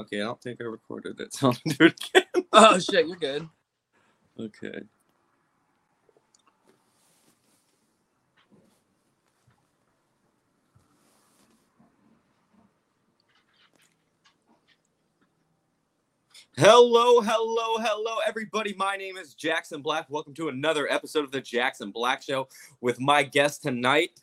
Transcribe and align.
Okay, 0.00 0.22
I 0.22 0.24
don't 0.24 0.40
think 0.40 0.62
I 0.62 0.64
recorded 0.64 1.20
it, 1.20 1.34
so 1.34 1.52
gonna 1.52 1.76
do 1.76 1.84
it 1.84 2.00
again. 2.14 2.46
Oh 2.54 2.78
shit, 2.78 3.06
you're 3.06 3.16
good. 3.16 3.46
Okay. 4.38 4.80
Hello, 16.56 17.20
hello, 17.20 17.76
hello, 17.78 18.16
everybody. 18.26 18.74
My 18.78 18.96
name 18.96 19.18
is 19.18 19.34
Jackson 19.34 19.82
Black. 19.82 20.06
Welcome 20.08 20.32
to 20.36 20.48
another 20.48 20.90
episode 20.90 21.24
of 21.24 21.30
the 21.30 21.42
Jackson 21.42 21.90
Black 21.90 22.22
Show 22.22 22.48
with 22.80 22.98
my 22.98 23.22
guest 23.22 23.62
tonight, 23.62 24.18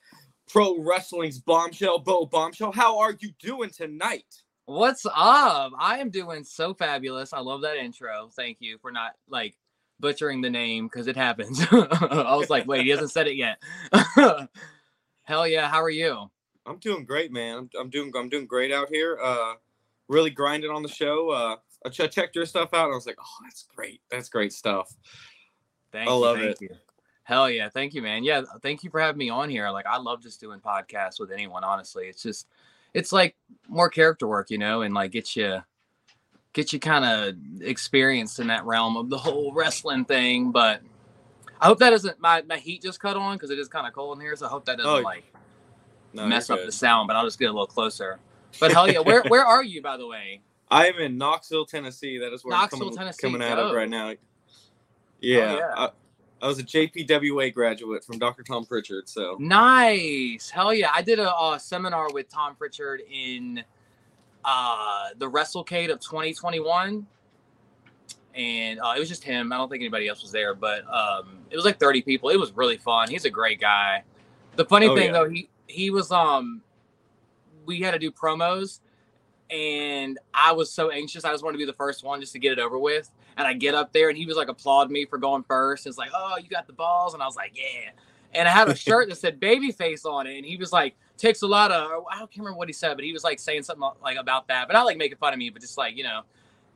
Pro 0.49 0.81
Wrestling's 0.81 1.37
Bombshell, 1.37 1.99
Beaux 1.99 2.25
Bombshell. 2.25 2.71
How 2.71 2.97
are 2.97 3.15
you 3.19 3.29
doing 3.39 3.69
tonight? 3.69 4.41
What's 4.67 5.05
up? 5.05 5.71
I 5.79 5.99
am 5.99 6.09
doing 6.09 6.43
so 6.43 6.73
fabulous. 6.73 7.31
I 7.31 7.39
love 7.39 7.61
that 7.61 7.77
intro. 7.77 8.29
Thank 8.35 8.57
you 8.59 8.77
for 8.79 8.91
not 8.91 9.13
like 9.29 9.55
butchering 10.01 10.41
the 10.41 10.49
name 10.49 10.87
because 10.87 11.07
it 11.07 11.15
happens. 11.15 11.65
I 11.71 12.35
was 12.35 12.49
like, 12.49 12.67
wait, 12.67 12.83
he 12.83 12.89
hasn't 12.89 13.11
said 13.11 13.27
it 13.27 13.37
yet. 13.37 13.63
Hell 15.23 15.47
yeah, 15.47 15.69
how 15.69 15.81
are 15.81 15.89
you? 15.89 16.29
I'm 16.65 16.79
doing 16.79 17.05
great, 17.05 17.31
man. 17.31 17.57
I'm, 17.59 17.69
I'm 17.79 17.89
doing 17.89 18.11
I'm 18.13 18.27
doing 18.27 18.45
great 18.45 18.73
out 18.73 18.89
here. 18.89 19.17
Uh, 19.23 19.53
really 20.09 20.31
grinding 20.31 20.69
on 20.69 20.83
the 20.83 20.89
show. 20.89 21.29
Uh, 21.29 21.55
I 21.85 21.89
ch- 21.89 22.11
checked 22.11 22.35
your 22.35 22.45
stuff 22.45 22.73
out, 22.73 22.87
and 22.87 22.91
I 22.91 22.95
was 22.95 23.07
like, 23.07 23.19
oh, 23.21 23.37
that's 23.45 23.63
great. 23.73 24.01
That's 24.11 24.27
great 24.27 24.51
stuff. 24.51 24.93
Thank 25.93 26.09
I 26.09 26.13
you. 26.13 26.19
love 26.19 26.39
thank 26.39 26.51
it. 26.51 26.61
you. 26.61 26.69
Hell 27.23 27.49
yeah, 27.49 27.69
thank 27.69 27.93
you, 27.93 28.01
man. 28.01 28.25
Yeah, 28.25 28.41
thank 28.61 28.83
you 28.83 28.89
for 28.89 28.99
having 28.99 29.19
me 29.19 29.29
on 29.29 29.49
here. 29.49 29.69
Like, 29.69 29.85
I 29.85 29.95
love 29.97 30.21
just 30.21 30.41
doing 30.41 30.59
podcasts 30.59 31.21
with 31.21 31.31
anyone. 31.31 31.63
Honestly, 31.63 32.07
it's 32.07 32.21
just, 32.21 32.47
it's 32.97 33.11
like 33.11 33.35
more 33.67 33.89
character 33.89 34.27
work, 34.27 34.49
you 34.49 34.57
know, 34.57 34.81
and 34.81 34.91
like 34.91 35.11
get 35.11 35.35
you, 35.35 35.61
get 36.53 36.73
you 36.73 36.79
kind 36.79 37.05
of 37.05 37.35
experienced 37.61 38.39
in 38.39 38.47
that 38.47 38.65
realm 38.65 38.97
of 38.97 39.11
the 39.11 39.17
whole 39.19 39.53
wrestling 39.53 40.03
thing. 40.03 40.51
But 40.51 40.81
I 41.61 41.67
hope 41.67 41.77
that 41.77 41.91
doesn't 41.91 42.19
my 42.19 42.41
my 42.49 42.57
heat 42.57 42.81
just 42.81 42.99
cut 42.99 43.15
on 43.15 43.35
because 43.35 43.51
it 43.51 43.59
is 43.59 43.67
kind 43.67 43.85
of 43.85 43.93
cold 43.93 44.17
in 44.17 44.21
here. 44.21 44.35
So 44.35 44.47
I 44.47 44.49
hope 44.49 44.65
that 44.65 44.77
doesn't 44.77 44.91
Oh, 44.91 45.01
like 45.01 45.31
No, 46.13 46.25
mess 46.25 46.49
up 46.49 46.57
good. 46.57 46.67
the 46.67 46.71
sound. 46.71 47.07
But 47.07 47.15
I'll 47.17 47.25
just 47.25 47.37
get 47.37 47.51
a 47.51 47.53
little 47.53 47.67
closer. 47.67 48.17
But 48.59 48.71
hell 48.71 48.91
yeah, 48.91 48.99
where 48.99 49.21
where 49.27 49.45
are 49.45 49.63
you 49.63 49.83
by 49.83 49.97
the 49.97 50.07
way? 50.07 50.41
I 50.69 50.87
am 50.87 50.95
in 50.95 51.19
Knoxville, 51.19 51.67
Tennessee. 51.67 52.17
That 52.17 52.33
is 52.33 52.43
where 52.43 52.57
Knoxville, 52.57 52.79
I'm 52.79 52.85
coming, 52.89 52.97
Tennessee, 52.97 53.21
coming 53.21 53.43
out 53.43 53.59
of 53.59 53.71
oh. 53.71 53.75
right 53.75 53.87
now. 53.87 54.15
Yeah, 55.21 55.55
yeah. 55.55 55.87
I, 56.41 56.47
was 56.47 56.59
a 56.59 56.63
JPWA 56.63 57.53
graduate 57.53 58.03
from 58.03 58.19
Dr. 58.19 58.43
Tom 58.43 58.65
Prichard. 58.65 59.07
So 59.09 59.37
Nice. 59.39 60.49
Hell 60.49 60.73
yeah. 60.73 60.89
I 60.93 61.01
did 61.01 61.19
a, 61.19 61.33
uh 61.33 61.57
seminar 61.57 62.11
with 62.13 62.29
Tom 62.29 62.55
Prichard 62.55 63.01
in 63.11 63.63
uh, 64.45 65.09
the 65.17 65.29
WrestleCade 65.29 65.91
of 65.91 65.99
2021. 65.99 67.05
And 68.35 68.79
uh, 68.79 68.93
it 68.95 68.99
was 68.99 69.09
just 69.09 69.23
him. 69.23 69.51
I 69.51 69.57
don't 69.57 69.67
think 69.67 69.81
anybody 69.81 70.07
else 70.07 70.21
was 70.21 70.31
there, 70.31 70.53
but 70.53 70.83
um, 70.93 71.39
it 71.49 71.55
was 71.55 71.65
like 71.65 71.79
30 71.79 72.03
people. 72.03 72.29
It 72.29 72.39
was 72.39 72.51
really 72.51 72.77
fun. 72.77 73.09
He's 73.09 73.25
a 73.25 73.29
great 73.31 73.59
guy. 73.59 74.03
The 74.55 74.65
funny 74.65 74.87
Oh, 74.87 74.95
thing 74.95 75.07
yeah. 75.07 75.11
though, 75.13 75.29
he 75.29 75.49
he 75.67 75.89
was 75.89 76.11
um 76.11 76.61
we 77.65 77.81
had 77.81 77.91
to 77.91 77.99
do 77.99 78.11
promos 78.11 78.79
and 79.49 80.19
I 80.33 80.51
was 80.51 80.71
so 80.71 80.89
anxious. 80.89 81.23
I 81.23 81.31
just 81.31 81.43
wanted 81.43 81.57
to 81.57 81.59
be 81.59 81.65
the 81.65 81.73
first 81.73 82.03
one 82.03 82.19
just 82.19 82.33
to 82.33 82.39
get 82.39 82.53
it 82.53 82.59
over 82.59 82.77
with. 82.77 83.09
And 83.37 83.47
I 83.47 83.53
get 83.53 83.75
up 83.75 83.93
there 83.93 84.09
and 84.09 84.17
he 84.17 84.25
was 84.25 84.35
like 84.35 84.49
applaud 84.49 84.91
me 84.91 85.05
for 85.05 85.17
going 85.17 85.43
first. 85.43 85.87
It's 85.87 85.97
like, 85.97 86.11
oh, 86.13 86.37
you 86.37 86.49
got 86.49 86.67
the 86.67 86.73
balls. 86.73 87.13
And 87.13 87.23
I 87.23 87.25
was 87.25 87.35
like, 87.35 87.53
yeah. 87.55 87.91
And 88.33 88.47
I 88.47 88.51
had 88.51 88.67
a 88.67 88.75
shirt 88.75 89.09
that 89.09 89.15
said 89.15 89.39
babyface 89.39 90.05
on 90.05 90.27
it. 90.27 90.37
And 90.37 90.45
he 90.45 90.57
was 90.57 90.73
like, 90.73 90.95
takes 91.17 91.41
a 91.41 91.47
lot 91.47 91.71
of 91.71 92.03
I 92.11 92.17
can't 92.17 92.37
remember 92.37 92.57
what 92.57 92.67
he 92.67 92.73
said, 92.73 92.95
but 92.95 93.03
he 93.03 93.13
was 93.13 93.23
like 93.23 93.39
saying 93.39 93.63
something 93.63 93.87
like 94.03 94.17
about 94.17 94.47
that. 94.49 94.67
But 94.67 94.73
not 94.73 94.85
like 94.85 94.97
making 94.97 95.17
fun 95.17 95.33
of 95.33 95.39
me, 95.39 95.49
but 95.49 95.61
just 95.61 95.77
like, 95.77 95.95
you 95.95 96.03
know. 96.03 96.21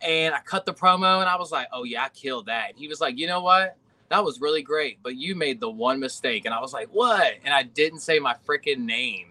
And 0.01 0.33
I 0.33 0.39
cut 0.39 0.65
the 0.65 0.73
promo 0.73 1.19
and 1.19 1.29
I 1.29 1.35
was 1.35 1.51
like, 1.51 1.67
oh 1.71 1.83
yeah, 1.83 2.03
I 2.03 2.09
killed 2.09 2.47
that. 2.47 2.69
And 2.69 2.77
he 2.77 2.87
was 2.87 3.01
like, 3.01 3.17
you 3.17 3.27
know 3.27 3.41
what? 3.41 3.77
That 4.09 4.23
was 4.23 4.41
really 4.41 4.61
great, 4.61 4.99
but 5.03 5.15
you 5.15 5.35
made 5.35 5.59
the 5.59 5.69
one 5.69 5.99
mistake. 5.99 6.45
And 6.45 6.53
I 6.53 6.59
was 6.59 6.73
like, 6.73 6.89
what? 6.91 7.33
And 7.45 7.53
I 7.53 7.63
didn't 7.63 7.99
say 7.99 8.19
my 8.19 8.35
freaking 8.45 8.79
name. 8.79 9.30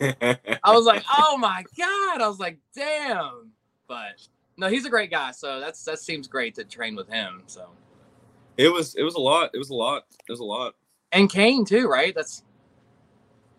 I 0.00 0.74
was 0.74 0.84
like, 0.84 1.04
oh 1.16 1.36
my 1.38 1.64
god! 1.76 2.20
I 2.20 2.28
was 2.28 2.38
like, 2.38 2.58
damn. 2.74 3.50
But 3.88 4.26
no, 4.56 4.68
he's 4.68 4.84
a 4.84 4.90
great 4.90 5.10
guy. 5.10 5.32
So 5.32 5.60
that's 5.60 5.84
that 5.84 5.98
seems 5.98 6.28
great 6.28 6.54
to 6.56 6.64
train 6.64 6.96
with 6.96 7.08
him. 7.08 7.42
So 7.46 7.68
it 8.56 8.68
was 8.68 8.94
it 8.94 9.02
was 9.02 9.14
a 9.14 9.20
lot. 9.20 9.50
It 9.54 9.58
was 9.58 9.70
a 9.70 9.74
lot. 9.74 10.04
It 10.28 10.32
was 10.32 10.40
a 10.40 10.44
lot 10.44 10.74
and 11.12 11.30
Kane 11.30 11.64
too, 11.64 11.88
right? 11.88 12.14
That's 12.14 12.42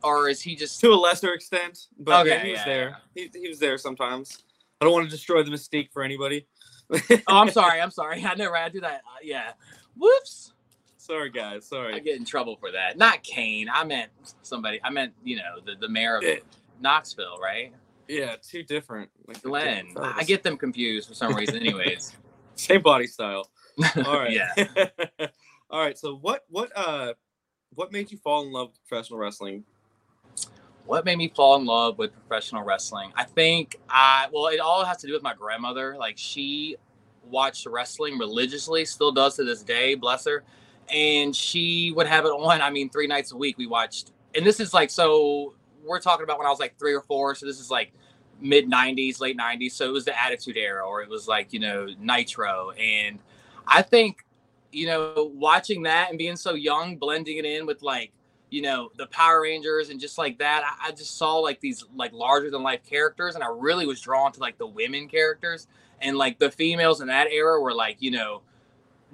or 0.04 0.30
is 0.30 0.42
he 0.42 0.56
just? 0.56 0.80
to 0.82 0.92
a 0.92 0.96
lesser 0.96 1.34
extent, 1.34 1.88
but 2.00 2.28
yeah, 2.28 2.40
he 2.40 2.52
was 2.52 2.60
yeah, 2.60 2.66
there. 2.66 2.98
He, 3.16 3.30
he 3.34 3.48
was 3.48 3.60
there 3.60 3.78
sometimes. 3.78 4.44
I 4.80 4.86
don't 4.86 4.94
want 4.94 5.06
to 5.06 5.12
destroy 5.12 5.44
the 5.44 5.50
mystique 5.50 5.92
for 5.92 6.04
anybody. 6.04 6.46
Oh, 6.92 7.18
I'm 7.28 7.50
sorry. 7.52 7.82
I'm 7.82 7.92
sorry. 7.92 8.24
I 8.24 8.36
never. 8.36 8.56
I 8.56 8.70
do 8.70 8.82
that. 8.82 9.02
Uh, 9.06 9.20
yeah. 9.24 9.54
Whoops. 9.98 10.54
Sorry, 11.08 11.30
guys. 11.30 11.66
Sorry. 11.66 11.94
I 11.94 12.00
get 12.00 12.18
in 12.18 12.26
trouble 12.26 12.58
for 12.58 12.70
that. 12.74 12.98
Not 12.98 13.24
Kane. 13.24 13.70
I 13.72 13.86
meant 13.86 14.12
somebody. 14.42 14.82
I 14.84 14.90
meant 14.90 15.14
you 15.24 15.38
know 15.38 15.62
the 15.66 15.76
the 15.80 15.88
mayor 15.88 16.18
of 16.18 16.24
Yeah. 16.24 16.36
Knoxville, 16.82 17.38
right? 17.42 17.74
Yeah, 18.10 18.36
two 18.42 18.62
different. 18.64 19.10
Like, 19.26 19.42
Glenn. 19.42 19.88
different 19.88 20.16
I 20.18 20.20
I 20.20 20.24
get 20.24 20.44
them 20.44 20.58
confused 20.58 21.08
for 21.08 21.16
some 21.16 21.34
reason. 21.34 21.56
Anyways. 21.56 22.14
same 22.56 22.82
body 22.82 23.08
style. 23.08 23.50
All 24.06 24.20
right. 24.20 24.32
yeah. 24.32 24.54
All 25.70 25.80
right. 25.80 25.98
So 25.98 26.18
what 26.18 26.44
what 26.50 26.74
uh 26.76 27.14
what 27.74 27.94
made 27.94 28.12
you 28.12 28.18
fall 28.18 28.46
in 28.46 28.52
love 28.52 28.72
with 28.72 28.88
professional 28.90 29.18
wrestling? 29.18 29.64
what 30.86 31.04
made 31.04 31.18
me 31.18 31.28
fall 31.36 31.58
in 31.58 31.66
love 31.66 31.98
with 31.98 32.14
professional 32.14 32.64
wrestling 32.64 33.12
i 33.18 33.24
think 33.26 33.78
i 33.90 34.26
well 34.32 34.48
it 34.48 34.60
all 34.62 34.86
has 34.86 34.96
to 34.96 35.06
do 35.06 35.12
with 35.12 35.22
my 35.22 35.34
grandmother 35.34 35.98
like 36.00 36.18
she 36.18 36.78
watched 37.30 37.66
wrestling 37.66 38.18
religiously 38.18 38.86
still 38.86 39.12
does 39.12 39.36
to 39.36 39.44
this 39.44 39.64
day 39.64 39.96
bless 39.96 40.24
her 40.24 40.46
and 40.94 41.36
she 41.36 41.92
would 41.96 42.08
have 42.08 42.26
it 42.26 42.30
on 42.30 42.62
i 42.62 42.70
mean 42.70 42.90
three 42.90 43.08
nights 43.08 43.32
a 43.32 43.38
week 43.38 43.58
we 43.58 43.68
watched. 43.68 44.12
And 44.36 44.46
this 44.46 44.60
is 44.60 44.74
like 44.74 44.90
so 44.90 45.54
we're 45.84 46.00
talking 46.00 46.24
about 46.24 46.38
when 46.38 46.48
i 46.48 46.50
was 46.50 46.60
like 46.60 46.78
three 46.78 46.94
or 46.94 47.02
four 47.02 47.36
so 47.36 47.46
this 47.46 47.60
is 47.60 47.72
like 47.72 47.92
mid 48.40 48.70
90s 48.70 49.20
late 49.20 49.38
90s 49.38 49.72
so 49.72 49.86
it 49.86 49.92
was 49.92 50.06
the 50.06 50.22
attitude 50.22 50.58
era 50.58 50.86
or 50.86 51.02
it 51.02 51.10
was 51.10 51.28
like 51.28 51.54
you 51.54 51.60
know 51.60 51.88
nitro. 52.00 52.72
And 52.72 53.20
i 53.66 53.82
think 53.82 54.26
you 54.72 54.86
know 54.86 55.32
watching 55.34 55.84
that 55.84 56.10
and 56.10 56.18
being 56.18 56.36
so 56.36 56.54
young 56.54 56.98
blending 56.98 57.38
it 57.38 57.46
in 57.46 57.66
with 57.66 57.82
like 57.82 58.12
you 58.50 58.62
know 58.62 58.90
the 58.98 59.08
power 59.08 59.42
rangers 59.42 59.90
and 59.90 60.00
just 60.00 60.18
like 60.18 60.38
that 60.40 60.64
I, 60.64 60.90
I 60.90 60.92
just 60.92 61.18
saw 61.18 61.38
like 61.38 61.60
these 61.60 61.84
like 61.96 62.14
larger 62.14 62.50
than 62.52 62.64
life 62.64 62.82
characters 62.88 63.36
and 63.36 63.44
i 63.44 63.48
really 63.48 63.86
was 63.86 64.00
drawn 64.00 64.32
to 64.34 64.40
like 64.40 64.58
the 64.58 64.68
women 64.68 65.08
characters. 65.08 65.68
And 66.00 66.16
like 66.16 66.38
the 66.38 66.52
females 66.52 67.02
in 67.02 67.08
that 67.08 67.28
era 67.32 67.60
were 67.60 67.74
like 67.74 67.98
you 68.00 68.12
know 68.12 68.44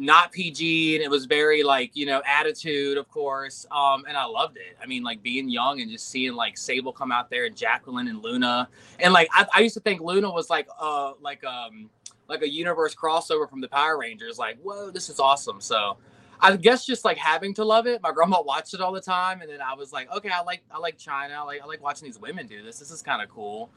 not 0.03 0.31
pg 0.31 0.95
and 0.95 1.03
it 1.03 1.09
was 1.09 1.25
very 1.25 1.63
like 1.63 1.95
you 1.95 2.05
know 2.05 2.21
attitude 2.27 2.97
of 2.97 3.07
course 3.09 3.65
um 3.71 4.03
and 4.07 4.17
i 4.17 4.25
loved 4.25 4.57
it 4.57 4.75
i 4.81 4.85
mean 4.85 5.01
like 5.01 5.23
being 5.23 5.47
young 5.49 5.79
and 5.79 5.89
just 5.89 6.09
seeing 6.09 6.33
like 6.33 6.57
sable 6.57 6.91
come 6.91 7.11
out 7.11 7.29
there 7.29 7.45
and 7.45 7.55
jacqueline 7.55 8.07
and 8.09 8.21
luna 8.21 8.67
and 8.99 9.13
like 9.13 9.29
i, 9.33 9.45
I 9.53 9.59
used 9.61 9.75
to 9.75 9.79
think 9.79 10.01
luna 10.01 10.29
was 10.29 10.49
like 10.49 10.67
uh 10.79 11.13
like 11.21 11.43
um 11.45 11.89
like 12.27 12.41
a 12.41 12.49
universe 12.49 12.93
crossover 12.93 13.49
from 13.49 13.61
the 13.61 13.69
power 13.69 13.97
rangers 13.97 14.37
like 14.37 14.59
whoa 14.61 14.91
this 14.91 15.09
is 15.09 15.19
awesome 15.19 15.61
so 15.61 15.97
I 16.41 16.57
guess 16.57 16.85
just 16.85 17.05
like 17.05 17.15
having 17.15 17.53
to 17.53 17.63
love 17.63 17.87
it. 17.87 18.01
My 18.01 18.11
grandma 18.11 18.41
watched 18.45 18.73
it 18.73 18.81
all 18.81 18.91
the 18.91 18.99
time, 18.99 19.39
and 19.39 19.49
then 19.49 19.61
I 19.61 19.75
was 19.75 19.93
like, 19.93 20.11
okay, 20.11 20.29
I 20.29 20.41
like 20.41 20.61
I 20.69 20.77
like 20.77 20.97
Chyna. 20.97 21.31
I 21.31 21.41
like 21.43 21.61
I 21.61 21.65
like 21.65 21.81
watching 21.81 22.05
these 22.05 22.19
women 22.19 22.47
do 22.47 22.61
this. 22.61 22.79
This 22.79 22.91
is 22.91 23.01
kind 23.01 23.21
of 23.21 23.29
cool. 23.29 23.69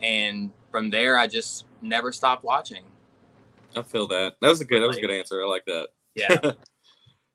And 0.00 0.52
from 0.70 0.88
there, 0.90 1.18
I 1.18 1.26
just 1.26 1.64
never 1.82 2.12
stopped 2.12 2.44
watching. 2.44 2.84
I 3.76 3.82
feel 3.82 4.06
that. 4.08 4.34
That 4.40 4.48
was 4.48 4.60
a 4.60 4.64
good 4.64 4.82
that 4.82 4.88
was 4.88 4.96
a 4.96 5.00
good 5.00 5.10
answer. 5.10 5.42
I 5.42 5.46
like 5.46 5.64
that. 5.66 5.88
Yeah, 6.14 6.52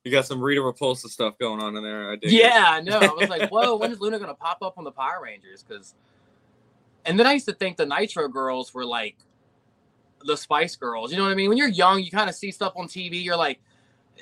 You 0.03 0.11
got 0.11 0.25
some 0.25 0.41
Rita 0.41 0.61
Repulsa 0.61 1.07
stuff 1.09 1.37
going 1.37 1.61
on 1.61 1.77
in 1.77 1.83
there. 1.83 2.11
I 2.11 2.15
did. 2.15 2.31
yeah, 2.31 2.65
I 2.69 2.81
know. 2.81 2.99
I 2.99 3.13
was 3.13 3.29
like, 3.29 3.51
whoa, 3.51 3.75
when 3.75 3.91
is 3.91 3.99
Luna 3.99 4.19
gonna 4.19 4.33
pop 4.33 4.59
up 4.61 4.77
on 4.77 4.83
the 4.83 4.91
Power 4.91 5.21
Rangers? 5.23 5.63
Because, 5.63 5.93
and 7.05 7.19
then 7.19 7.27
I 7.27 7.33
used 7.33 7.47
to 7.47 7.53
think 7.53 7.77
the 7.77 7.85
Nitro 7.85 8.27
girls 8.27 8.73
were 8.73 8.85
like 8.85 9.17
the 10.25 10.35
Spice 10.35 10.75
Girls. 10.75 11.11
You 11.11 11.17
know 11.17 11.23
what 11.23 11.31
I 11.31 11.35
mean? 11.35 11.49
When 11.49 11.57
you're 11.57 11.67
young, 11.67 12.01
you 12.01 12.09
kind 12.09 12.29
of 12.29 12.35
see 12.35 12.51
stuff 12.51 12.73
on 12.75 12.87
TV. 12.87 13.23
You're 13.23 13.37
like, 13.37 13.59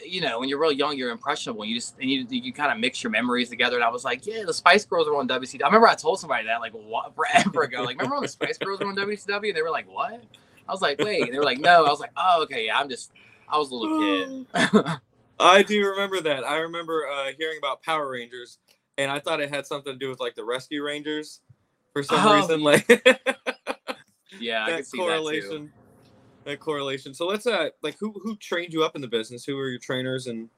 you 0.05 0.21
know, 0.21 0.39
when 0.39 0.49
you're 0.49 0.59
real 0.59 0.71
young, 0.71 0.97
you're 0.97 1.11
impressionable. 1.11 1.63
You 1.63 1.75
just 1.75 1.97
and 1.99 2.09
you 2.09 2.25
you 2.29 2.51
kind 2.51 2.73
of 2.73 2.77
mix 2.77 3.01
your 3.01 3.11
memories 3.11 3.49
together. 3.49 3.75
And 3.75 3.83
I 3.83 3.89
was 3.89 4.03
like, 4.03 4.25
yeah, 4.27 4.43
the 4.45 4.53
Spice 4.53 4.83
Girls 4.83 5.07
are 5.07 5.15
on 5.15 5.29
WCW. 5.29 5.63
I 5.63 5.67
remember 5.67 5.87
I 5.87 5.95
told 5.95 6.19
somebody 6.19 6.45
that 6.47 6.59
like 6.59 6.73
what 6.73 7.15
forever 7.15 7.63
ago. 7.63 7.83
Like, 7.83 7.97
remember 7.97 8.15
when 8.15 8.23
the 8.23 8.29
Spice 8.29 8.57
Girls 8.57 8.81
were 8.81 8.87
on 8.87 8.97
WCW? 8.97 9.47
And 9.47 9.55
they 9.55 9.61
were 9.61 9.71
like, 9.71 9.89
what? 9.89 10.21
I 10.69 10.73
was 10.73 10.83
like, 10.83 11.01
wait. 11.01 11.27
And 11.27 11.35
they 11.35 11.39
were 11.39 11.45
like, 11.45 11.59
no. 11.59 11.85
I 11.85 11.91
was 11.91 12.01
like, 12.01 12.13
oh, 12.17 12.43
okay, 12.43 12.67
yeah. 12.67 12.79
I'm 12.79 12.89
just, 12.89 13.11
I 13.49 13.57
was 13.59 13.71
a 13.71 13.75
little 13.75 13.89
kid. 13.89 14.29
I 15.39 15.63
do 15.63 15.85
remember 15.87 16.21
that. 16.21 16.45
I 16.45 16.57
remember 16.59 17.07
uh, 17.07 17.31
hearing 17.37 17.57
about 17.59 17.83
Power 17.83 18.09
Rangers, 18.09 18.59
and 18.97 19.11
I 19.11 19.19
thought 19.19 19.41
it 19.41 19.49
had 19.49 19.67
something 19.67 19.93
to 19.93 19.99
do 19.99 20.09
with 20.09 20.19
like 20.21 20.35
the 20.35 20.45
Rescue 20.45 20.83
Rangers 20.83 21.41
for 21.93 22.03
some 22.03 22.25
Oh, 22.25 22.33
reason. 22.33 22.61
Like 22.63 22.87
yeah, 24.39 24.65
I 24.65 24.71
that 24.71 24.73
could 24.73 24.87
see 24.87 25.03
that 25.03 25.25
too. 25.25 25.57
correlation. 25.57 25.71
That 26.45 26.59
correlation. 26.59 27.13
So 27.13 27.27
let's 27.27 27.47
uh 27.47 27.69
like 27.83 27.97
who 27.99 28.13
who 28.23 28.35
trained 28.37 28.73
you 28.73 28.83
up 28.83 28.95
in 28.95 29.01
the 29.01 29.07
business? 29.09 29.45
Who 29.45 29.55
were 29.57 29.69
your 29.69 29.79
trainers 29.79 30.27
and 30.27 30.49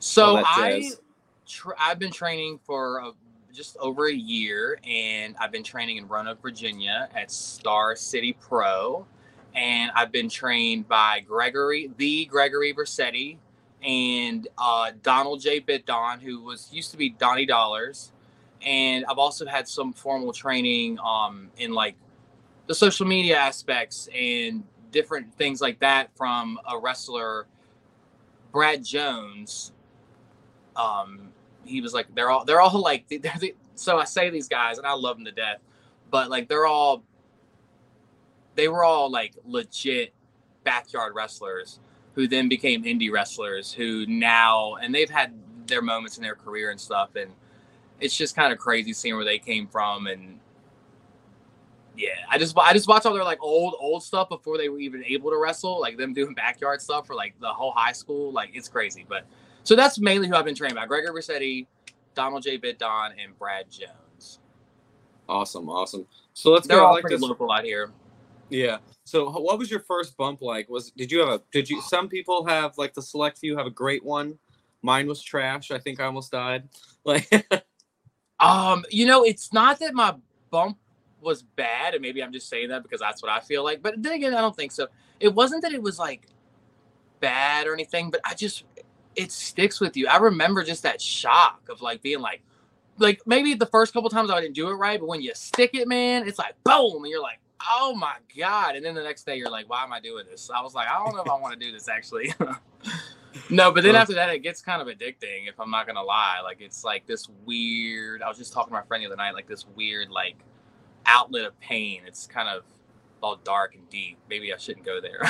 So 0.00 0.40
I, 0.44 0.92
jazz? 0.92 1.00
tr- 1.48 1.72
I've 1.78 1.98
been 1.98 2.12
training 2.12 2.60
for 2.66 2.98
a 2.98 3.12
just 3.52 3.76
over 3.78 4.08
a 4.08 4.14
year, 4.14 4.78
and 4.86 5.36
I've 5.40 5.52
been 5.52 5.62
training 5.62 5.98
in 5.98 6.08
Roanoke, 6.08 6.40
Virginia, 6.40 7.08
at 7.14 7.30
Star 7.30 7.94
City 7.96 8.34
Pro, 8.40 9.06
and 9.54 9.90
I've 9.94 10.10
been 10.10 10.28
trained 10.28 10.88
by 10.88 11.20
Gregory, 11.20 11.90
the 11.96 12.24
Gregory 12.26 12.72
Versetti, 12.72 13.36
and 13.82 14.48
uh, 14.58 14.92
Donald 15.02 15.40
J. 15.40 15.60
Bitdon, 15.60 16.20
who 16.20 16.40
was 16.40 16.68
used 16.72 16.90
to 16.92 16.96
be 16.96 17.10
Donnie 17.10 17.46
Dollars, 17.46 18.12
and 18.64 19.04
I've 19.06 19.18
also 19.18 19.46
had 19.46 19.68
some 19.68 19.92
formal 19.92 20.32
training 20.32 20.98
um, 21.00 21.50
in 21.58 21.72
like 21.72 21.96
the 22.66 22.74
social 22.74 23.06
media 23.06 23.36
aspects 23.36 24.08
and 24.14 24.62
different 24.92 25.34
things 25.34 25.60
like 25.60 25.80
that 25.80 26.16
from 26.16 26.58
a 26.70 26.78
wrestler, 26.78 27.46
Brad 28.52 28.84
Jones. 28.84 29.72
Um, 30.76 31.32
he 31.64 31.80
was 31.80 31.94
like, 31.94 32.12
they're 32.14 32.30
all 32.30 32.44
they're 32.44 32.60
all 32.60 32.80
like, 32.80 33.08
they're 33.08 33.32
the, 33.38 33.54
so 33.74 33.98
I 33.98 34.04
say 34.04 34.30
these 34.30 34.48
guys, 34.48 34.78
and 34.78 34.86
I 34.86 34.92
love 34.92 35.16
them 35.16 35.24
to 35.24 35.32
death, 35.32 35.58
but 36.10 36.30
like 36.30 36.48
they're 36.48 36.66
all, 36.66 37.02
they 38.54 38.68
were 38.68 38.84
all 38.84 39.10
like 39.10 39.34
legit 39.44 40.12
backyard 40.64 41.14
wrestlers 41.14 41.80
who 42.14 42.28
then 42.28 42.48
became 42.48 42.84
indie 42.84 43.10
wrestlers 43.10 43.72
who 43.72 44.06
now 44.06 44.74
and 44.76 44.94
they've 44.94 45.10
had 45.10 45.34
their 45.66 45.82
moments 45.82 46.16
in 46.16 46.22
their 46.22 46.34
career 46.34 46.70
and 46.70 46.80
stuff 46.80 47.16
and 47.16 47.30
it's 48.00 48.16
just 48.16 48.36
kind 48.36 48.52
of 48.52 48.58
crazy 48.58 48.92
seeing 48.92 49.14
where 49.14 49.24
they 49.24 49.38
came 49.38 49.66
from 49.66 50.06
and 50.06 50.38
yeah 51.96 52.08
i 52.30 52.38
just 52.38 52.56
i 52.58 52.72
just 52.72 52.88
watch 52.88 53.06
all 53.06 53.14
their 53.14 53.24
like 53.24 53.42
old 53.42 53.74
old 53.78 54.02
stuff 54.02 54.28
before 54.28 54.58
they 54.58 54.68
were 54.68 54.78
even 54.78 55.04
able 55.04 55.30
to 55.30 55.36
wrestle 55.36 55.80
like 55.80 55.96
them 55.96 56.12
doing 56.12 56.34
backyard 56.34 56.80
stuff 56.80 57.06
for 57.06 57.14
like 57.14 57.34
the 57.40 57.48
whole 57.48 57.72
high 57.72 57.92
school 57.92 58.32
like 58.32 58.50
it's 58.54 58.68
crazy 58.68 59.04
but 59.08 59.26
so 59.64 59.74
that's 59.76 59.98
mainly 59.98 60.28
who 60.28 60.34
i've 60.34 60.44
been 60.44 60.54
trained 60.54 60.74
by 60.74 60.86
gregory 60.86 61.12
Rossetti, 61.14 61.66
donald 62.14 62.42
j 62.42 62.58
bitdon 62.58 63.10
and 63.22 63.36
brad 63.38 63.70
jones 63.70 64.40
awesome 65.28 65.68
awesome 65.68 66.06
so 66.34 66.50
let's 66.50 66.66
they're 66.66 66.78
go 66.78 66.86
all 66.86 66.92
like 66.94 67.02
pretty 67.02 67.16
this. 67.16 67.22
local 67.22 67.50
out 67.50 67.64
here 67.64 67.90
Yeah. 68.50 68.78
So 69.04 69.30
what 69.30 69.58
was 69.58 69.70
your 69.70 69.80
first 69.80 70.16
bump 70.16 70.42
like? 70.42 70.68
Was 70.68 70.90
did 70.90 71.10
you 71.10 71.20
have 71.20 71.28
a 71.28 71.40
did 71.52 71.70
you 71.70 71.80
some 71.80 72.08
people 72.08 72.44
have 72.46 72.76
like 72.76 72.92
the 72.92 73.00
select 73.02 73.38
few 73.38 73.56
have 73.56 73.66
a 73.66 73.70
great 73.70 74.04
one? 74.04 74.38
Mine 74.82 75.06
was 75.06 75.22
trash. 75.22 75.70
I 75.70 75.78
think 75.78 76.00
I 76.00 76.04
almost 76.04 76.32
died. 76.32 76.68
Like 77.04 77.28
Um, 78.38 78.84
you 78.90 79.06
know, 79.06 79.24
it's 79.24 79.52
not 79.52 79.78
that 79.80 79.94
my 79.94 80.14
bump 80.50 80.78
was 81.20 81.42
bad, 81.42 81.94
and 81.94 82.02
maybe 82.02 82.22
I'm 82.22 82.32
just 82.32 82.48
saying 82.48 82.68
that 82.70 82.82
because 82.82 83.00
that's 83.00 83.22
what 83.22 83.30
I 83.30 83.40
feel 83.40 83.64
like. 83.64 83.82
But 83.82 83.94
then 84.02 84.12
again, 84.12 84.34
I 84.34 84.40
don't 84.40 84.54
think 84.54 84.72
so. 84.72 84.88
It 85.20 85.32
wasn't 85.32 85.62
that 85.62 85.72
it 85.72 85.82
was 85.82 85.98
like 85.98 86.26
bad 87.20 87.66
or 87.66 87.72
anything, 87.74 88.10
but 88.10 88.20
I 88.24 88.34
just 88.34 88.64
it 89.16 89.32
sticks 89.32 89.80
with 89.80 89.96
you. 89.96 90.08
I 90.08 90.16
remember 90.16 90.62
just 90.62 90.82
that 90.82 91.00
shock 91.00 91.68
of 91.68 91.82
like 91.82 92.02
being 92.02 92.20
like, 92.20 92.42
like 92.98 93.20
maybe 93.26 93.54
the 93.54 93.66
first 93.66 93.92
couple 93.92 94.10
times 94.10 94.30
I 94.30 94.40
didn't 94.40 94.54
do 94.54 94.68
it 94.68 94.74
right, 94.74 94.98
but 94.98 95.08
when 95.08 95.22
you 95.22 95.32
stick 95.34 95.70
it, 95.74 95.88
man, 95.88 96.26
it's 96.26 96.38
like 96.38 96.54
boom, 96.64 97.02
and 97.02 97.08
you're 97.08 97.22
like, 97.22 97.40
oh 97.70 97.94
my 97.94 98.16
god, 98.38 98.76
and 98.76 98.84
then 98.84 98.94
the 98.94 99.02
next 99.02 99.24
day 99.24 99.36
you're 99.36 99.50
like, 99.50 99.68
why 99.68 99.82
am 99.84 99.92
I 99.92 100.00
doing 100.00 100.24
this? 100.30 100.50
I 100.54 100.60
was 100.62 100.74
like, 100.74 100.88
I 100.88 101.02
don't 101.04 101.14
know 101.14 101.22
if 101.22 101.28
I 101.28 101.34
want 101.34 101.58
to 101.58 101.64
do 101.64 101.72
this 101.72 101.88
actually. 101.88 102.34
no, 103.50 103.72
but 103.72 103.82
then 103.82 103.94
after 103.94 104.14
that, 104.14 104.28
it 104.30 104.40
gets 104.40 104.60
kind 104.60 104.82
of 104.82 104.88
addicting. 104.88 105.48
If 105.48 105.58
I'm 105.60 105.70
not 105.70 105.86
gonna 105.86 106.02
lie, 106.02 106.40
like 106.42 106.60
it's 106.60 106.84
like 106.84 107.06
this 107.06 107.28
weird. 107.44 108.22
I 108.22 108.28
was 108.28 108.38
just 108.38 108.52
talking 108.52 108.70
to 108.70 108.74
my 108.74 108.82
friend 108.82 109.02
the 109.02 109.06
other 109.06 109.16
night, 109.16 109.34
like 109.34 109.48
this 109.48 109.66
weird 109.74 110.10
like 110.10 110.36
outlet 111.06 111.44
of 111.44 111.58
pain. 111.60 112.02
It's 112.06 112.26
kind 112.26 112.48
of 112.48 112.64
all 113.22 113.36
dark 113.36 113.74
and 113.74 113.88
deep. 113.88 114.18
Maybe 114.28 114.52
I 114.52 114.56
shouldn't 114.56 114.84
go 114.84 115.00
there. 115.00 115.22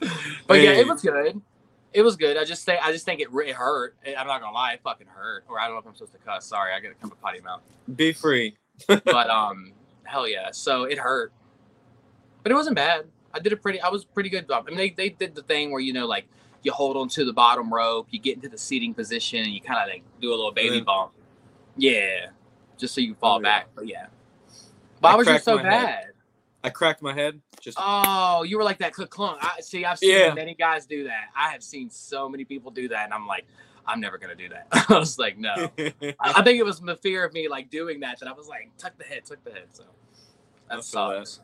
but 0.46 0.60
yeah, 0.60 0.72
it 0.72 0.86
was 0.86 1.02
good. 1.02 1.40
It 1.92 2.02
was 2.02 2.16
good. 2.16 2.36
I 2.36 2.44
just 2.44 2.64
think 2.64 2.80
I 2.84 2.92
just 2.92 3.04
think 3.04 3.20
it, 3.20 3.28
it 3.32 3.54
hurt. 3.54 3.96
I'm 4.16 4.26
not 4.26 4.40
gonna 4.40 4.54
lie, 4.54 4.74
it 4.74 4.80
fucking 4.84 5.08
hurt. 5.08 5.44
Or 5.48 5.58
I 5.58 5.66
don't 5.66 5.74
know 5.74 5.80
if 5.80 5.86
I'm 5.86 5.94
supposed 5.94 6.12
to 6.12 6.18
cuss. 6.18 6.46
Sorry, 6.46 6.72
I 6.72 6.80
got 6.80 6.88
to 6.90 6.94
come 6.94 7.10
to 7.10 7.16
potty 7.16 7.40
mouth. 7.40 7.62
be 7.96 8.12
free. 8.12 8.56
But 8.86 9.28
um, 9.28 9.72
hell 10.04 10.26
yeah. 10.28 10.50
So 10.52 10.84
it 10.84 10.98
hurt, 10.98 11.32
but 12.42 12.52
it 12.52 12.54
wasn't 12.54 12.76
bad. 12.76 13.06
I 13.34 13.38
did 13.40 13.52
a 13.52 13.56
pretty. 13.56 13.80
I 13.80 13.88
was 13.88 14.04
pretty 14.04 14.28
good. 14.30 14.50
I 14.50 14.62
mean, 14.62 14.76
they, 14.76 14.90
they 14.90 15.08
did 15.10 15.34
the 15.34 15.42
thing 15.42 15.70
where 15.70 15.80
you 15.80 15.92
know 15.92 16.06
like 16.06 16.26
you 16.62 16.72
hold 16.72 16.96
onto 16.96 17.24
the 17.24 17.32
bottom 17.32 17.72
rope, 17.72 18.06
you 18.10 18.18
get 18.18 18.36
into 18.36 18.48
the 18.48 18.58
seating 18.58 18.94
position, 18.94 19.40
and 19.40 19.48
you 19.52 19.60
kind 19.60 19.80
of 19.82 19.88
like 19.88 20.02
do 20.20 20.30
a 20.30 20.36
little 20.36 20.52
baby 20.52 20.76
Yeah. 20.76 20.82
bump. 20.82 21.12
Yeah, 21.76 22.26
just 22.78 22.94
so 22.94 23.00
you 23.00 23.14
fall 23.14 23.36
Oh, 23.36 23.38
yeah. 23.40 23.42
back. 23.42 23.68
But 23.74 23.86
yeah. 23.88 24.06
Why 25.00 25.12
I 25.12 25.16
was 25.16 25.26
you 25.28 25.38
so 25.38 25.56
bad. 25.58 25.86
head. 25.88 26.09
I 26.62 26.70
cracked 26.70 27.02
my 27.02 27.14
head. 27.14 27.40
Just 27.60 27.78
Oh, 27.80 28.42
you 28.42 28.56
were 28.58 28.64
like 28.64 28.78
that 28.78 28.92
clunk. 28.92 29.38
I 29.42 29.60
see. 29.60 29.84
I've 29.84 29.98
seen 29.98 30.10
Yeah. 30.10 30.34
many 30.34 30.54
guys 30.54 30.86
do 30.86 31.04
that. 31.04 31.28
I 31.36 31.50
have 31.50 31.62
seen 31.62 31.88
so 31.90 32.28
many 32.28 32.44
people 32.44 32.70
do 32.70 32.88
that, 32.88 33.04
and 33.04 33.14
I'm 33.14 33.26
like, 33.26 33.46
I'm 33.86 34.00
never 34.00 34.18
gonna 34.18 34.34
do 34.34 34.48
that. 34.50 34.66
I 34.90 34.98
was 34.98 35.18
like, 35.18 35.38
no. 35.38 35.70
I, 35.78 36.14
I 36.20 36.42
think 36.42 36.58
it 36.58 36.64
was 36.64 36.80
the 36.80 36.96
fear 36.96 37.24
of 37.24 37.32
me 37.32 37.48
like 37.48 37.70
doing 37.70 38.00
that 38.00 38.18
that 38.20 38.28
I 38.28 38.32
was 38.32 38.46
like, 38.48 38.70
tuck 38.78 38.96
the 38.98 39.04
head, 39.04 39.24
tuck 39.24 39.38
the 39.44 39.52
head. 39.52 39.64
So 39.72 39.84
I 40.70 40.76
that 40.76 40.84
feel 40.84 41.08
that. 41.10 41.26
sucks. 41.26 41.40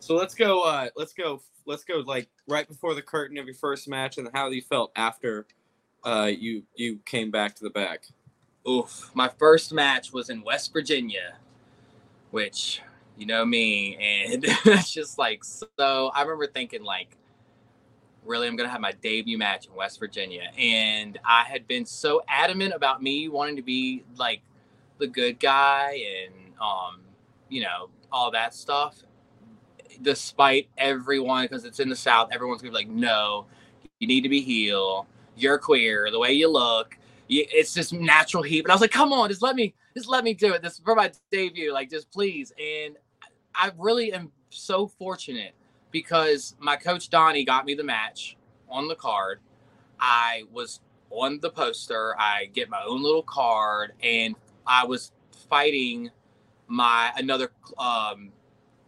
so 0.00 0.14
let's 0.14 0.34
go 0.34 0.62
uh 0.62 0.88
let's 0.96 1.12
go 1.14 1.40
let's 1.66 1.82
go 1.84 2.02
like 2.06 2.28
right 2.46 2.68
before 2.68 2.94
the 2.94 3.02
curtain 3.02 3.38
of 3.38 3.46
your 3.46 3.54
first 3.54 3.88
match 3.88 4.18
and 4.18 4.28
how 4.34 4.50
you 4.50 4.60
felt 4.62 4.92
after 4.96 5.46
uh 6.04 6.30
you 6.30 6.62
you 6.76 6.98
came 7.06 7.30
back 7.30 7.54
to 7.56 7.64
the 7.64 7.70
back. 7.70 8.04
Oof. 8.68 9.10
My 9.14 9.28
first 9.28 9.72
match 9.72 10.12
was 10.12 10.28
in 10.30 10.42
West 10.44 10.72
Virginia, 10.72 11.36
which 12.30 12.80
you 13.16 13.26
know 13.26 13.44
me, 13.44 13.96
and 13.96 14.44
it's 14.64 14.92
just 14.92 15.18
like 15.18 15.44
so. 15.44 15.68
I 15.78 16.22
remember 16.22 16.46
thinking 16.46 16.82
like, 16.82 17.16
really, 18.24 18.46
I'm 18.46 18.56
gonna 18.56 18.68
have 18.68 18.80
my 18.80 18.92
debut 18.92 19.38
match 19.38 19.66
in 19.66 19.74
West 19.74 19.98
Virginia, 19.98 20.50
and 20.58 21.18
I 21.24 21.44
had 21.44 21.66
been 21.66 21.86
so 21.86 22.22
adamant 22.28 22.74
about 22.74 23.02
me 23.02 23.28
wanting 23.28 23.56
to 23.56 23.62
be 23.62 24.04
like 24.16 24.42
the 24.98 25.06
good 25.06 25.40
guy 25.40 26.04
and 26.24 26.34
um, 26.60 27.00
you 27.48 27.62
know, 27.62 27.90
all 28.10 28.30
that 28.30 28.54
stuff. 28.54 29.02
Despite 30.00 30.68
everyone, 30.78 31.44
because 31.44 31.64
it's 31.64 31.80
in 31.80 31.88
the 31.88 31.96
South, 31.96 32.30
everyone's 32.32 32.62
gonna 32.62 32.72
be 32.72 32.76
like, 32.76 32.88
no, 32.88 33.46
you 33.98 34.08
need 34.08 34.22
to 34.22 34.28
be 34.28 34.40
heel. 34.40 35.06
You're 35.36 35.58
queer. 35.58 36.10
The 36.10 36.18
way 36.18 36.32
you 36.32 36.48
look, 36.48 36.96
it's 37.28 37.74
just 37.74 37.92
natural 37.92 38.42
heat. 38.42 38.62
But 38.62 38.70
I 38.70 38.74
was 38.74 38.80
like, 38.80 38.90
come 38.90 39.12
on, 39.12 39.28
just 39.28 39.42
let 39.42 39.54
me, 39.54 39.74
just 39.96 40.08
let 40.08 40.24
me 40.24 40.34
do 40.34 40.52
it. 40.52 40.62
This 40.62 40.74
is 40.74 40.80
for 40.80 40.94
my 40.94 41.12
debut, 41.30 41.72
like 41.72 41.90
just 41.90 42.10
please. 42.10 42.52
And 42.58 42.96
I 43.54 43.70
really 43.78 44.12
am 44.12 44.30
so 44.50 44.86
fortunate 44.86 45.54
because 45.90 46.54
my 46.58 46.76
coach 46.76 47.10
Donnie 47.10 47.44
got 47.44 47.64
me 47.64 47.74
the 47.74 47.84
match 47.84 48.36
on 48.68 48.88
the 48.88 48.94
card. 48.94 49.40
I 50.00 50.44
was 50.52 50.80
on 51.10 51.40
the 51.40 51.50
poster. 51.50 52.14
I 52.18 52.46
get 52.52 52.68
my 52.68 52.82
own 52.86 53.02
little 53.02 53.22
card, 53.22 53.92
and 54.02 54.34
I 54.66 54.84
was 54.84 55.12
fighting 55.48 56.10
my 56.66 57.12
another 57.16 57.52
um, 57.78 58.30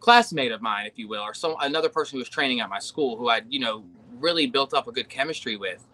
classmate 0.00 0.52
of 0.52 0.62
mine, 0.62 0.86
if 0.86 0.98
you 0.98 1.08
will, 1.08 1.22
or 1.22 1.34
some 1.34 1.56
another 1.60 1.88
person 1.88 2.16
who 2.16 2.20
was 2.20 2.28
training 2.28 2.60
at 2.60 2.68
my 2.68 2.78
school, 2.78 3.16
who 3.16 3.28
I 3.28 3.42
you 3.48 3.60
know 3.60 3.84
really 4.18 4.46
built 4.46 4.74
up 4.74 4.88
a 4.88 4.92
good 4.92 5.08
chemistry 5.08 5.56
with 5.56 5.86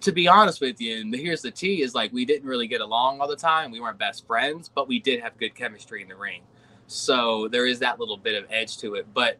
to 0.00 0.12
be 0.12 0.28
honest 0.28 0.60
with 0.60 0.80
you, 0.80 1.00
and 1.00 1.14
here's 1.14 1.42
the 1.42 1.50
T 1.50 1.82
is 1.82 1.94
like 1.94 2.12
we 2.12 2.24
didn't 2.24 2.48
really 2.48 2.66
get 2.66 2.80
along 2.80 3.20
all 3.20 3.28
the 3.28 3.36
time. 3.36 3.70
We 3.70 3.80
weren't 3.80 3.98
best 3.98 4.26
friends, 4.26 4.70
but 4.74 4.88
we 4.88 4.98
did 4.98 5.20
have 5.20 5.36
good 5.38 5.54
chemistry 5.54 6.02
in 6.02 6.08
the 6.08 6.16
ring. 6.16 6.42
So 6.86 7.48
there 7.48 7.66
is 7.66 7.78
that 7.80 7.98
little 7.98 8.16
bit 8.16 8.42
of 8.42 8.50
edge 8.50 8.78
to 8.78 8.94
it. 8.94 9.06
But 9.12 9.38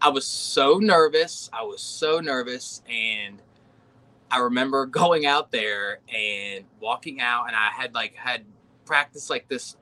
I 0.00 0.08
was 0.08 0.26
so 0.26 0.78
nervous. 0.78 1.50
I 1.52 1.62
was 1.62 1.80
so 1.80 2.20
nervous. 2.20 2.82
And 2.88 3.40
I 4.30 4.38
remember 4.38 4.86
going 5.02 5.26
out 5.26 5.50
there 5.50 6.00
and 6.12 6.64
walking 6.80 7.20
out, 7.20 7.46
and 7.46 7.56
I 7.56 7.70
had 7.70 7.94
like 7.94 8.14
had 8.14 8.44
practiced 8.84 9.30
like 9.30 9.48
this 9.48 9.76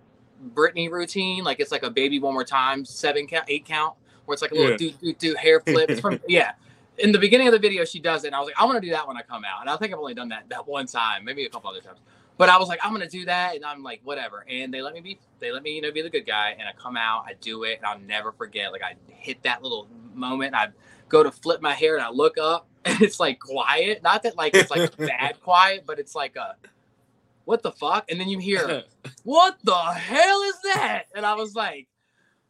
Britney 0.55 0.91
routine. 0.91 1.45
Like 1.45 1.61
it's 1.61 1.73
like 1.73 1.83
a 1.83 1.91
baby 1.91 2.19
one 2.19 2.35
more 2.35 2.45
time, 2.45 2.85
seven 2.85 3.27
count, 3.27 3.45
eight 3.49 3.65
count, 3.65 3.95
where 4.25 4.35
it's 4.35 4.43
like 4.43 4.53
a 4.53 4.55
little 4.55 4.71
Yeah. 4.73 4.77
do 4.77 4.91
do 4.93 5.13
do 5.15 5.35
hair 5.35 5.61
flip. 5.67 6.01
From 6.01 6.21
yeah 6.29 6.53
in 6.99 7.11
the 7.11 7.19
beginning 7.19 7.49
of 7.49 7.53
the 7.53 7.59
video, 7.59 7.85
she 7.85 7.99
does 7.99 8.25
it, 8.25 8.29
and 8.29 8.37
I 8.37 8.39
was 8.39 8.47
like, 8.47 8.61
I 8.61 8.65
want 8.65 8.77
to 8.77 8.87
do 8.87 8.93
that 8.93 9.09
when 9.09 9.17
I 9.17 9.23
come 9.23 9.45
out. 9.45 9.63
And 9.63 9.71
I 9.71 9.77
think 9.77 9.93
I've 9.93 9.99
only 9.99 10.15
done 10.15 10.29
that 10.29 10.49
that 10.51 10.67
one 10.67 10.87
time, 10.87 11.25
maybe 11.25 11.45
a 11.45 11.49
couple 11.49 11.71
other 11.71 11.81
times. 11.81 11.99
But 12.43 12.49
I 12.49 12.59
was 12.59 12.67
like, 12.67 12.81
I'm 12.83 12.91
gonna 12.91 13.09
do 13.09 13.25
that, 13.27 13.55
and 13.55 13.65
I'm 13.65 13.85
like, 13.85 14.01
whatever. 14.03 14.45
And 14.49 14.75
they 14.75 14.83
let 14.83 14.95
me 14.95 15.01
be, 15.01 15.21
they 15.39 15.53
let 15.53 15.63
me, 15.63 15.77
you 15.77 15.81
know, 15.81 15.93
be 15.93 16.03
the 16.03 16.11
good 16.11 16.27
guy. 16.27 16.57
And 16.59 16.67
I 16.67 16.73
come 16.73 16.97
out, 16.97 17.23
I 17.25 17.35
do 17.41 17.63
it, 17.63 17.77
and 17.77 17.87
I'll 17.87 18.01
never 18.01 18.33
forget. 18.33 18.73
Like 18.73 18.83
I 18.83 18.97
hit 19.07 19.45
that 19.45 19.63
little 19.63 19.87
moment, 20.13 20.53
I 20.53 20.71
go 21.09 21.23
to 21.23 21.31
flip 21.31 21.63
my 21.63 21.73
hair, 21.73 21.95
and 21.95 22.05
I 22.05 22.11
look 22.11 22.39
up, 22.39 22.67
and 22.85 23.01
it's 23.01 23.21
like 23.21 23.39
quiet. 23.39 24.03
Not 24.03 24.25
that 24.25 24.37
like 24.37 24.57
it's 24.57 24.73
like 24.73 24.97
bad 24.97 25.41
quiet, 25.41 25.85
but 25.87 26.01
it's 26.01 26.17
like 26.17 26.35
a, 26.35 26.57
what 27.45 27.63
the 27.63 27.71
fuck? 27.71 28.11
And 28.11 28.19
then 28.19 28.29
you 28.29 28.41
hear, 28.41 28.83
what 29.23 29.59
the 29.63 29.77
hell 29.77 30.43
is 30.43 30.57
that? 30.75 31.05
And 31.15 31.25
I 31.25 31.35
was 31.35 31.55
like, 31.55 31.87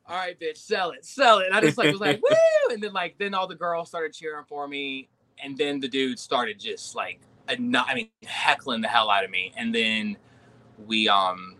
all 0.06 0.16
right, 0.16 0.40
bitch, 0.40 0.56
sell 0.56 0.92
it, 0.92 1.04
sell 1.04 1.40
it. 1.40 1.49
And 1.49 1.54
I 1.54 1.61
just 1.61 1.76
like 1.76 1.92
was 1.92 2.00
like, 2.00 2.22
woo! 2.22 2.72
And 2.72 2.82
then 2.82 2.94
like 2.94 3.18
then 3.18 3.34
all 3.34 3.46
the 3.46 3.56
girls 3.56 3.90
started 3.90 4.14
cheering 4.14 4.46
for 4.49 4.66
me, 4.66 5.11
and 5.44 5.54
then 5.54 5.80
the 5.80 5.88
dude 5.88 6.18
started 6.18 6.58
just 6.58 6.94
like, 6.94 7.20
nu- 7.58 7.78
I 7.78 7.94
mean, 7.94 8.08
heckling 8.25 8.80
the 8.80 8.88
hell 8.88 9.11
out 9.11 9.25
of 9.25 9.30
me. 9.30 9.52
And 9.56 9.75
then 9.75 10.16
we 10.87 11.08
um 11.08 11.56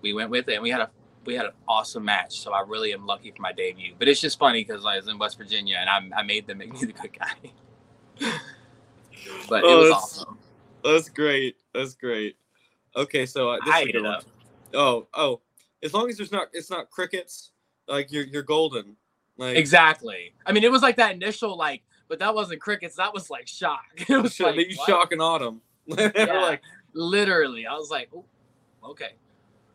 we 0.00 0.12
went 0.12 0.30
with 0.30 0.48
it, 0.48 0.54
and 0.54 0.62
we 0.62 0.70
had 0.70 0.80
a 0.80 0.90
we 1.24 1.34
had 1.34 1.46
an 1.46 1.52
awesome 1.68 2.04
match. 2.04 2.38
So 2.40 2.52
I 2.52 2.60
really 2.62 2.92
am 2.92 3.06
lucky 3.06 3.30
for 3.30 3.40
my 3.42 3.52
debut. 3.52 3.94
But 3.98 4.08
it's 4.08 4.20
just 4.20 4.38
funny 4.38 4.64
because 4.64 4.84
I 4.84 4.96
was 4.96 5.08
in 5.08 5.18
West 5.18 5.38
Virginia, 5.38 5.76
and 5.80 5.88
I 6.14 6.20
I 6.20 6.22
made 6.22 6.46
them 6.46 6.58
make 6.58 6.72
me 6.72 6.80
the 6.80 6.92
good 6.92 7.18
guy. 7.18 7.50
but 9.48 9.64
Oh, 9.64 9.72
it 9.72 9.76
was 9.76 9.88
that's- 9.88 9.92
awesome. 9.92 10.38
That's 10.84 11.08
great. 11.08 11.56
That's 11.72 11.94
great. 11.94 12.36
Okay, 12.94 13.24
so 13.24 13.50
uh, 13.50 13.58
this 13.64 13.74
I 13.74 13.80
ate 13.80 13.94
it 13.94 14.04
up. 14.04 14.24
Oh, 14.74 15.08
oh, 15.14 15.40
as 15.82 15.94
long 15.94 16.10
as 16.10 16.18
there's 16.18 16.30
not, 16.30 16.48
it's 16.52 16.70
not 16.70 16.90
crickets. 16.90 17.52
Like 17.88 18.12
you're, 18.12 18.24
you're 18.24 18.42
golden. 18.42 18.94
Like 19.38 19.56
Exactly. 19.56 20.34
I 20.44 20.52
mean, 20.52 20.62
it 20.62 20.70
was 20.70 20.82
like 20.82 20.96
that 20.96 21.14
initial 21.14 21.56
like, 21.56 21.82
but 22.08 22.18
that 22.18 22.34
wasn't 22.34 22.60
crickets. 22.60 22.96
That 22.96 23.14
was 23.14 23.30
like 23.30 23.46
shock. 23.46 23.84
It 24.08 24.22
was 24.22 24.34
Shit, 24.34 24.56
like 24.56 24.70
shock 24.86 25.12
and 25.12 25.22
autumn. 25.22 25.60
Yeah. 25.86 26.40
like, 26.40 26.62
literally. 26.94 27.66
I 27.66 27.74
was 27.74 27.90
like, 27.90 28.10
okay. 28.82 29.12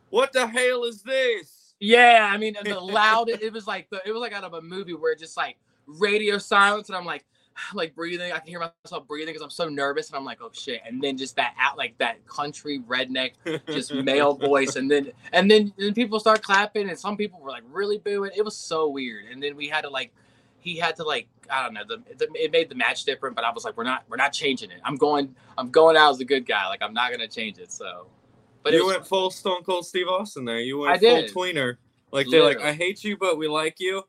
what 0.08 0.32
the 0.32 0.46
hell 0.46 0.84
is 0.84 1.02
this? 1.02 1.60
Yeah, 1.80 2.28
I 2.30 2.36
mean, 2.36 2.56
and 2.56 2.66
the 2.66 2.78
loud. 2.80 3.30
It 3.30 3.52
was 3.52 3.66
like 3.66 3.88
the, 3.90 4.02
it 4.04 4.12
was 4.12 4.20
like 4.20 4.32
out 4.32 4.44
of 4.44 4.54
a 4.54 4.60
movie 4.60 4.94
where 4.94 5.14
just 5.14 5.36
like 5.36 5.56
radio 5.86 6.36
silence, 6.38 6.88
and 6.88 6.96
I'm 6.96 7.06
like, 7.06 7.24
like 7.74 7.94
breathing. 7.94 8.32
I 8.32 8.38
can 8.38 8.48
hear 8.48 8.60
myself 8.84 9.08
breathing 9.08 9.32
because 9.32 9.42
I'm 9.42 9.50
so 9.50 9.68
nervous, 9.68 10.08
and 10.08 10.16
I'm 10.16 10.24
like, 10.24 10.38
oh 10.42 10.50
shit. 10.52 10.82
And 10.86 11.02
then 11.02 11.16
just 11.16 11.36
that 11.36 11.54
out 11.58 11.78
like 11.78 11.96
that 11.98 12.26
country 12.26 12.80
redneck, 12.86 13.32
just 13.66 13.94
male 13.94 14.34
voice, 14.34 14.76
and 14.76 14.90
then 14.90 15.12
and 15.32 15.50
then 15.50 15.72
then 15.78 15.94
people 15.94 16.20
start 16.20 16.42
clapping, 16.42 16.88
and 16.90 16.98
some 16.98 17.16
people 17.16 17.40
were 17.40 17.50
like 17.50 17.64
really 17.70 17.98
booing. 17.98 18.32
It 18.36 18.44
was 18.44 18.56
so 18.56 18.88
weird. 18.88 19.24
And 19.32 19.42
then 19.42 19.56
we 19.56 19.68
had 19.68 19.82
to 19.82 19.90
like, 19.90 20.12
he 20.60 20.76
had 20.76 20.96
to 20.96 21.04
like, 21.04 21.28
I 21.50 21.64
don't 21.64 21.74
know, 21.74 21.82
the, 21.86 22.02
the 22.16 22.28
it 22.34 22.52
made 22.52 22.68
the 22.68 22.74
match 22.74 23.04
different, 23.04 23.34
but 23.34 23.44
I 23.44 23.50
was 23.50 23.64
like, 23.64 23.76
we're 23.76 23.84
not 23.84 24.04
we're 24.08 24.16
not 24.16 24.32
changing 24.32 24.70
it. 24.70 24.80
I'm 24.84 24.96
going 24.96 25.34
I'm 25.58 25.70
going 25.70 25.96
out 25.96 26.10
as 26.10 26.20
a 26.20 26.24
good 26.24 26.46
guy. 26.46 26.66
Like 26.68 26.82
I'm 26.82 26.92
not 26.92 27.10
gonna 27.10 27.28
change 27.28 27.58
it. 27.58 27.72
So, 27.72 28.06
but 28.62 28.72
you 28.72 28.84
was 28.84 28.94
went 28.94 29.06
full 29.06 29.30
Stone 29.30 29.62
Cold 29.64 29.86
Steve 29.86 30.08
Austin 30.08 30.44
there. 30.44 30.60
You 30.60 30.78
went 30.78 30.94
I 30.94 30.98
full 30.98 31.22
did. 31.22 31.32
tweener. 31.32 31.76
Like 32.12 32.26
they're 32.30 32.42
like, 32.42 32.60
I 32.60 32.72
hate 32.72 33.04
you, 33.04 33.16
but 33.16 33.38
we 33.38 33.48
like 33.48 33.76
you. 33.78 34.02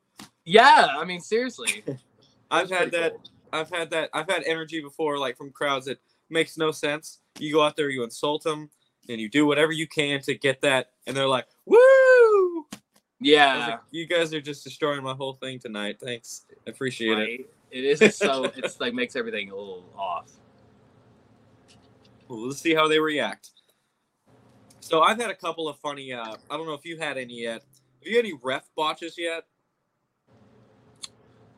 yeah. 0.46 0.88
I 0.98 1.06
mean, 1.06 1.22
seriously. 1.22 1.84
I've 2.52 2.70
had 2.70 2.92
that. 2.92 3.12
cool. 3.12 3.22
I've 3.54 3.70
had 3.70 3.90
that. 3.92 4.10
I've 4.14 4.30
had 4.30 4.44
energy 4.44 4.82
before, 4.82 5.18
like 5.18 5.38
from 5.38 5.52
crowds 5.52 5.86
that 5.86 6.00
makes 6.30 6.58
no 6.58 6.72
sense. 6.72 7.20
You 7.40 7.54
go 7.54 7.64
out 7.64 7.76
there, 7.76 7.90
you 7.90 8.04
insult 8.04 8.44
them, 8.44 8.70
and 9.08 9.20
you 9.22 9.30
do 9.30 9.46
whatever 9.46 9.72
you 9.72 9.88
can 9.88 10.22
to 10.22 10.36
get 10.36 10.62
that, 10.62 10.90
and 11.08 11.16
they're 11.16 11.28
like, 11.28 11.46
"Woo!" 11.66 12.66
Yeah. 13.22 13.68
like, 13.68 13.80
you 13.92 14.08
guys 14.08 14.34
are 14.34 14.42
just 14.42 14.64
destroying 14.64 15.04
my 15.04 15.14
whole 15.14 15.34
thing 15.34 15.60
tonight. 15.60 16.00
Thanks, 16.02 16.46
I 16.68 16.72
appreciate 16.72 17.18
it. 17.18 17.54
It 17.72 18.02
is 18.02 18.18
so 18.18 18.46
it's 18.56 18.80
like 18.80 18.94
makes 18.94 19.16
everything 19.16 19.52
a 19.52 19.56
little 19.56 19.86
off. 19.98 20.32
Well, 22.28 22.48
let's 22.48 22.60
see 22.60 22.74
how 22.74 22.88
they 22.88 23.00
react. 23.00 23.52
So 24.80 25.02
I've 25.02 25.20
had 25.20 25.30
a 25.30 25.36
couple 25.36 25.70
of 25.70 25.78
funny. 25.78 26.12
Uh, 26.12 26.36
I 26.50 26.58
don't 26.58 26.66
know 26.66 26.74
if 26.74 26.86
you 26.86 26.98
had 26.98 27.18
any 27.18 27.42
yet. 27.44 27.62
Have 28.04 28.08
you 28.12 28.16
had 28.18 28.26
any 28.26 28.34
ref 28.42 28.68
botches 28.76 29.16
yet? 29.18 29.46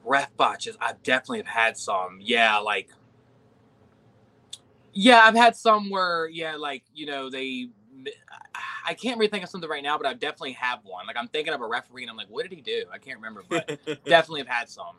Ref 0.04 0.36
botches, 0.36 0.76
I 0.82 0.94
definitely 1.02 1.38
have 1.38 1.48
had 1.48 1.78
some. 1.78 2.20
Yeah, 2.22 2.58
like 2.58 2.90
yeah, 4.94 5.22
I've 5.24 5.36
had 5.36 5.56
some 5.56 5.90
where 5.90 6.28
yeah, 6.28 6.56
like 6.56 6.84
you 6.94 7.06
know 7.06 7.30
they. 7.30 7.70
I 8.86 8.94
can't 8.94 9.18
really 9.18 9.30
think 9.30 9.44
of 9.44 9.50
something 9.50 9.70
right 9.70 9.84
now, 9.84 9.98
but 9.98 10.06
I 10.08 10.14
definitely 10.14 10.54
have 10.54 10.80
one. 10.84 11.08
Like 11.08 11.16
I'm 11.18 11.28
thinking 11.28 11.54
of 11.54 11.62
a 11.62 11.68
referee, 11.68 12.04
and 12.04 12.12
I'm 12.12 12.18
like, 12.18 12.28
what 12.30 12.44
did 12.44 12.52
he 12.56 12.62
do? 12.62 12.86
I 12.92 12.98
can't 12.98 13.18
remember, 13.18 13.44
but 13.48 13.68
definitely 14.06 14.42
have 14.42 14.48
had 14.48 14.70
some. 14.70 14.98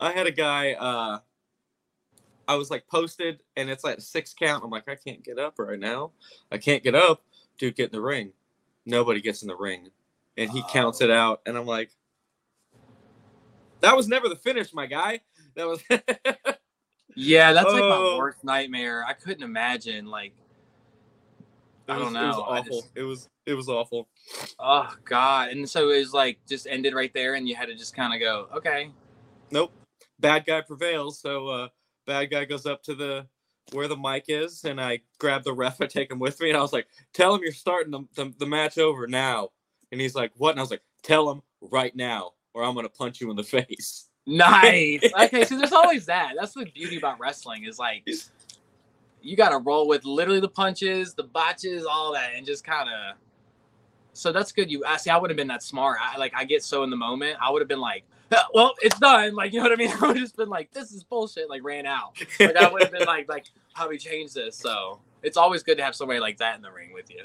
I 0.00 0.12
had 0.12 0.26
a 0.26 0.30
guy. 0.32 0.72
Uh, 0.72 1.18
I 2.48 2.54
was 2.56 2.70
like 2.70 2.86
posted, 2.88 3.40
and 3.56 3.68
it's 3.70 3.84
like 3.84 4.00
six 4.00 4.34
count. 4.34 4.64
I'm 4.64 4.70
like, 4.70 4.88
I 4.88 4.94
can't 4.94 5.22
get 5.24 5.38
up 5.38 5.58
right 5.58 5.78
now. 5.78 6.12
I 6.50 6.58
can't 6.58 6.82
get 6.82 6.94
up. 6.94 7.22
Dude, 7.58 7.76
get 7.76 7.86
in 7.86 7.92
the 7.92 8.00
ring. 8.00 8.32
Nobody 8.86 9.20
gets 9.20 9.42
in 9.42 9.48
the 9.48 9.56
ring, 9.56 9.90
and 10.36 10.50
he 10.50 10.62
counts 10.70 11.00
it 11.00 11.10
out, 11.10 11.40
and 11.46 11.56
I'm 11.56 11.66
like, 11.66 11.90
that 13.80 13.96
was 13.96 14.08
never 14.08 14.28
the 14.28 14.36
finish, 14.36 14.72
my 14.72 14.86
guy. 14.86 15.20
That 15.54 15.66
was. 15.68 15.82
Yeah, 17.14 17.52
that's 17.52 17.70
like 17.70 17.82
Oh. 17.82 18.12
my 18.12 18.18
worst 18.18 18.42
nightmare. 18.42 19.04
I 19.06 19.12
couldn't 19.12 19.42
imagine 19.42 20.06
like. 20.06 20.32
I 21.88 21.96
was- 21.96 22.04
don't 22.04 22.12
know. 22.12 22.20
It 22.22 22.26
was. 22.28 22.38
Awful. 22.38 22.80
just- 22.80 22.92
It 22.96 23.02
was. 23.02 23.28
It 23.44 23.54
was 23.54 23.68
awful. 23.68 24.08
Oh 24.60 24.94
God! 25.04 25.50
And 25.50 25.68
so 25.68 25.90
it 25.90 25.98
was 25.98 26.12
like 26.14 26.38
just 26.48 26.66
ended 26.68 26.94
right 26.94 27.12
there, 27.12 27.34
and 27.34 27.48
you 27.48 27.56
had 27.56 27.66
to 27.68 27.74
just 27.74 27.94
kind 27.96 28.14
of 28.14 28.20
go, 28.20 28.48
okay, 28.56 28.90
Nope. 29.50 29.72
Bad 30.20 30.46
guy 30.46 30.60
prevails. 30.60 31.18
So 31.18 31.48
uh, 31.48 31.68
bad 32.06 32.26
guy 32.30 32.44
goes 32.44 32.66
up 32.66 32.82
to 32.84 32.94
the 32.94 33.26
where 33.72 33.88
the 33.88 33.96
mic 33.96 34.24
is, 34.28 34.64
and 34.64 34.80
I 34.80 35.00
grab 35.18 35.42
the 35.42 35.52
ref. 35.52 35.80
I 35.80 35.86
take 35.86 36.10
him 36.10 36.18
with 36.20 36.40
me, 36.40 36.50
and 36.50 36.56
I 36.56 36.62
was 36.62 36.72
like, 36.72 36.86
"Tell 37.12 37.34
him 37.34 37.42
you're 37.42 37.52
starting 37.52 37.90
the, 37.90 38.04
the, 38.14 38.32
the 38.38 38.46
match 38.46 38.78
over 38.78 39.06
now." 39.08 39.48
And 39.90 40.00
he's 40.00 40.14
like, 40.14 40.30
"What?" 40.36 40.50
And 40.52 40.60
I 40.60 40.62
was 40.62 40.70
like, 40.70 40.82
"Tell 41.02 41.28
him 41.30 41.42
right 41.60 41.94
now, 41.96 42.32
or 42.54 42.62
I'm 42.62 42.74
gonna 42.76 42.88
punch 42.88 43.20
you 43.20 43.28
in 43.30 43.36
the 43.36 43.42
face." 43.44 44.08
nice. 44.24 45.00
okay, 45.20 45.44
so 45.44 45.58
there's 45.58 45.72
always 45.72 46.06
that. 46.06 46.34
That's 46.38 46.52
the 46.54 46.64
beauty 46.66 46.96
about 46.96 47.18
wrestling 47.18 47.64
is 47.64 47.78
like 47.80 48.06
you 49.22 49.36
got 49.36 49.50
to 49.50 49.58
roll 49.58 49.88
with 49.88 50.04
literally 50.04 50.40
the 50.40 50.48
punches, 50.48 51.14
the 51.14 51.22
botches, 51.24 51.84
all 51.84 52.12
that, 52.12 52.32
and 52.36 52.46
just 52.46 52.64
kind 52.64 52.88
of. 52.88 53.16
So 54.14 54.32
that's 54.32 54.52
good. 54.52 54.70
You 54.70 54.84
I 54.84 54.96
see. 54.98 55.10
I 55.10 55.16
would 55.16 55.30
have 55.30 55.36
been 55.36 55.48
that 55.48 55.62
smart. 55.62 55.98
I 56.00 56.18
like. 56.18 56.32
I 56.36 56.44
get 56.44 56.62
so 56.62 56.82
in 56.82 56.90
the 56.90 56.96
moment. 56.96 57.38
I 57.40 57.50
would 57.50 57.62
have 57.62 57.68
been 57.68 57.80
like, 57.80 58.04
"Uh, 58.30 58.42
"Well, 58.52 58.74
it's 58.82 58.98
done." 58.98 59.34
Like 59.34 59.52
you 59.52 59.58
know 59.58 59.64
what 59.64 59.72
I 59.72 59.76
mean. 59.76 59.90
I 60.02 60.06
would 60.06 60.16
just 60.16 60.36
been 60.36 60.50
like, 60.50 60.70
"This 60.72 60.92
is 60.92 61.02
bullshit." 61.04 61.48
Like 61.48 61.64
ran 61.64 61.86
out. 61.86 62.18
Like 62.38 62.56
I 62.56 62.70
would 62.70 62.82
have 62.82 62.92
been 62.92 63.06
like, 63.06 63.28
"Like 63.28 63.46
how 63.72 63.88
we 63.88 63.96
change 63.96 64.34
this?" 64.34 64.56
So 64.56 65.00
it's 65.22 65.36
always 65.36 65.62
good 65.62 65.78
to 65.78 65.84
have 65.84 65.94
somebody 65.94 66.20
like 66.20 66.36
that 66.38 66.56
in 66.56 66.62
the 66.62 66.70
ring 66.70 66.92
with 66.92 67.10
you. 67.10 67.22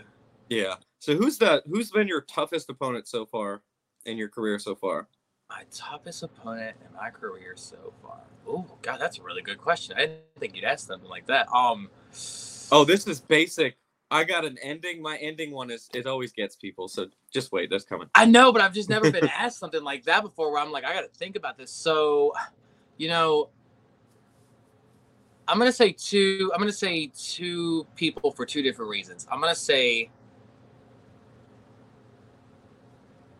yeah. 0.49 0.75
So 0.99 1.15
who's 1.15 1.37
that? 1.39 1.63
who's 1.67 1.91
been 1.91 2.07
your 2.07 2.21
toughest 2.21 2.69
opponent 2.69 3.07
so 3.07 3.25
far 3.25 3.61
in 4.05 4.17
your 4.17 4.29
career 4.29 4.57
so 4.59 4.73
far? 4.75 5.07
My 5.49 5.63
toughest 5.73 6.23
opponent 6.23 6.75
in 6.85 6.95
my 6.95 7.09
career 7.09 7.53
so 7.55 7.93
far. 8.01 8.21
Oh 8.47 8.65
God, 8.81 8.99
that's 8.99 9.19
a 9.19 9.23
really 9.23 9.41
good 9.41 9.57
question. 9.57 9.95
I 9.97 10.01
didn't 10.01 10.21
think 10.39 10.55
you'd 10.55 10.65
ask 10.65 10.87
something 10.87 11.09
like 11.09 11.27
that. 11.27 11.47
Um. 11.53 11.89
Oh, 12.71 12.83
this 12.85 13.07
is 13.07 13.19
basic. 13.19 13.77
I 14.09 14.23
got 14.23 14.45
an 14.45 14.57
ending. 14.61 15.01
My 15.01 15.17
ending 15.17 15.51
one 15.51 15.69
is 15.69 15.89
it 15.93 16.07
always 16.07 16.31
gets 16.31 16.55
people. 16.55 16.87
So 16.87 17.07
just 17.31 17.51
wait, 17.51 17.69
that's 17.69 17.83
coming. 17.83 18.07
I 18.15 18.25
know, 18.25 18.53
but 18.53 18.61
I've 18.61 18.73
just 18.73 18.89
never 18.89 19.11
been 19.11 19.27
asked 19.37 19.59
something 19.59 19.83
like 19.83 20.05
that 20.05 20.23
before. 20.23 20.51
Where 20.51 20.61
I'm 20.61 20.71
like, 20.71 20.85
I 20.85 20.93
got 20.93 21.01
to 21.01 21.19
think 21.19 21.35
about 21.35 21.57
this. 21.57 21.71
So, 21.71 22.33
you 22.97 23.09
know, 23.09 23.49
I'm 25.47 25.57
gonna 25.57 25.71
say 25.71 25.91
two. 25.91 26.51
I'm 26.53 26.59
gonna 26.59 26.71
say 26.71 27.11
two 27.17 27.85
people 27.95 28.31
for 28.31 28.45
two 28.45 28.61
different 28.61 28.91
reasons. 28.91 29.27
I'm 29.31 29.41
gonna 29.41 29.55
say 29.55 30.09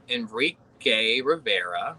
Enrique 0.09 1.21
Rivera, 1.21 1.97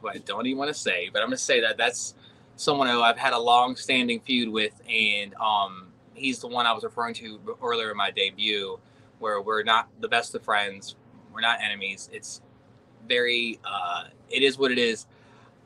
who 0.00 0.08
I 0.08 0.18
don't 0.18 0.46
even 0.46 0.58
want 0.58 0.68
to 0.68 0.78
say, 0.78 1.10
but 1.12 1.22
I'm 1.22 1.28
gonna 1.28 1.38
say 1.38 1.60
that 1.60 1.76
that's 1.76 2.14
someone 2.58 2.88
who 2.88 3.00
I've 3.00 3.16
had 3.16 3.32
a 3.32 3.38
long-standing 3.38 4.20
feud 4.20 4.48
with, 4.48 4.82
and 4.90 5.32
um, 5.36 5.92
he's 6.14 6.40
the 6.40 6.48
one 6.48 6.66
I 6.66 6.72
was 6.72 6.82
referring 6.82 7.14
to 7.14 7.40
earlier 7.62 7.92
in 7.92 7.96
my 7.96 8.10
debut, 8.10 8.78
where 9.20 9.40
we're 9.40 9.62
not 9.62 9.88
the 10.00 10.08
best 10.08 10.34
of 10.34 10.42
friends, 10.42 10.96
we're 11.32 11.40
not 11.40 11.60
enemies. 11.62 12.10
It's 12.12 12.42
very, 13.06 13.60
uh, 13.64 14.04
it 14.28 14.42
is 14.42 14.58
what 14.58 14.72
it 14.72 14.78
is. 14.78 15.06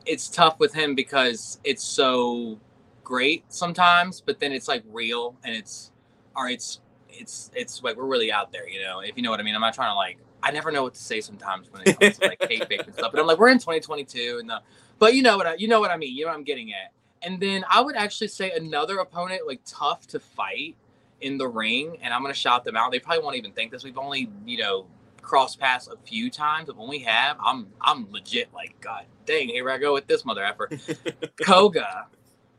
It's 0.04 0.28
tough 0.28 0.61
with 0.61 0.75
him 0.75 0.94
because 0.94 1.58
it's 1.64 1.82
so 1.82 2.61
great 3.02 3.50
sometimes, 3.50 4.20
but 4.20 4.38
then 4.38 4.52
it's 4.52 4.68
like 4.68 4.84
real 4.92 5.34
and 5.44 5.56
it's, 5.56 5.92
or 6.37 6.50
it's, 6.50 6.80
it's, 7.08 7.50
it's 7.54 7.82
like 7.82 7.96
we're 7.96 8.04
really 8.04 8.30
out 8.30 8.52
there, 8.52 8.68
you 8.68 8.82
know, 8.82 9.00
if 9.00 9.16
you 9.16 9.22
know 9.22 9.30
what 9.30 9.40
I 9.40 9.44
mean. 9.44 9.54
I'm 9.54 9.61
not 9.62 9.75
trying 9.75 9.90
to 9.90 9.94
like, 9.94 10.18
I 10.42 10.50
never 10.50 10.70
know 10.70 10.82
what 10.82 10.94
to 10.94 11.02
say 11.02 11.22
sometimes 11.22 11.72
when 11.72 11.82
it 11.87 11.99
comes 11.99 12.18
to 12.18 12.28
like 12.28 12.42
hate 12.49 12.84
and 12.87 12.94
stuff, 12.94 13.12
but 13.12 13.20
I'm 13.20 13.26
like, 13.26 13.38
we're 13.38 13.49
in 13.49 13.58
2022 13.58 14.38
and 14.40 14.50
the, 14.50 14.61
but 15.02 15.14
you 15.14 15.23
know 15.23 15.37
what 15.37 15.47
I, 15.49 15.54
you 15.56 15.68
know 15.68 15.80
what 15.80 15.90
I 15.90 15.97
mean, 15.99 16.16
you 16.16 16.25
know 16.25 16.30
what 16.30 16.38
I'm 16.38 16.44
getting 16.44 16.73
at. 16.73 16.92
And 17.23 17.40
then 17.40 17.64
I 17.68 17.80
would 17.82 17.97
actually 17.97 18.28
say 18.28 18.52
another 18.52 18.99
opponent 18.99 19.42
like 19.47 19.61
tough 19.66 20.06
to 20.09 20.21
fight 20.21 20.76
in 21.21 21.38
the 21.38 21.49
ring, 21.49 21.99
and 22.02 22.14
I'm 22.14 22.23
gonna 22.23 22.35
shout 22.35 22.64
them 22.64 22.76
out. 22.76 22.92
They 22.92 23.00
probably 23.00 23.25
won't 23.25 23.37
even 23.37 23.52
think 23.52 23.73
this. 23.73 23.85
We've 23.85 23.99
only 23.99 24.30
you 24.47 24.59
know 24.59 24.87
crossed 25.21 25.61
paths 25.61 25.88
a 25.88 25.97
few 26.06 26.30
times, 26.30 26.68
but 26.68 26.76
when 26.78 26.88
we 26.88 27.00
have, 27.00 27.37
I'm 27.44 27.68
I'm 27.80 28.11
legit 28.12 28.54
like 28.54 28.80
God 28.80 29.06
dang, 29.26 29.49
here 29.49 29.68
I 29.71 29.78
go 29.78 29.92
with 29.94 30.06
this 30.06 30.25
mother 30.25 30.44
effer. 30.44 30.68
Koga, 31.42 32.06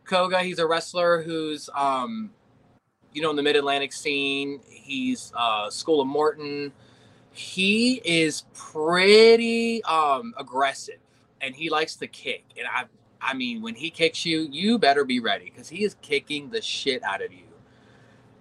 Koga, 0.05 0.41
he's 0.41 0.59
a 0.59 0.67
wrestler 0.67 1.21
who's 1.21 1.69
um 1.75 2.31
you 3.13 3.21
know 3.21 3.29
in 3.29 3.35
the 3.35 3.43
Mid 3.43 3.55
Atlantic 3.55 3.93
scene. 3.93 4.61
He's 4.69 5.31
uh 5.35 5.69
School 5.69 6.01
of 6.01 6.07
Morton. 6.07 6.71
He 7.31 8.01
is 8.05 8.45
pretty 8.53 9.83
um 9.85 10.33
aggressive, 10.37 10.99
and 11.43 11.55
he 11.55 11.69
likes 11.69 11.95
to 11.97 12.07
kick, 12.07 12.45
and 12.57 12.67
I. 12.67 12.85
I 13.25 13.33
mean, 13.33 13.61
when 13.61 13.75
he 13.75 13.89
kicks 13.89 14.25
you, 14.25 14.49
you 14.51 14.77
better 14.77 15.05
be 15.05 15.21
ready 15.21 15.45
because 15.45 15.69
he 15.69 15.85
is 15.85 15.95
kicking 16.01 16.49
the 16.49 16.61
shit 16.61 17.01
out 17.03 17.23
of 17.23 17.31
you. 17.31 17.45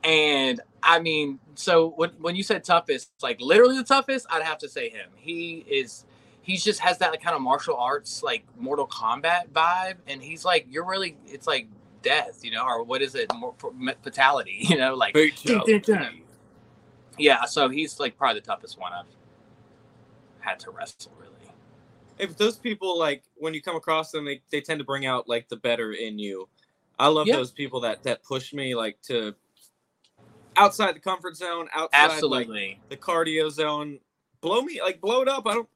And 0.04 0.60
I 0.82 0.98
mean, 0.98 1.38
so 1.54 1.90
when, 1.90 2.10
when 2.18 2.34
you 2.34 2.42
said 2.42 2.64
toughest, 2.64 3.10
like 3.22 3.40
literally 3.40 3.76
the 3.76 3.84
toughest, 3.84 4.26
I'd 4.30 4.42
have 4.42 4.58
to 4.58 4.68
say 4.68 4.88
him. 4.88 5.10
He 5.14 5.64
is, 5.68 6.04
he's 6.40 6.64
just 6.64 6.80
has 6.80 6.98
that 6.98 7.10
like 7.12 7.22
kind 7.22 7.36
of 7.36 7.42
martial 7.42 7.76
arts, 7.76 8.22
like 8.22 8.44
Mortal 8.58 8.86
Kombat 8.86 9.50
vibe. 9.50 9.96
And 10.08 10.20
he's 10.20 10.44
like, 10.44 10.66
you're 10.68 10.84
really, 10.84 11.16
it's 11.26 11.46
like 11.46 11.68
death, 12.02 12.40
you 12.44 12.50
know, 12.50 12.64
or 12.66 12.82
what 12.82 13.02
is 13.02 13.14
it? 13.14 13.32
More, 13.34 13.54
fatality, 14.02 14.56
you 14.60 14.76
know, 14.76 14.94
like, 14.94 15.14
yeah. 17.18 17.44
So 17.44 17.68
he's 17.68 18.00
like 18.00 18.18
probably 18.18 18.40
the 18.40 18.46
toughest 18.46 18.78
one 18.78 18.92
I've 18.92 19.06
had 20.40 20.58
to 20.60 20.70
wrestle, 20.72 21.12
really. 21.20 21.32
If 22.18 22.36
those 22.36 22.56
people 22.56 22.98
like 22.98 23.22
when 23.36 23.54
you 23.54 23.62
come 23.62 23.76
across 23.76 24.10
them 24.10 24.24
they, 24.24 24.40
they 24.50 24.60
tend 24.60 24.78
to 24.78 24.84
bring 24.84 25.06
out 25.06 25.28
like 25.28 25.48
the 25.48 25.56
better 25.56 25.92
in 25.92 26.18
you 26.18 26.48
i 26.98 27.06
love 27.08 27.26
Yeah. 27.26 27.36
those 27.36 27.50
people 27.50 27.80
that 27.80 28.02
that 28.04 28.22
push 28.22 28.52
me 28.52 28.74
like 28.74 29.00
to 29.02 29.34
outside 30.56 30.94
the 30.94 31.00
comfort 31.00 31.36
zone, 31.36 31.68
outside 31.72 32.22
like 32.22 32.48
the 32.88 32.96
cardio 32.96 33.50
zone. 33.50 33.98
Blow 34.40 34.62
me 34.62 34.80
like 34.82 35.00
blow 35.00 35.22
it 35.22 35.28
up. 35.28 35.46
I 35.46 35.54
don't. 35.54 35.68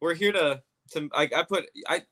We're 0.00 0.14
here 0.14 0.32
to 0.32 0.62
to 0.92 1.08
like 1.14 1.34
I 1.34 1.42
put 1.42 1.66
I 1.88 2.02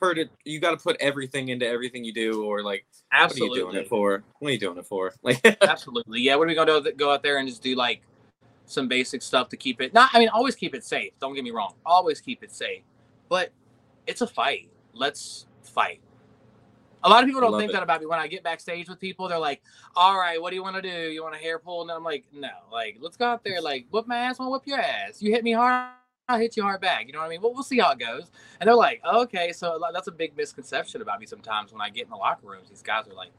heard 0.00 0.18
it. 0.18 0.30
You 0.44 0.60
got 0.60 0.72
to 0.72 0.76
put 0.76 0.96
everything 1.00 1.48
into 1.48 1.66
everything 1.66 2.04
you 2.04 2.12
do, 2.12 2.44
or 2.44 2.62
like 2.62 2.84
Absolutely. 3.12 3.48
what 3.48 3.54
are 3.54 3.58
you 3.58 3.72
doing 3.72 3.84
it 3.84 3.88
for? 3.88 4.24
What 4.38 4.48
are 4.48 4.52
you 4.52 4.58
doing 4.58 4.78
it 4.78 4.86
for? 4.86 5.14
Like 5.22 5.40
Absolutely. 5.62 6.20
Yeah. 6.20 6.36
What 6.36 6.44
are 6.44 6.48
we 6.48 6.54
gonna 6.54 6.80
do? 6.82 6.92
Go 6.92 7.12
out 7.12 7.22
there 7.22 7.38
and 7.38 7.48
just 7.48 7.62
do 7.62 7.74
like 7.74 8.02
some 8.66 8.88
basic 8.88 9.22
stuff 9.22 9.48
to 9.50 9.56
keep 9.56 9.80
it. 9.80 9.92
Not. 9.92 10.10
I 10.12 10.18
mean, 10.18 10.28
always 10.28 10.54
keep 10.54 10.74
it 10.74 10.84
safe. 10.84 11.12
Don't 11.20 11.34
get 11.34 11.44
me 11.44 11.50
wrong. 11.50 11.74
Always 11.84 12.20
keep 12.20 12.42
it 12.42 12.52
safe. 12.52 12.82
But 13.28 13.50
it's 14.06 14.20
a 14.20 14.26
fight. 14.26 14.70
Let's 14.92 15.46
fight. 15.62 16.00
A 17.02 17.08
lot 17.08 17.22
of 17.22 17.26
people 17.26 17.42
don't 17.42 17.52
Love 17.52 17.60
think 17.60 17.70
it. 17.70 17.74
that 17.74 17.82
about 17.82 18.00
me. 18.00 18.06
When 18.06 18.18
I 18.18 18.26
get 18.26 18.42
backstage 18.42 18.88
with 18.88 18.98
people, 18.98 19.28
they're 19.28 19.38
like, 19.38 19.60
"All 19.94 20.18
right, 20.18 20.40
what 20.40 20.50
do 20.50 20.56
you 20.56 20.62
want 20.62 20.76
to 20.76 20.82
do? 20.82 21.10
You 21.10 21.22
want 21.22 21.34
a 21.34 21.38
hair 21.38 21.58
pull?" 21.58 21.82
And 21.82 21.90
I'm 21.90 22.02
like, 22.02 22.24
"No. 22.32 22.48
Like, 22.72 22.96
let's 23.00 23.18
go 23.18 23.26
out 23.26 23.44
there. 23.44 23.60
Like, 23.60 23.86
whip 23.90 24.06
my 24.06 24.16
ass, 24.16 24.36
I'll 24.40 24.50
whip 24.50 24.62
your 24.64 24.78
ass. 24.78 25.20
You 25.20 25.30
hit 25.30 25.44
me 25.44 25.52
hard, 25.52 25.90
I'll 26.30 26.38
hit 26.38 26.56
you 26.56 26.62
hard 26.62 26.80
back. 26.80 27.06
You 27.06 27.12
know 27.12 27.18
what 27.18 27.26
I 27.26 27.28
mean? 27.28 27.42
Well, 27.42 27.52
we'll 27.52 27.62
see 27.62 27.78
how 27.78 27.92
it 27.92 27.98
goes." 27.98 28.30
And 28.58 28.66
they're 28.66 28.74
like, 28.74 29.02
"Okay." 29.04 29.52
So 29.52 29.78
that's 29.92 30.08
a 30.08 30.12
big 30.12 30.34
misconception 30.34 31.02
about 31.02 31.20
me 31.20 31.26
sometimes 31.26 31.72
when 31.72 31.82
I 31.82 31.90
get 31.90 32.04
in 32.04 32.10
the 32.10 32.16
locker 32.16 32.46
rooms. 32.46 32.70
These 32.70 32.80
guys 32.80 33.06
are 33.06 33.12
like, 33.12 33.32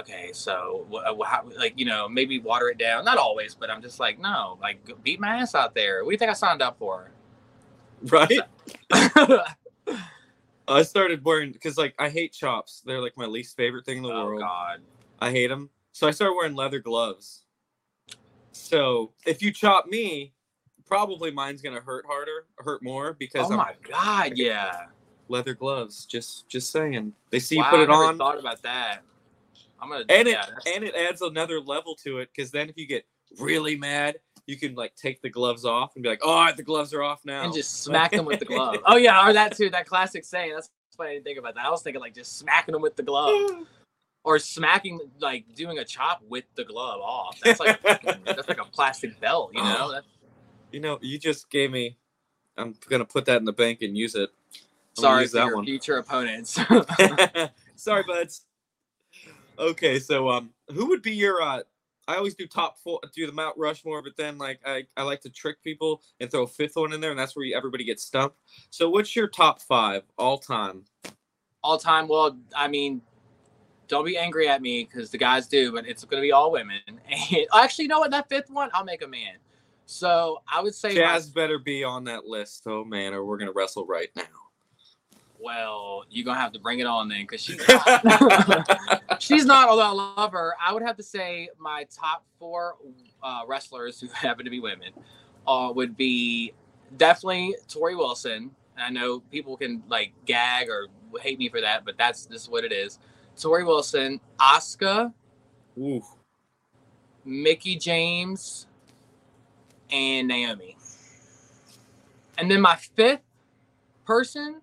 okay, 0.00 0.30
so 0.32 0.86
wh- 0.92 1.06
uh, 1.06 1.14
how, 1.24 1.44
like 1.56 1.74
you 1.76 1.84
know 1.84 2.08
maybe 2.08 2.38
water 2.38 2.68
it 2.68 2.78
down. 2.78 3.04
Not 3.04 3.18
always, 3.18 3.54
but 3.54 3.70
I'm 3.70 3.82
just 3.82 4.00
like, 4.00 4.18
no, 4.18 4.58
like 4.60 4.78
beat 5.02 5.20
my 5.20 5.36
ass 5.36 5.54
out 5.54 5.74
there. 5.74 6.04
What 6.04 6.10
do 6.10 6.14
you 6.14 6.18
think 6.18 6.30
I 6.30 6.34
signed 6.34 6.62
up 6.62 6.78
for? 6.78 7.10
right. 8.02 8.40
I 10.66 10.82
started 10.82 11.24
wearing 11.24 11.52
because 11.52 11.76
like 11.76 11.94
I 11.98 12.08
hate 12.08 12.32
chops. 12.32 12.82
They're 12.84 13.00
like 13.00 13.16
my 13.16 13.26
least 13.26 13.56
favorite 13.56 13.84
thing 13.84 13.98
in 13.98 14.02
the 14.02 14.08
world. 14.08 14.22
oh 14.22 14.26
world. 14.28 14.40
God. 14.40 14.80
I 15.20 15.30
hate 15.30 15.48
them. 15.48 15.70
So 15.92 16.08
I 16.08 16.10
started 16.10 16.34
wearing 16.34 16.54
leather 16.54 16.80
gloves. 16.80 17.42
So 18.52 19.12
if 19.26 19.42
you 19.42 19.52
chop 19.52 19.86
me, 19.86 20.32
probably 20.86 21.30
mine's 21.30 21.62
gonna 21.62 21.80
hurt 21.80 22.06
harder, 22.06 22.46
hurt 22.58 22.82
more 22.82 23.12
because 23.12 23.46
Oh 23.46 23.52
I'm 23.52 23.58
my 23.58 23.74
God, 23.88 24.32
yeah. 24.36 24.86
leather 25.28 25.54
gloves. 25.54 26.06
Just 26.06 26.48
just 26.48 26.70
saying. 26.70 27.12
They 27.30 27.40
see 27.40 27.56
wow, 27.56 27.64
you 27.64 27.70
put 27.70 27.80
it 27.80 27.88
I 27.90 27.92
never 27.92 28.04
on, 28.04 28.18
Thought 28.18 28.38
about 28.38 28.62
that. 28.62 29.02
I'm 29.84 29.90
gonna. 29.90 30.04
and 30.08 30.26
it 30.26 30.38
and 30.74 30.84
it 30.84 30.94
adds 30.94 31.20
another 31.20 31.60
level 31.60 31.94
to 31.96 32.18
it 32.18 32.30
because 32.34 32.50
then 32.50 32.68
if 32.70 32.76
you 32.76 32.86
get 32.86 33.04
really 33.38 33.76
mad, 33.76 34.16
you 34.46 34.56
can 34.56 34.74
like 34.74 34.94
take 34.96 35.20
the 35.20 35.28
gloves 35.28 35.64
off 35.64 35.94
and 35.94 36.02
be 36.02 36.08
like, 36.08 36.20
"Oh, 36.22 36.48
the 36.56 36.62
gloves 36.62 36.94
are 36.94 37.02
off 37.02 37.24
now." 37.24 37.44
and 37.44 37.52
just 37.52 37.82
smack 37.82 38.12
them 38.12 38.24
with 38.24 38.38
the 38.38 38.44
glove. 38.46 38.76
Oh 38.86 38.96
yeah, 38.96 39.28
or 39.28 39.32
that 39.32 39.56
too. 39.56 39.70
That 39.70 39.86
classic 39.86 40.24
saying. 40.24 40.52
That's 40.54 40.70
why 40.96 41.08
I 41.08 41.12
didn't 41.14 41.24
think 41.24 41.38
about 41.38 41.54
that. 41.56 41.66
I 41.66 41.70
was 41.70 41.82
thinking 41.82 42.00
like 42.00 42.14
just 42.14 42.38
smacking 42.38 42.72
them 42.72 42.82
with 42.82 42.96
the 42.96 43.02
glove, 43.02 43.66
or 44.24 44.38
smacking 44.38 45.00
like 45.20 45.44
doing 45.54 45.78
a 45.78 45.84
chop 45.84 46.22
with 46.28 46.44
the 46.54 46.64
glove 46.64 47.00
off. 47.00 47.38
That's 47.42 47.60
like 47.60 47.80
that's 47.82 48.48
like 48.48 48.60
a 48.60 48.64
plastic 48.64 49.20
belt, 49.20 49.52
you 49.52 49.62
know. 49.62 49.92
That's, 49.92 50.06
you 50.72 50.80
know, 50.80 50.98
you 51.02 51.18
just 51.18 51.50
gave 51.50 51.70
me. 51.70 51.96
I'm 52.56 52.74
gonna 52.88 53.04
put 53.04 53.26
that 53.26 53.38
in 53.38 53.44
the 53.44 53.52
bank 53.52 53.82
and 53.82 53.98
use 53.98 54.14
it. 54.14 54.30
I'm 54.96 55.02
sorry 55.02 55.22
use 55.22 55.32
for 55.32 55.38
that 55.38 55.46
your 55.46 55.56
one. 55.56 55.64
future 55.64 55.98
opponents. 55.98 56.58
Sorry, 57.76 58.04
buds. 58.04 58.42
Okay, 59.58 59.98
so 59.98 60.28
um, 60.28 60.50
who 60.72 60.86
would 60.86 61.02
be 61.02 61.12
your 61.12 61.40
uh? 61.42 61.62
I 62.06 62.16
always 62.16 62.34
do 62.34 62.46
top 62.46 62.78
four, 62.78 63.00
do 63.14 63.26
the 63.26 63.32
Mount 63.32 63.56
Rushmore, 63.56 64.02
but 64.02 64.14
then 64.16 64.36
like 64.36 64.60
I, 64.66 64.84
I 64.96 65.02
like 65.04 65.22
to 65.22 65.30
trick 65.30 65.62
people 65.62 66.02
and 66.20 66.30
throw 66.30 66.42
a 66.42 66.46
fifth 66.46 66.76
one 66.76 66.92
in 66.92 67.00
there, 67.00 67.10
and 67.10 67.18
that's 67.18 67.34
where 67.34 67.46
you, 67.46 67.56
everybody 67.56 67.84
gets 67.84 68.02
stumped. 68.02 68.36
So 68.70 68.90
what's 68.90 69.16
your 69.16 69.26
top 69.28 69.62
five 69.62 70.02
all 70.18 70.36
time? 70.38 70.84
all 71.64 71.78
time. 71.78 72.06
Well, 72.06 72.38
I 72.54 72.68
mean, 72.68 73.00
don't 73.88 74.04
be 74.04 74.16
angry 74.16 74.48
at 74.48 74.62
me 74.62 74.84
because 74.84 75.10
the 75.10 75.18
guys 75.18 75.46
do, 75.48 75.72
but 75.72 75.88
it's 75.88 76.04
going 76.04 76.20
to 76.22 76.24
be 76.24 76.30
all 76.30 76.52
women. 76.52 76.80
And 76.86 77.00
actually, 77.54 77.84
you 77.84 77.88
know 77.88 77.98
what? 77.98 78.10
That 78.12 78.28
fifth 78.28 78.50
one, 78.50 78.70
I'll 78.74 78.84
make 78.84 79.02
a 79.02 79.08
man. 79.08 79.36
So 79.86 80.42
I 80.52 80.62
would 80.62 80.74
say, 80.74 80.90
my- 80.90 80.94
Jazz 80.94 81.28
better 81.28 81.58
be 81.58 81.82
on 81.82 82.04
that 82.04 82.26
list, 82.26 82.62
oh 82.66 82.84
man, 82.84 83.12
or 83.14 83.24
we're 83.24 83.38
gonna 83.38 83.52
wrestle 83.52 83.86
right 83.86 84.08
now. 84.14 84.22
Well, 85.44 86.06
you're 86.08 86.24
gonna 86.24 86.40
have 86.40 86.52
to 86.52 86.58
bring 86.58 86.78
it 86.78 86.86
on 86.86 87.06
then 87.06 87.26
because 87.28 87.40
she's 87.42 87.60
not. 87.68 89.02
she's 89.18 89.44
not. 89.44 89.68
Although 89.68 89.82
I 89.82 90.14
love 90.16 90.32
her, 90.32 90.54
I 90.58 90.72
would 90.72 90.82
have 90.82 90.96
to 90.96 91.02
say 91.02 91.50
my 91.58 91.86
top 91.94 92.24
four 92.38 92.76
uh, 93.22 93.42
wrestlers 93.46 94.00
who 94.00 94.06
happen 94.14 94.46
to 94.46 94.50
be 94.50 94.60
women 94.60 94.92
uh, 95.46 95.70
would 95.74 95.98
be 95.98 96.54
definitely 96.96 97.56
Torrie 97.68 97.94
Wilson. 97.94 98.52
I 98.78 98.88
know 98.88 99.20
people 99.30 99.58
can 99.58 99.82
like 99.86 100.14
gag 100.24 100.70
or 100.70 100.86
hate 101.20 101.38
me 101.38 101.50
for 101.50 101.60
that, 101.60 101.84
but 101.84 101.98
that's 101.98 102.24
just 102.24 102.50
what 102.50 102.64
it 102.64 102.72
is. 102.72 102.98
Torrie 103.36 103.66
Wilson, 103.66 104.20
Asuka, 104.40 105.12
Ooh, 105.76 106.02
Mickie 107.22 107.76
James, 107.76 108.66
and 109.90 110.26
Naomi. 110.26 110.78
And 112.38 112.50
then 112.50 112.62
my 112.62 112.76
fifth 112.76 113.20
person 114.06 114.62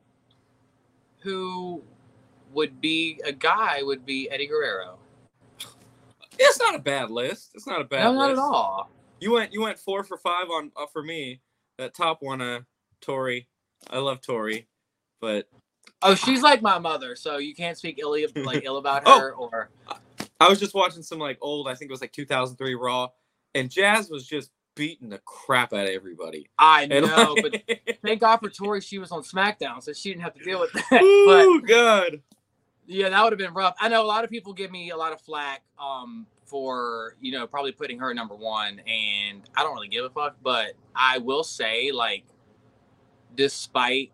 who 1.22 1.82
would 2.54 2.82
be 2.82 3.20
a 3.26 3.32
guy 3.32 3.82
would 3.84 4.06
be 4.06 4.30
Eddie 4.30 4.48
Guerrero. 4.48 4.98
it's 6.40 6.60
not 6.60 6.76
a 6.76 6.80
bad 6.80 7.10
list. 7.12 7.52
It's 7.56 7.68
not 7.68 7.82
a 7.82 7.86
bad 7.86 8.04
no, 8.04 8.12
list. 8.12 8.20
not 8.20 8.32
at 8.32 8.38
all. 8.40 8.90
You 9.20 9.32
went 9.32 9.54
you 9.54 9.62
went 9.62 9.78
four 9.80 10.04
for 10.04 10.18
five 10.18 10.50
on 10.50 10.72
uh, 10.76 10.86
for 10.92 11.04
me. 11.04 11.42
That 11.78 11.94
top 11.94 12.18
one, 12.22 12.42
uh, 12.42 12.60
Torrie. 13.02 13.46
I 13.90 14.00
love 14.00 14.22
Torrie, 14.22 14.66
but 15.20 15.48
Oh, 16.04 16.16
she's 16.16 16.42
like 16.42 16.62
my 16.62 16.80
mother, 16.80 17.16
so 17.16 17.38
you 17.38 17.54
can't 17.56 17.78
speak 17.78 18.00
ill 18.00 18.16
like 18.36 18.64
ill 18.66 18.78
about 18.78 19.04
Oh. 19.06 19.20
her 19.20 19.34
or 19.34 19.70
I 20.40 20.50
was 20.50 20.60
just 20.60 20.74
watching 20.74 21.04
some 21.04 21.20
like 21.20 21.38
old. 21.42 21.68
I 21.68 21.76
think 21.76 21.90
it 21.90 21.94
was 21.94 22.02
like 22.02 22.12
2003 22.12 22.76
Raw, 22.76 23.10
and 23.54 23.70
Jazz 23.70 24.10
was 24.10 24.26
just 24.28 24.50
beating 24.76 25.10
the 25.10 25.20
crap 25.20 25.74
out 25.74 25.88
of 25.88 25.94
everybody. 25.94 26.50
I 26.58 26.86
know, 26.86 27.36
but 27.42 27.62
thank 28.04 28.22
God 28.22 28.38
for 28.38 28.50
Torrie, 28.50 28.84
she 28.84 29.00
was 29.00 29.12
on 29.12 29.24
SmackDown, 29.24 29.82
so 29.84 29.94
she 29.94 30.10
didn't 30.10 30.24
have 30.24 30.34
to 30.36 30.44
deal 30.44 30.60
with 30.60 30.72
that. 30.74 31.60
but 31.62 31.68
God. 31.68 32.22
Yeah, 32.88 33.10
that 33.10 33.24
would 33.24 33.32
have 33.32 33.40
been 33.40 33.54
rough. 33.54 33.76
I 33.80 33.90
know 33.90 34.04
a 34.04 34.06
lot 34.06 34.24
of 34.24 34.30
people 34.30 34.54
give 34.54 34.72
me 34.72 34.90
a 34.90 34.98
lot 34.98 35.14
of 35.14 35.22
flack 35.22 35.62
um 35.80 36.26
for, 36.46 37.16
you 37.22 37.32
know, 37.32 37.48
probably 37.48 37.72
putting 37.72 38.00
her 38.00 38.14
number 38.14 38.36
one 38.36 38.82
and 38.86 39.42
I 39.56 39.64
don't 39.64 39.74
really 39.74 39.88
give 39.88 40.04
a 40.04 40.10
fuck, 40.10 40.36
but 40.44 40.74
I 40.94 41.20
will 41.20 41.44
say 41.44 41.92
like 41.94 42.26
despite 43.36 44.12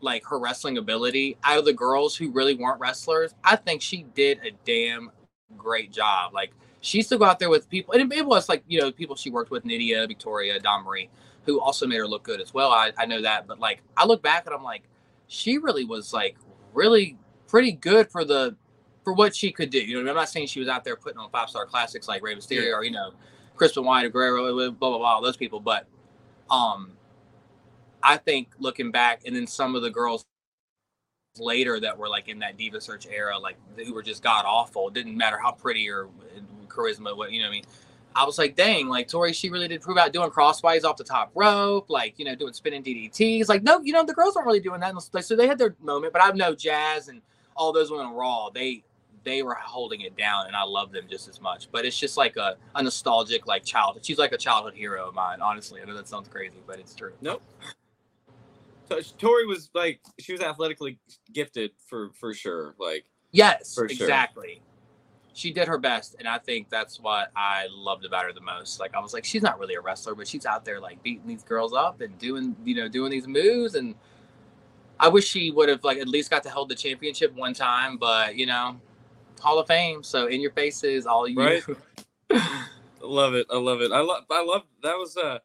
like 0.00 0.24
her 0.24 0.38
wrestling 0.38 0.78
ability, 0.78 1.36
out 1.44 1.58
of 1.58 1.64
the 1.64 1.72
girls 1.72 2.16
who 2.16 2.30
really 2.30 2.54
weren't 2.54 2.80
wrestlers, 2.80 3.34
I 3.44 3.56
think 3.56 3.82
she 3.82 4.04
did 4.14 4.40
a 4.44 4.50
damn 4.64 5.10
great 5.56 5.92
job. 5.92 6.32
Like 6.32 6.52
she 6.80 6.98
used 6.98 7.08
to 7.10 7.18
go 7.18 7.24
out 7.24 7.38
there 7.38 7.50
with 7.50 7.68
people 7.68 7.94
and 7.94 8.12
it 8.12 8.26
was 8.26 8.48
like, 8.48 8.62
you 8.66 8.80
know, 8.80 8.90
people 8.90 9.16
she 9.16 9.30
worked 9.30 9.50
with, 9.50 9.64
Nydia, 9.64 10.06
Victoria, 10.06 10.58
Dawn 10.58 10.84
Marie, 10.84 11.10
who 11.44 11.60
also 11.60 11.86
made 11.86 11.98
her 11.98 12.06
look 12.08 12.22
good 12.22 12.40
as 12.40 12.54
well. 12.54 12.70
I, 12.70 12.92
I 12.98 13.06
know 13.06 13.20
that, 13.22 13.46
but 13.46 13.58
like 13.58 13.82
I 13.96 14.06
look 14.06 14.22
back 14.22 14.46
and 14.46 14.54
I'm 14.54 14.62
like, 14.62 14.82
she 15.26 15.58
really 15.58 15.84
was 15.84 16.12
like 16.12 16.36
really 16.74 17.18
pretty 17.46 17.72
good 17.72 18.10
for 18.10 18.24
the 18.24 18.56
for 19.04 19.12
what 19.12 19.34
she 19.34 19.50
could 19.50 19.70
do. 19.70 19.78
You 19.78 19.94
know, 19.94 20.00
I 20.00 20.02
mean? 20.02 20.10
I'm 20.10 20.16
not 20.16 20.28
saying 20.28 20.46
she 20.46 20.60
was 20.60 20.68
out 20.68 20.84
there 20.84 20.96
putting 20.96 21.18
on 21.18 21.30
five 21.30 21.50
star 21.50 21.66
classics 21.66 22.08
like 22.08 22.22
Rey 22.22 22.34
Mysterio 22.34 22.64
Yeah. 22.66 22.74
or 22.74 22.84
you 22.84 22.90
know, 22.90 23.12
Chris 23.56 23.72
Benoit 23.72 24.04
or 24.04 24.08
Guerrero, 24.10 24.70
blah 24.70 24.90
blah 24.90 24.98
blah, 24.98 25.14
all 25.14 25.22
those 25.22 25.36
people. 25.36 25.60
But 25.60 25.86
um, 26.50 26.92
I 28.02 28.16
think 28.16 28.48
looking 28.58 28.90
back, 28.90 29.22
and 29.26 29.34
then 29.36 29.46
some 29.46 29.74
of 29.74 29.82
the 29.82 29.90
girls 29.90 30.24
later 31.38 31.78
that 31.80 31.96
were 31.96 32.08
like 32.08 32.28
in 32.28 32.38
that 32.40 32.56
diva 32.56 32.80
search 32.80 33.06
era, 33.06 33.38
like 33.38 33.56
who 33.76 33.94
were 33.94 34.02
just 34.02 34.22
god 34.22 34.44
awful. 34.46 34.88
It 34.88 34.94
didn't 34.94 35.16
matter 35.16 35.38
how 35.42 35.52
pretty 35.52 35.88
or 35.88 36.08
charisma, 36.70 37.16
what 37.16 37.32
you 37.32 37.40
know, 37.40 37.46
what 37.46 37.50
I 37.50 37.52
mean. 37.52 37.64
I 38.16 38.24
was 38.24 38.38
like, 38.38 38.56
dang, 38.56 38.88
like 38.88 39.08
Torrie, 39.08 39.34
she 39.34 39.50
really 39.50 39.68
did 39.68 39.80
prove 39.82 39.96
out 39.96 40.12
doing 40.12 40.30
crossbodies 40.30 40.84
off 40.84 40.96
the 40.96 41.04
top 41.04 41.30
rope, 41.34 41.88
like 41.88 42.18
you 42.18 42.24
know, 42.24 42.34
doing 42.34 42.52
spinning 42.52 42.82
DDTs. 42.82 43.48
Like, 43.48 43.62
no, 43.62 43.80
you 43.82 43.92
know, 43.92 44.04
the 44.04 44.14
girls 44.14 44.36
aren't 44.36 44.46
really 44.46 44.60
doing 44.60 44.80
that. 44.80 44.94
So 45.24 45.36
they 45.36 45.46
had 45.46 45.58
their 45.58 45.76
moment, 45.80 46.12
but 46.12 46.22
I 46.22 46.30
know 46.32 46.54
Jazz 46.54 47.08
and 47.08 47.22
all 47.54 47.72
those 47.72 47.90
women 47.90 48.06
on 48.06 48.14
Raw, 48.14 48.50
they 48.50 48.82
they 49.22 49.42
were 49.42 49.54
holding 49.54 50.00
it 50.00 50.16
down, 50.16 50.46
and 50.46 50.56
I 50.56 50.64
love 50.64 50.92
them 50.92 51.04
just 51.08 51.28
as 51.28 51.40
much. 51.40 51.68
But 51.70 51.84
it's 51.84 51.98
just 51.98 52.16
like 52.16 52.36
a, 52.36 52.56
a 52.74 52.82
nostalgic, 52.82 53.46
like 53.46 53.64
childhood. 53.64 54.04
She's 54.04 54.18
like 54.18 54.32
a 54.32 54.38
childhood 54.38 54.74
hero 54.74 55.08
of 55.08 55.14
mine, 55.14 55.40
honestly. 55.40 55.80
I 55.80 55.84
know 55.84 55.94
that 55.94 56.08
sounds 56.08 56.28
crazy, 56.28 56.62
but 56.66 56.78
it's 56.78 56.94
true. 56.94 57.12
Nope. 57.20 57.42
So 58.88 58.96
Torrie 58.96 59.46
was 59.46 59.70
like 59.72 60.00
she 60.18 60.32
was 60.32 60.40
athletically 60.40 60.98
gifted 61.32 61.70
for 61.86 62.10
for 62.18 62.34
sure. 62.34 62.74
Like 62.78 63.04
Yes, 63.32 63.74
For 63.74 63.88
sure. 63.88 64.06
She 65.40 65.50
did 65.50 65.68
her 65.68 65.78
best, 65.78 66.16
and 66.18 66.28
I 66.28 66.36
think 66.36 66.68
that's 66.68 67.00
what 67.00 67.30
I 67.34 67.66
loved 67.70 68.04
about 68.04 68.26
her 68.26 68.32
the 68.34 68.42
most. 68.42 68.78
Like 68.78 68.94
I 68.94 69.00
was 69.00 69.14
like, 69.14 69.24
she's 69.24 69.40
not 69.40 69.58
really 69.58 69.74
a 69.74 69.80
wrestler, 69.80 70.14
but 70.14 70.28
she's 70.28 70.44
out 70.44 70.66
there 70.66 70.78
like 70.78 71.02
beating 71.02 71.26
these 71.26 71.42
girls 71.42 71.72
up 71.72 72.02
and 72.02 72.18
doing, 72.18 72.54
you 72.62 72.74
know, 72.74 72.88
doing 72.88 73.10
these 73.10 73.26
moves. 73.26 73.74
And 73.74 73.94
I 74.98 75.08
wish 75.08 75.26
she 75.26 75.50
would 75.50 75.70
have 75.70 75.82
like 75.82 75.96
at 75.96 76.08
least 76.08 76.28
got 76.28 76.42
to 76.42 76.50
hold 76.50 76.68
the 76.68 76.74
championship 76.74 77.34
one 77.34 77.54
time, 77.54 77.96
but 77.96 78.36
you 78.36 78.44
know, 78.44 78.78
Hall 79.40 79.58
of 79.58 79.66
Fame. 79.66 80.02
So 80.02 80.26
in 80.26 80.42
your 80.42 80.50
faces, 80.50 81.06
all 81.06 81.26
you. 81.26 81.40
Right. 81.40 81.64
Love 83.02 83.32
it. 83.32 83.46
I 83.48 83.56
love 83.56 83.80
it. 83.80 83.92
I 83.92 84.00
love. 84.00 84.24
I 84.30 84.44
love. 84.44 84.64
That 84.82 84.98
was 84.98 85.16
uh 85.16 85.38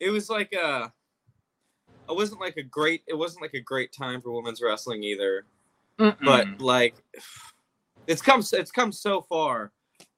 It 0.00 0.08
was 0.08 0.30
like 0.30 0.56
uh 0.56 0.88
It 2.08 2.16
wasn't 2.16 2.40
like 2.40 2.56
a 2.56 2.62
great. 2.62 3.02
It 3.06 3.18
wasn't 3.18 3.42
like 3.42 3.52
a 3.52 3.60
great 3.60 3.92
time 3.92 4.22
for 4.22 4.32
women's 4.32 4.62
wrestling 4.62 5.04
either. 5.04 5.44
Mm-mm. 5.98 6.16
But 6.24 6.58
like, 6.58 6.94
it's 8.06 8.22
come. 8.22 8.42
It's 8.52 8.70
come 8.70 8.92
so 8.92 9.22
far. 9.22 9.72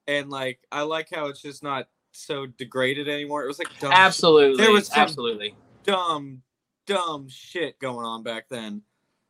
and 0.07 0.31
like 0.31 0.61
I 0.71 0.83
like 0.83 1.09
how 1.13 1.27
it's 1.27 1.41
just 1.41 1.63
not 1.63 1.87
so 2.13 2.47
degraded 2.47 3.09
anymore. 3.09 3.45
It 3.45 3.49
was 3.49 3.59
like 3.59 3.69
dumb, 3.81 3.93
Absolutely. 3.93 4.63
There 4.63 4.73
was 4.73 4.91
absolutely. 4.95 5.55
dumb, 5.85 6.43
dumb 6.87 7.29
shit 7.29 7.79
going 7.79 8.07
on 8.07 8.23
back 8.23 8.47
then. 8.49 8.83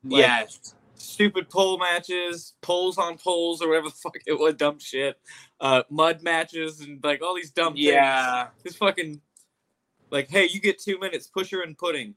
Like, 0.03 0.21
yes. 0.21 0.75
Stupid 0.97 1.51
pole 1.51 1.79
matches, 1.79 2.55
poles 2.63 2.99
on 2.99 3.19
poles, 3.19 3.61
or 3.61 3.69
whatever 3.69 3.89
the 3.89 3.95
fuck 3.95 4.17
it 4.27 4.39
was, 4.39 4.55
dumb 4.55 4.79
shit. 4.79 5.19
Uh, 5.61 5.83
mud 5.91 6.23
matches 6.23 6.81
and 6.81 7.03
like 7.03 7.23
all 7.23 7.35
these 7.35 7.51
dumb 7.51 7.75
things. 7.75 7.87
Yeah. 7.87 8.49
This 8.63 8.77
fucking 8.77 9.21
like, 10.11 10.31
hey, 10.31 10.49
you 10.51 10.61
get 10.61 10.79
two 10.79 10.99
minutes, 10.99 11.27
pusher 11.27 11.63
and 11.63 11.77
pudding. 11.77 12.15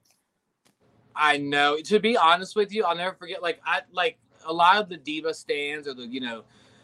I 1.16 1.38
know. 1.38 1.78
To 1.86 2.00
be 2.00 2.16
honest 2.16 2.56
with 2.56 2.72
you, 2.72 2.84
I'll 2.84 2.96
never 2.96 3.16
forget. 3.16 3.42
Like 3.42 3.60
I 3.66 3.82
like 3.92 4.20
a 4.48 4.54
lot 4.54 4.78
of 4.78 4.90
the 4.90 4.98
diva 4.98 5.34
stands 5.34 5.88
or 5.88 5.94
the 5.94 6.08
you 6.08 6.20
know 6.20 6.44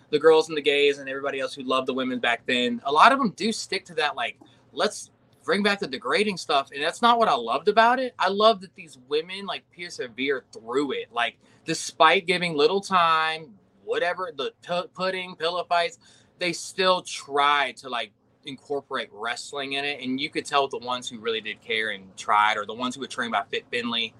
the 0.10 0.20
girls 0.20 0.48
and 0.48 0.58
the 0.58 0.62
gays 0.62 1.00
and 1.00 1.10
everybody 1.10 1.40
else 1.40 1.56
who 1.56 1.64
loved 1.64 1.88
the 1.88 1.94
women 1.94 2.20
back 2.20 2.46
then. 2.46 2.80
A 2.86 2.92
lot 2.92 3.12
of 3.12 3.18
them 3.18 3.32
do 3.32 3.52
stick 3.52 3.84
to 3.86 3.96
that. 3.96 4.16
Like 4.16 4.38
let's 4.72 5.10
bring 5.44 5.64
back 5.64 5.80
the 5.80 5.88
degrading 5.88 6.38
stuff, 6.38 6.70
and 6.74 6.84
that's 6.84 7.02
not 7.02 7.18
what 7.20 7.28
I 7.28 7.36
loved 7.36 7.68
about 7.68 8.00
it. 8.00 8.14
I 8.20 8.30
love 8.30 8.62
that 8.62 8.76
these 8.76 8.98
women 9.08 9.46
like 9.46 9.64
persevere 9.76 10.44
through 10.54 10.92
it. 10.94 11.12
Like 11.12 11.38
despite 11.66 12.28
giving 12.28 12.56
little 12.56 12.82
time, 12.82 13.54
whatever 13.84 14.32
the 14.36 14.52
p- 14.66 14.88
pudding 14.94 15.36
pillow 15.36 15.64
fights, 15.64 15.98
they 16.40 16.54
still 16.54 17.02
tried 17.02 17.78
to 17.78 17.90
like 17.90 18.12
incorporate 18.46 19.10
wrestling 19.12 19.74
in 19.74 19.86
it, 19.86 20.02
and 20.02 20.20
you 20.20 20.30
could 20.30 20.46
tell 20.46 20.68
the 20.68 20.78
ones 20.80 21.10
who 21.10 21.20
really 21.20 21.42
did 21.42 21.62
care 21.62 21.92
and 21.92 22.16
tried, 22.18 22.58
or 22.58 22.66
the 22.66 22.74
ones 22.74 22.96
who 22.96 23.02
were 23.02 23.08
trained 23.08 23.32
by 23.32 23.44
Fit 23.50 23.66
Finlay, 23.72 24.14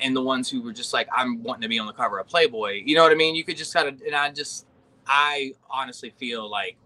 and 0.00 0.14
the 0.14 0.22
ones 0.22 0.50
who 0.50 0.62
were 0.62 0.72
just 0.72 0.92
like, 0.92 1.08
I'm 1.14 1.42
wanting 1.42 1.62
to 1.62 1.68
be 1.68 1.78
on 1.78 1.86
the 1.86 1.92
cover 1.92 2.18
of 2.18 2.26
Playboy. 2.26 2.82
You 2.84 2.96
know 2.96 3.02
what 3.02 3.12
I 3.12 3.14
mean? 3.14 3.34
You 3.34 3.44
could 3.44 3.56
just 3.56 3.72
kind 3.72 3.88
of, 3.88 4.00
and 4.02 4.14
I 4.14 4.30
just, 4.30 4.66
I 5.06 5.54
honestly 5.70 6.10
feel 6.10 6.48
like, 6.50 6.76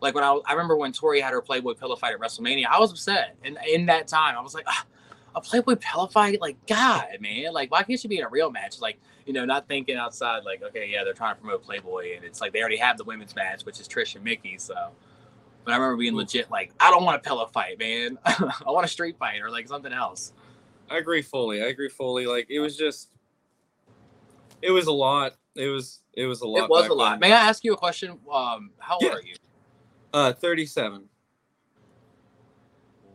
like 0.00 0.14
when 0.14 0.24
I, 0.24 0.38
I 0.46 0.52
remember 0.52 0.76
when 0.76 0.92
Torrie 0.92 1.20
had 1.20 1.32
her 1.32 1.42
Playboy 1.42 1.74
pillow 1.74 1.96
fight 1.96 2.14
at 2.14 2.20
WrestleMania, 2.20 2.66
I 2.66 2.78
was 2.78 2.90
upset, 2.90 3.36
and 3.44 3.58
in 3.68 3.86
that 3.86 4.08
time, 4.08 4.36
I 4.36 4.40
was 4.40 4.54
like, 4.54 4.64
ah, 4.66 4.86
a 5.34 5.40
Playboy 5.40 5.76
pillow 5.76 6.06
fight, 6.06 6.40
like 6.40 6.56
God, 6.66 7.06
man, 7.20 7.52
like 7.52 7.70
why 7.70 7.82
can't 7.82 8.00
she 8.00 8.08
be 8.08 8.18
in 8.18 8.24
a 8.24 8.28
real 8.28 8.50
match? 8.50 8.80
Like 8.80 8.98
you 9.26 9.32
know, 9.32 9.44
not 9.44 9.68
thinking 9.68 9.96
outside, 9.96 10.44
like 10.44 10.62
okay, 10.62 10.88
yeah, 10.90 11.04
they're 11.04 11.14
trying 11.14 11.34
to 11.34 11.40
promote 11.40 11.62
Playboy, 11.62 12.16
and 12.16 12.24
it's 12.24 12.40
like 12.40 12.52
they 12.52 12.60
already 12.60 12.78
have 12.78 12.96
the 12.98 13.04
women's 13.04 13.34
match, 13.34 13.64
which 13.64 13.80
is 13.80 13.88
Trish 13.88 14.14
and 14.14 14.24
Mickie, 14.24 14.58
so. 14.58 14.90
But 15.64 15.72
I 15.72 15.76
remember 15.76 15.98
being 15.98 16.16
legit 16.16 16.50
like, 16.50 16.72
I 16.80 16.90
don't 16.90 17.04
want 17.04 17.16
a 17.16 17.20
pillow 17.20 17.46
fight, 17.46 17.78
man. 17.78 18.18
I 18.24 18.52
want 18.66 18.86
a 18.86 18.88
street 18.88 19.18
fight 19.18 19.42
or 19.42 19.50
like 19.50 19.68
something 19.68 19.92
else. 19.92 20.32
I 20.90 20.98
agree 20.98 21.22
fully. 21.22 21.62
I 21.62 21.66
agree 21.66 21.88
fully. 21.88 22.26
Like 22.26 22.48
it 22.50 22.58
was 22.60 22.76
just, 22.76 23.10
it 24.60 24.72
was 24.72 24.86
a 24.88 24.92
lot. 24.92 25.36
It 25.54 25.68
was 25.68 26.00
it 26.14 26.26
was 26.26 26.40
a 26.40 26.48
lot. 26.48 26.64
It 26.64 26.70
was 26.70 26.88
a 26.88 26.94
lot. 26.94 27.12
then. 27.12 27.20
May 27.20 27.32
I 27.32 27.40
ask 27.40 27.64
you 27.64 27.72
a 27.72 27.76
question? 27.76 28.18
Um, 28.30 28.70
how 28.78 28.94
old 28.94 29.04
Yeah. 29.04 29.12
are 29.12 29.22
you? 29.22 29.34
Uh, 30.12 30.32
thirty-seven. 30.32 31.04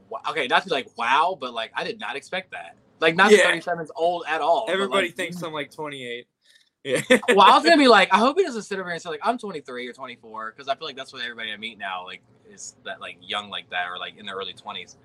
Wa- 0.09 0.21
Okay, 0.29 0.47
not 0.47 0.63
to 0.63 0.69
be 0.69 0.75
like 0.75 0.97
wow, 0.97 1.38
but 1.39 1.53
like 1.53 1.71
I 1.75 1.83
did 1.83 1.99
not 1.99 2.15
expect 2.15 2.51
that. 2.51 2.77
Like 3.01 3.15
not 3.15 3.31
Yeah. 3.31 3.38
that 3.38 3.45
37 3.47 3.83
is 3.85 3.91
old 3.95 4.23
at 4.27 4.39
all. 4.41 4.67
Everybody 4.69 5.07
like, 5.07 5.15
thinks 5.15 5.41
I'm 5.41 5.53
like 5.53 5.71
twenty-eight. 5.71 6.27
Yeah. 6.85 7.01
well, 7.29 7.41
I 7.41 7.55
was 7.55 7.63
gonna 7.63 7.77
be 7.77 7.88
like, 7.89 8.13
I 8.13 8.17
hope 8.19 8.38
he 8.38 8.45
doesn't 8.45 8.61
sit 8.61 8.79
over 8.79 8.88
here 8.88 8.93
and 8.93 9.01
say 9.01 9.09
like 9.09 9.19
I'm 9.23 9.38
23 9.38 9.88
or 9.88 9.93
24 9.93 10.51
because 10.51 10.69
I 10.69 10.75
feel 10.75 10.88
like 10.88 10.95
that's 10.95 11.11
what 11.11 11.23
everybody 11.23 11.51
I 11.51 11.57
meet 11.57 11.77
now 11.77 12.05
like 12.05 12.21
is 12.49 12.75
that 12.85 13.01
like 13.01 13.17
young 13.21 13.49
like 13.49 13.69
that 13.71 13.89
or 13.89 13.97
like 13.97 14.17
in 14.17 14.25
their 14.25 14.35
early 14.35 14.53
20s. 14.53 14.95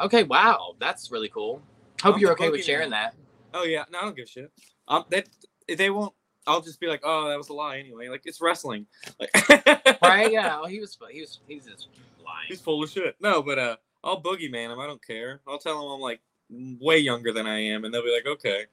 Okay, 0.00 0.22
wow, 0.22 0.74
that's 0.78 1.10
really 1.12 1.28
cool. 1.28 1.62
Hope 2.02 2.14
I'm 2.14 2.20
you're 2.20 2.32
okay 2.32 2.50
with 2.50 2.64
sharing 2.64 2.90
that. 2.90 3.14
Oh 3.54 3.64
yeah, 3.64 3.84
no, 3.90 3.98
I 3.98 4.02
don't 4.02 4.16
give 4.16 4.24
a 4.24 4.28
shit. 4.28 4.52
Um, 4.88 5.04
that 5.10 5.28
they 5.68 5.90
won't. 5.90 6.14
I'll 6.46 6.62
just 6.62 6.80
be 6.80 6.86
like, 6.86 7.02
oh, 7.04 7.28
that 7.28 7.36
was 7.38 7.48
a 7.48 7.52
lie 7.52 7.78
anyway. 7.78 8.08
Like 8.08 8.22
it's 8.24 8.40
wrestling. 8.40 8.86
Like, 9.18 9.30
Right? 10.02 10.32
Yeah. 10.32 10.60
Well, 10.60 10.66
he 10.66 10.80
was 10.80 10.96
he 11.10 11.20
was 11.20 11.40
he's 11.46 11.66
just 11.66 11.88
lying. 12.24 12.46
He's 12.48 12.60
full 12.60 12.82
of 12.82 12.90
shit. 12.90 13.16
No, 13.20 13.42
but 13.42 13.58
uh, 13.58 13.76
I'll 14.02 14.22
boogeyman 14.22 14.72
him. 14.72 14.80
I 14.80 14.86
don't 14.86 15.04
care. 15.04 15.40
I'll 15.46 15.58
tell 15.58 15.80
him 15.80 15.92
I'm 15.92 16.00
like 16.00 16.20
way 16.50 16.98
younger 16.98 17.32
than 17.32 17.46
I 17.46 17.58
am, 17.58 17.84
and 17.84 17.92
they'll 17.92 18.02
be 18.04 18.12
like, 18.12 18.26
okay, 18.26 18.66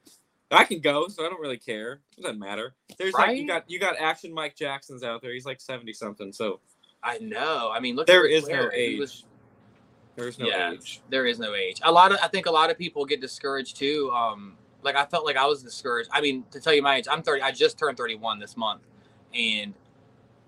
I 0.50 0.64
can 0.64 0.80
go, 0.80 1.08
so 1.08 1.26
I 1.26 1.30
don't 1.30 1.42
really 1.42 1.58
care. 1.58 2.00
It 2.18 2.22
doesn't 2.22 2.40
matter. 2.40 2.74
There's 2.98 3.14
like 3.14 3.38
you 3.38 3.46
got 3.48 3.70
you 3.70 3.80
got 3.80 3.98
action 4.00 4.34
Mike 4.34 4.56
Jackson's 4.56 5.04
out 5.04 5.22
there. 5.22 5.34
He's 5.34 5.46
like 5.46 5.60
seventy 5.60 5.94
something, 5.94 6.32
so 6.32 6.60
I 7.04 7.18
know. 7.20 7.70
I 7.72 7.80
mean, 7.80 7.96
look. 7.96 8.08
there 8.08 8.26
at 8.26 8.32
is 8.32 8.44
no 8.44 8.50
Flair. 8.50 8.72
He 8.72 8.78
age. 8.78 9.00
was- 9.00 9.26
There's 10.18 10.40
no 10.40 10.48
yeah, 10.48 10.72
age. 10.74 11.00
there 11.10 11.28
is 11.28 11.38
no 11.38 11.54
age. 11.54 11.80
A 11.84 11.92
lot 11.92 12.12
of 12.12 12.18
I 12.24 12.28
think 12.28 12.48
a 12.48 12.52
lot 12.52 12.72
of 12.72 12.78
people 12.78 13.06
get 13.06 13.22
discouraged 13.22 13.78
too. 13.78 14.12
Um, 14.12 14.58
like 14.82 14.96
I 14.96 15.06
felt 15.06 15.26
like 15.26 15.38
I 15.38 15.46
was 15.46 15.62
discouraged. 15.64 16.10
I 16.12 16.22
mean, 16.22 16.44
to 16.52 16.60
tell 16.60 16.74
you 16.74 16.82
my 16.82 16.96
age, 16.98 17.06
I'm 17.10 17.22
30. 17.22 17.44
I 17.44 17.52
just 17.52 17.78
turned 17.78 17.98
31 17.98 18.40
this 18.40 18.58
month, 18.58 18.82
and 19.34 19.76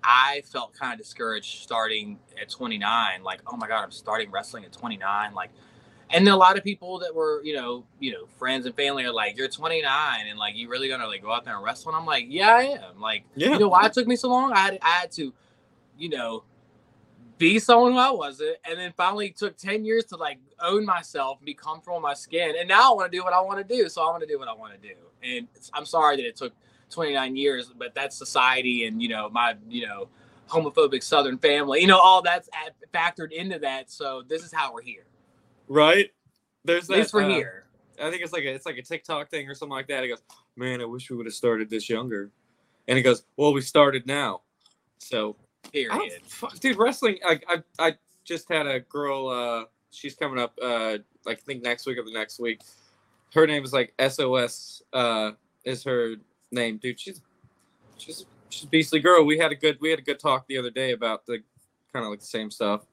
I 0.03 0.41
felt 0.51 0.73
kind 0.73 0.93
of 0.93 0.97
discouraged 0.97 1.61
starting 1.61 2.17
at 2.41 2.49
29. 2.49 3.23
Like, 3.23 3.41
oh 3.45 3.57
my 3.57 3.67
god, 3.67 3.83
I'm 3.83 3.91
starting 3.91 4.31
wrestling 4.31 4.65
at 4.65 4.71
29. 4.71 5.35
Like, 5.35 5.51
and 6.09 6.25
then 6.25 6.33
a 6.33 6.37
lot 6.37 6.57
of 6.57 6.63
people 6.63 6.97
that 6.99 7.13
were, 7.13 7.43
you 7.43 7.53
know, 7.53 7.85
you 7.99 8.11
know, 8.13 8.25
friends 8.39 8.65
and 8.65 8.75
family 8.75 9.03
are 9.05 9.11
like, 9.13 9.37
"You're 9.37 9.47
29, 9.49 10.27
and 10.27 10.39
like, 10.39 10.55
you 10.55 10.67
really 10.67 10.89
gonna 10.89 11.05
like 11.05 11.21
go 11.21 11.31
out 11.31 11.45
there 11.45 11.53
and 11.55 11.63
wrestle?" 11.63 11.91
And 11.91 11.97
I'm 11.99 12.07
like, 12.07 12.25
"Yeah, 12.27 12.55
I 12.55 12.61
am." 12.63 12.99
Like, 12.99 13.23
Yeah. 13.35 13.49
you 13.51 13.59
know 13.59 13.67
why 13.67 13.85
it 13.85 13.93
took 13.93 14.07
me 14.07 14.15
so 14.15 14.29
long? 14.29 14.51
I 14.51 14.57
had 14.59 14.79
I 14.81 14.89
had 14.89 15.11
to, 15.11 15.31
you 15.97 16.09
know, 16.09 16.43
be 17.39 17.57
someone 17.57 17.93
who 17.93 17.97
I 17.97 18.11
wasn't, 18.11 18.57
and 18.69 18.77
then 18.77 18.93
finally 18.95 19.31
took 19.31 19.57
ten 19.57 19.83
years 19.83 20.05
to 20.05 20.17
like 20.17 20.37
own 20.61 20.85
myself 20.85 21.39
and 21.39 21.45
be 21.45 21.55
comfortable 21.55 21.95
in 21.97 22.03
my 22.03 22.13
skin. 22.13 22.53
And 22.59 22.67
now 22.67 22.91
I 22.91 22.95
want 22.95 23.11
to 23.11 23.17
do 23.17 23.23
what 23.23 23.33
I 23.33 23.41
want 23.41 23.57
to 23.67 23.75
do, 23.75 23.89
so 23.89 24.03
I 24.03 24.11
want 24.11 24.21
to 24.21 24.27
do 24.27 24.37
what 24.37 24.47
I 24.47 24.53
want 24.53 24.73
to 24.73 24.87
do. 24.87 24.93
And 25.23 25.47
it's- 25.55 25.71
I'm 25.73 25.85
sorry 25.85 26.17
that 26.17 26.25
it 26.27 26.35
took 26.35 26.53
29 26.91 27.35
years, 27.35 27.71
but 27.75 27.95
that's 27.95 28.15
society 28.15 28.85
and 28.85 29.01
you 29.01 29.09
know 29.09 29.29
my 29.29 29.55
you 29.67 29.87
know 29.87 30.09
homophobic 30.47 31.01
Southern 31.01 31.37
family, 31.37 31.81
you 31.81 31.87
know 31.87 31.99
all 31.99 32.21
that's 32.21 32.49
at, 32.53 32.75
factored 32.93 33.31
into 33.31 33.57
that. 33.59 33.89
So 33.89 34.21
this 34.27 34.43
is 34.43 34.51
how 34.51 34.73
we're 34.73 34.81
here. 34.81 35.05
Right? 35.67 36.11
There's 36.65 36.89
At 36.89 36.97
least 36.97 37.13
we're 37.13 37.23
uh, 37.23 37.29
here. 37.29 37.65
I 38.01 38.09
think 38.09 38.21
it's 38.21 38.33
like 38.33 38.43
a 38.43 38.53
it's 38.53 38.65
like 38.65 38.77
a 38.77 38.83
TikTok 38.83 39.29
thing 39.29 39.49
or 39.49 39.55
something 39.55 39.73
like 39.73 39.87
that. 39.87 40.03
He 40.03 40.09
goes, 40.09 40.21
"Man, 40.55 40.81
I 40.81 40.85
wish 40.85 41.09
we 41.09 41.15
would 41.15 41.25
have 41.25 41.33
started 41.33 41.69
this 41.69 41.89
younger," 41.89 42.31
and 42.87 42.97
he 42.97 43.01
goes, 43.03 43.23
"Well, 43.37 43.53
we 43.53 43.61
started 43.61 44.05
now." 44.05 44.41
So 44.97 45.35
Period. 45.71 46.21
fuck, 46.25 46.59
dude, 46.59 46.77
wrestling. 46.77 47.17
I, 47.25 47.39
I 47.47 47.63
I 47.77 47.95
just 48.23 48.49
had 48.49 48.67
a 48.67 48.79
girl. 48.81 49.27
Uh, 49.27 49.65
she's 49.91 50.15
coming 50.15 50.39
up. 50.39 50.53
Uh, 50.61 50.97
like 51.25 51.39
I 51.39 51.41
think 51.45 51.63
next 51.63 51.85
week 51.85 51.97
or 51.97 52.03
the 52.03 52.13
next 52.13 52.39
week. 52.39 52.61
Her 53.33 53.45
name 53.45 53.63
is 53.63 53.73
like 53.73 53.93
SOS. 53.99 54.81
Uh, 54.91 55.31
is 55.63 55.83
her 55.83 56.15
name, 56.51 56.77
dude? 56.77 56.99
She's 56.99 57.21
she's 57.97 58.25
she's 58.49 58.63
a 58.63 58.67
beastly 58.67 58.99
girl. 58.99 59.23
We 59.25 59.37
had 59.37 59.51
a 59.51 59.55
good 59.55 59.77
we 59.79 59.89
had 59.89 59.99
a 59.99 60.03
good 60.03 60.19
talk 60.19 60.47
the 60.47 60.57
other 60.57 60.71
day 60.71 60.91
about 60.91 61.25
the 61.25 61.43
kind 61.93 62.05
of 62.05 62.11
like 62.11 62.19
the 62.19 62.25
same 62.25 62.49
stuff. 62.49 62.85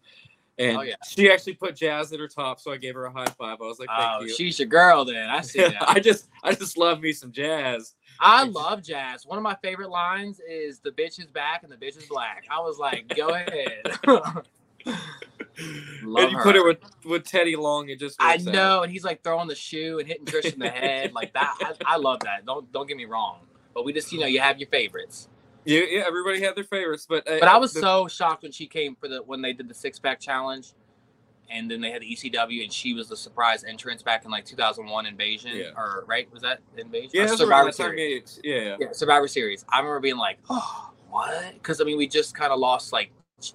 And 0.58 0.78
Oh, 0.78 0.80
yeah. 0.80 0.94
she 1.06 1.30
actually 1.30 1.52
put 1.54 1.76
jazz 1.76 2.12
at 2.14 2.20
her 2.20 2.28
top, 2.28 2.60
so 2.60 2.72
I 2.72 2.78
gave 2.78 2.94
her 2.94 3.04
a 3.04 3.12
high 3.12 3.26
five. 3.26 3.58
I 3.60 3.64
was 3.64 3.78
like, 3.78 3.88
"Thank 3.88 4.10
Oh, 4.10 4.24
you." 4.24 4.32
she's 4.34 4.58
your 4.58 4.68
girl 4.68 5.04
then. 5.04 5.28
I 5.28 5.42
see 5.42 5.58
that. 5.60 5.76
I 5.88 6.00
just 6.00 6.28
I 6.42 6.54
just 6.54 6.78
love 6.78 7.00
me 7.00 7.12
some 7.12 7.30
jazz. 7.30 7.94
I 8.18 8.44
love 8.44 8.82
jazz. 8.82 9.26
One 9.26 9.36
of 9.36 9.42
my 9.42 9.56
favorite 9.62 9.90
lines 9.90 10.40
is 10.48 10.78
"the 10.80 10.90
bitch 10.92 11.18
is 11.20 11.26
back 11.26 11.62
and 11.62 11.70
the 11.70 11.76
bitch 11.76 11.98
is 11.98 12.06
black." 12.06 12.44
I 12.50 12.60
was 12.60 12.78
like, 12.78 13.14
"Go 13.14 13.28
ahead." 13.34 13.82
Love 16.02 16.24
and 16.24 16.32
you 16.32 16.38
put 16.38 16.54
her. 16.54 16.60
it 16.60 16.64
with 16.64 16.78
with 17.04 17.24
Teddy 17.24 17.56
Long, 17.56 17.88
it 17.88 17.98
just 17.98 18.20
I 18.20 18.34
works 18.34 18.46
out. 18.46 18.52
know, 18.54 18.82
and 18.82 18.92
he's 18.92 19.04
like 19.04 19.22
throwing 19.24 19.48
the 19.48 19.54
shoe 19.54 19.98
and 19.98 20.06
hitting 20.06 20.26
Trish 20.26 20.52
in 20.52 20.58
the 20.58 20.68
head 20.68 21.12
like 21.14 21.32
that. 21.32 21.56
I, 21.60 21.94
I 21.94 21.96
love 21.96 22.20
that. 22.20 22.44
Don't 22.44 22.70
don't 22.72 22.86
get 22.86 22.96
me 22.96 23.06
wrong, 23.06 23.38
but 23.74 23.84
we 23.84 23.92
just 23.92 24.12
you 24.12 24.20
know 24.20 24.26
you 24.26 24.38
have 24.40 24.58
your 24.58 24.68
favorites. 24.68 25.28
Yeah, 25.66 25.82
yeah, 25.88 26.04
everybody 26.06 26.40
had 26.42 26.56
their 26.56 26.64
favorites, 26.64 27.06
but 27.08 27.28
uh, 27.28 27.38
But 27.40 27.48
I 27.48 27.58
was 27.58 27.72
the- 27.72 27.80
so 27.80 28.08
shocked 28.08 28.42
when 28.44 28.52
she 28.52 28.66
came 28.66 28.96
for 28.96 29.08
the 29.08 29.18
when 29.22 29.42
they 29.42 29.52
did 29.52 29.68
the 29.68 29.74
six 29.74 29.98
pack 29.98 30.20
challenge, 30.20 30.72
and 31.50 31.70
then 31.70 31.80
they 31.80 31.90
had 31.90 32.02
the 32.02 32.06
ECW, 32.12 32.62
and 32.64 32.72
she 32.72 32.94
was 32.94 33.08
the 33.08 33.16
surprise 33.16 33.64
entrance 33.64 34.02
back 34.02 34.24
in 34.24 34.30
like 34.30 34.44
2001 34.44 35.06
Invasion, 35.06 35.52
Yeah. 35.54 35.70
or 35.76 36.04
right 36.06 36.30
was 36.32 36.42
that 36.42 36.60
Invasion? 36.76 37.10
yeah, 37.14 37.26
Survivor 37.26 37.72
Series. 37.72 38.40
yeah, 38.44 38.76
yeah. 38.80 38.86
Survivor 38.92 39.28
Series. 39.28 39.64
I 39.68 39.78
remember 39.78 40.00
being 40.00 40.16
like, 40.18 40.38
oh, 40.50 40.90
what? 41.10 41.54
Because 41.54 41.80
I 41.80 41.84
mean, 41.84 41.98
we 41.98 42.06
just 42.08 42.34
kind 42.34 42.52
of 42.52 42.58
lost 42.58 42.92
like 42.92 43.12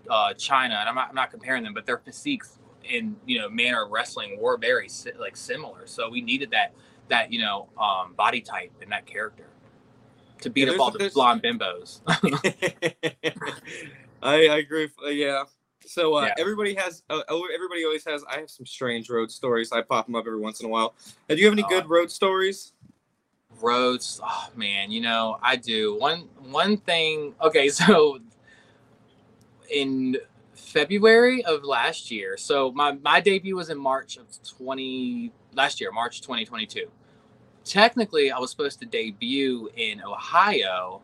uh, 0.09 0.33
Chyna, 0.35 0.79
and 0.79 0.89
I'm 0.89 0.95
not, 0.95 1.09
I'm 1.09 1.15
not 1.15 1.31
comparing 1.31 1.63
them, 1.63 1.73
but 1.73 1.85
their 1.85 1.97
physiques 1.99 2.57
in 2.83 3.15
you 3.25 3.39
know 3.39 3.49
manner 3.49 3.83
of 3.83 3.91
wrestling 3.91 4.37
were 4.39 4.57
very 4.57 4.89
like 5.19 5.35
similar. 5.37 5.85
So 5.87 6.09
we 6.09 6.21
needed 6.21 6.51
that 6.51 6.73
that 7.09 7.31
you 7.31 7.39
know 7.39 7.69
um, 7.79 8.13
body 8.13 8.41
type 8.41 8.71
and 8.81 8.91
that 8.91 9.05
character 9.05 9.45
to 10.41 10.49
beat 10.49 10.67
Yeah, 10.67 10.73
up 10.75 10.79
all 10.79 10.91
the 10.91 11.09
blonde 11.13 11.43
bimbos. 11.43 12.01
I, 14.23 14.47
I 14.47 14.57
agree. 14.57 14.89
uh, 15.03 15.09
yeah. 15.09 15.43
So 15.85 16.15
uh, 16.15 16.27
Yeah. 16.27 16.33
everybody 16.37 16.75
has. 16.75 17.03
Uh, 17.09 17.21
oh, 17.29 17.47
everybody 17.53 17.83
always 17.85 18.05
has. 18.05 18.23
I 18.29 18.39
have 18.39 18.49
some 18.49 18.65
strange 18.65 19.09
road 19.09 19.31
stories. 19.31 19.71
I 19.71 19.81
pop 19.81 20.05
them 20.05 20.15
up 20.15 20.25
every 20.27 20.39
once 20.39 20.59
in 20.59 20.67
a 20.67 20.69
while. 20.69 20.93
Uh, 21.29 21.35
do 21.35 21.39
you 21.39 21.45
have 21.45 21.53
any 21.53 21.63
Oh. 21.63 21.67
good 21.69 21.89
road 21.89 22.11
stories? 22.11 22.73
roads 23.59 24.21
oh 24.23 24.47
man 24.55 24.89
you 24.89 25.01
know 25.01 25.37
i 25.43 25.57
do 25.57 25.95
one 25.99 26.21
one 26.49 26.77
thing 26.77 27.35
okay 27.41 27.67
so 27.69 28.17
in 29.69 30.15
february 30.55 31.43
of 31.43 31.61
last 31.65 32.09
year 32.09 32.37
so 32.37 32.71
my 32.71 32.93
my 33.03 33.19
debut 33.19 33.53
was 33.55 33.69
in 33.69 33.77
march 33.77 34.15
of 34.15 34.25
20 34.57 35.33
last 35.53 35.81
year 35.81 35.91
march 35.91 36.21
2022 36.21 36.87
technically 37.63 38.31
i 38.31 38.39
was 38.39 38.49
supposed 38.51 38.79
to 38.79 38.85
debut 38.85 39.69
in 39.75 40.01
ohio 40.03 41.01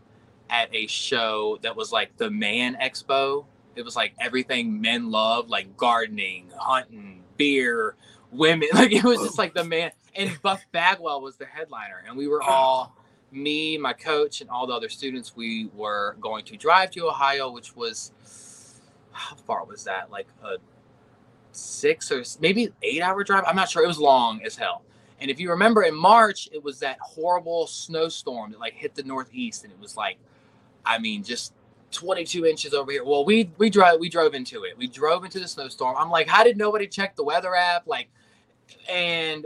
at 0.49 0.73
a 0.73 0.87
show 0.87 1.57
that 1.61 1.75
was 1.75 1.91
like 1.91 2.15
the 2.17 2.29
man 2.29 2.75
expo 2.81 3.45
It 3.75 3.85
was 3.85 3.95
like 3.95 4.13
everything 4.19 4.81
men 4.81 5.11
love, 5.11 5.49
like 5.49 5.77
gardening, 5.77 6.49
hunting, 6.57 7.21
beer, 7.37 7.95
women. 8.31 8.69
Like 8.73 8.91
it 8.91 9.03
was 9.03 9.19
just 9.19 9.37
like 9.37 9.53
the 9.53 9.63
man. 9.63 9.91
And 10.15 10.31
Buff 10.41 10.65
Bagwell 10.71 11.21
was 11.21 11.35
the 11.37 11.45
headliner, 11.45 12.03
and 12.07 12.17
we 12.17 12.27
were 12.27 12.41
all 12.41 12.95
me, 13.31 13.77
my 13.77 13.93
coach, 13.93 14.41
and 14.41 14.49
all 14.49 14.65
the 14.65 14.73
other 14.73 14.89
students. 14.89 15.35
We 15.35 15.69
were 15.75 16.15
going 16.19 16.43
to 16.45 16.57
drive 16.57 16.89
to 16.91 17.07
Ohio, 17.07 17.51
which 17.51 17.75
was 17.75 18.11
how 19.11 19.35
far 19.35 19.63
was 19.65 19.83
that? 19.83 20.09
Like 20.09 20.27
a 20.43 20.55
six 21.51 22.11
or 22.11 22.23
maybe 22.41 22.73
eight 22.81 23.01
hour 23.03 23.23
drive. 23.23 23.43
I'm 23.45 23.55
not 23.55 23.69
sure. 23.69 23.83
It 23.83 23.87
was 23.87 23.99
long 23.99 24.41
as 24.43 24.55
hell. 24.55 24.81
And 25.19 25.31
if 25.31 25.39
you 25.39 25.49
remember 25.49 25.83
in 25.83 25.95
March, 25.95 26.47
it 26.51 26.63
was 26.63 26.79
that 26.79 26.99
horrible 26.99 27.67
snowstorm 27.67 28.51
that 28.51 28.59
like 28.59 28.73
hit 28.73 28.95
the 28.95 29.03
Northeast, 29.03 29.63
and 29.63 29.73
it 29.73 29.79
was 29.79 29.97
like, 29.97 30.17
I 30.85 30.99
mean, 30.99 31.23
just 31.23 31.53
22 31.91 32.45
inches 32.45 32.73
over 32.73 32.91
here. 32.91 33.03
Well, 33.03 33.25
we 33.25 33.51
we 33.57 33.69
drove 33.69 33.99
we 33.99 34.09
drove 34.09 34.33
into 34.33 34.63
it. 34.63 34.77
We 34.77 34.87
drove 34.87 35.25
into 35.25 35.39
the 35.39 35.47
snowstorm. 35.47 35.95
I'm 35.97 36.09
like, 36.09 36.27
how 36.27 36.43
did 36.43 36.57
nobody 36.57 36.87
check 36.87 37.15
the 37.15 37.23
weather 37.23 37.55
app? 37.55 37.87
Like, 37.87 38.09
and 38.89 39.45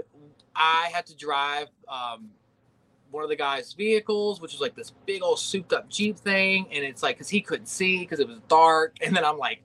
I 0.56 0.90
had 0.94 1.06
to 1.08 1.16
drive 1.16 1.68
um, 1.88 2.32
one 3.12 3.24
of 3.24 3.30
the 3.30 3.36
guys' 3.36 3.74
vehicles, 3.74 4.42
which 4.42 4.52
was 4.54 4.62
like 4.62 4.76
this 4.76 4.92
big 5.06 5.24
old 5.24 5.40
souped 5.40 5.74
up 5.74 5.90
Jeep 5.90 6.18
thing, 6.18 6.68
and 6.72 6.84
it's 6.84 7.04
like 7.04 7.16
because 7.16 7.30
he 7.30 7.42
couldn't 7.42 7.68
see 7.68 8.00
because 8.00 8.20
it 8.20 8.28
was 8.28 8.40
dark. 8.48 8.98
And 9.02 9.16
then 9.16 9.24
I'm 9.24 9.38
like, 9.38 9.62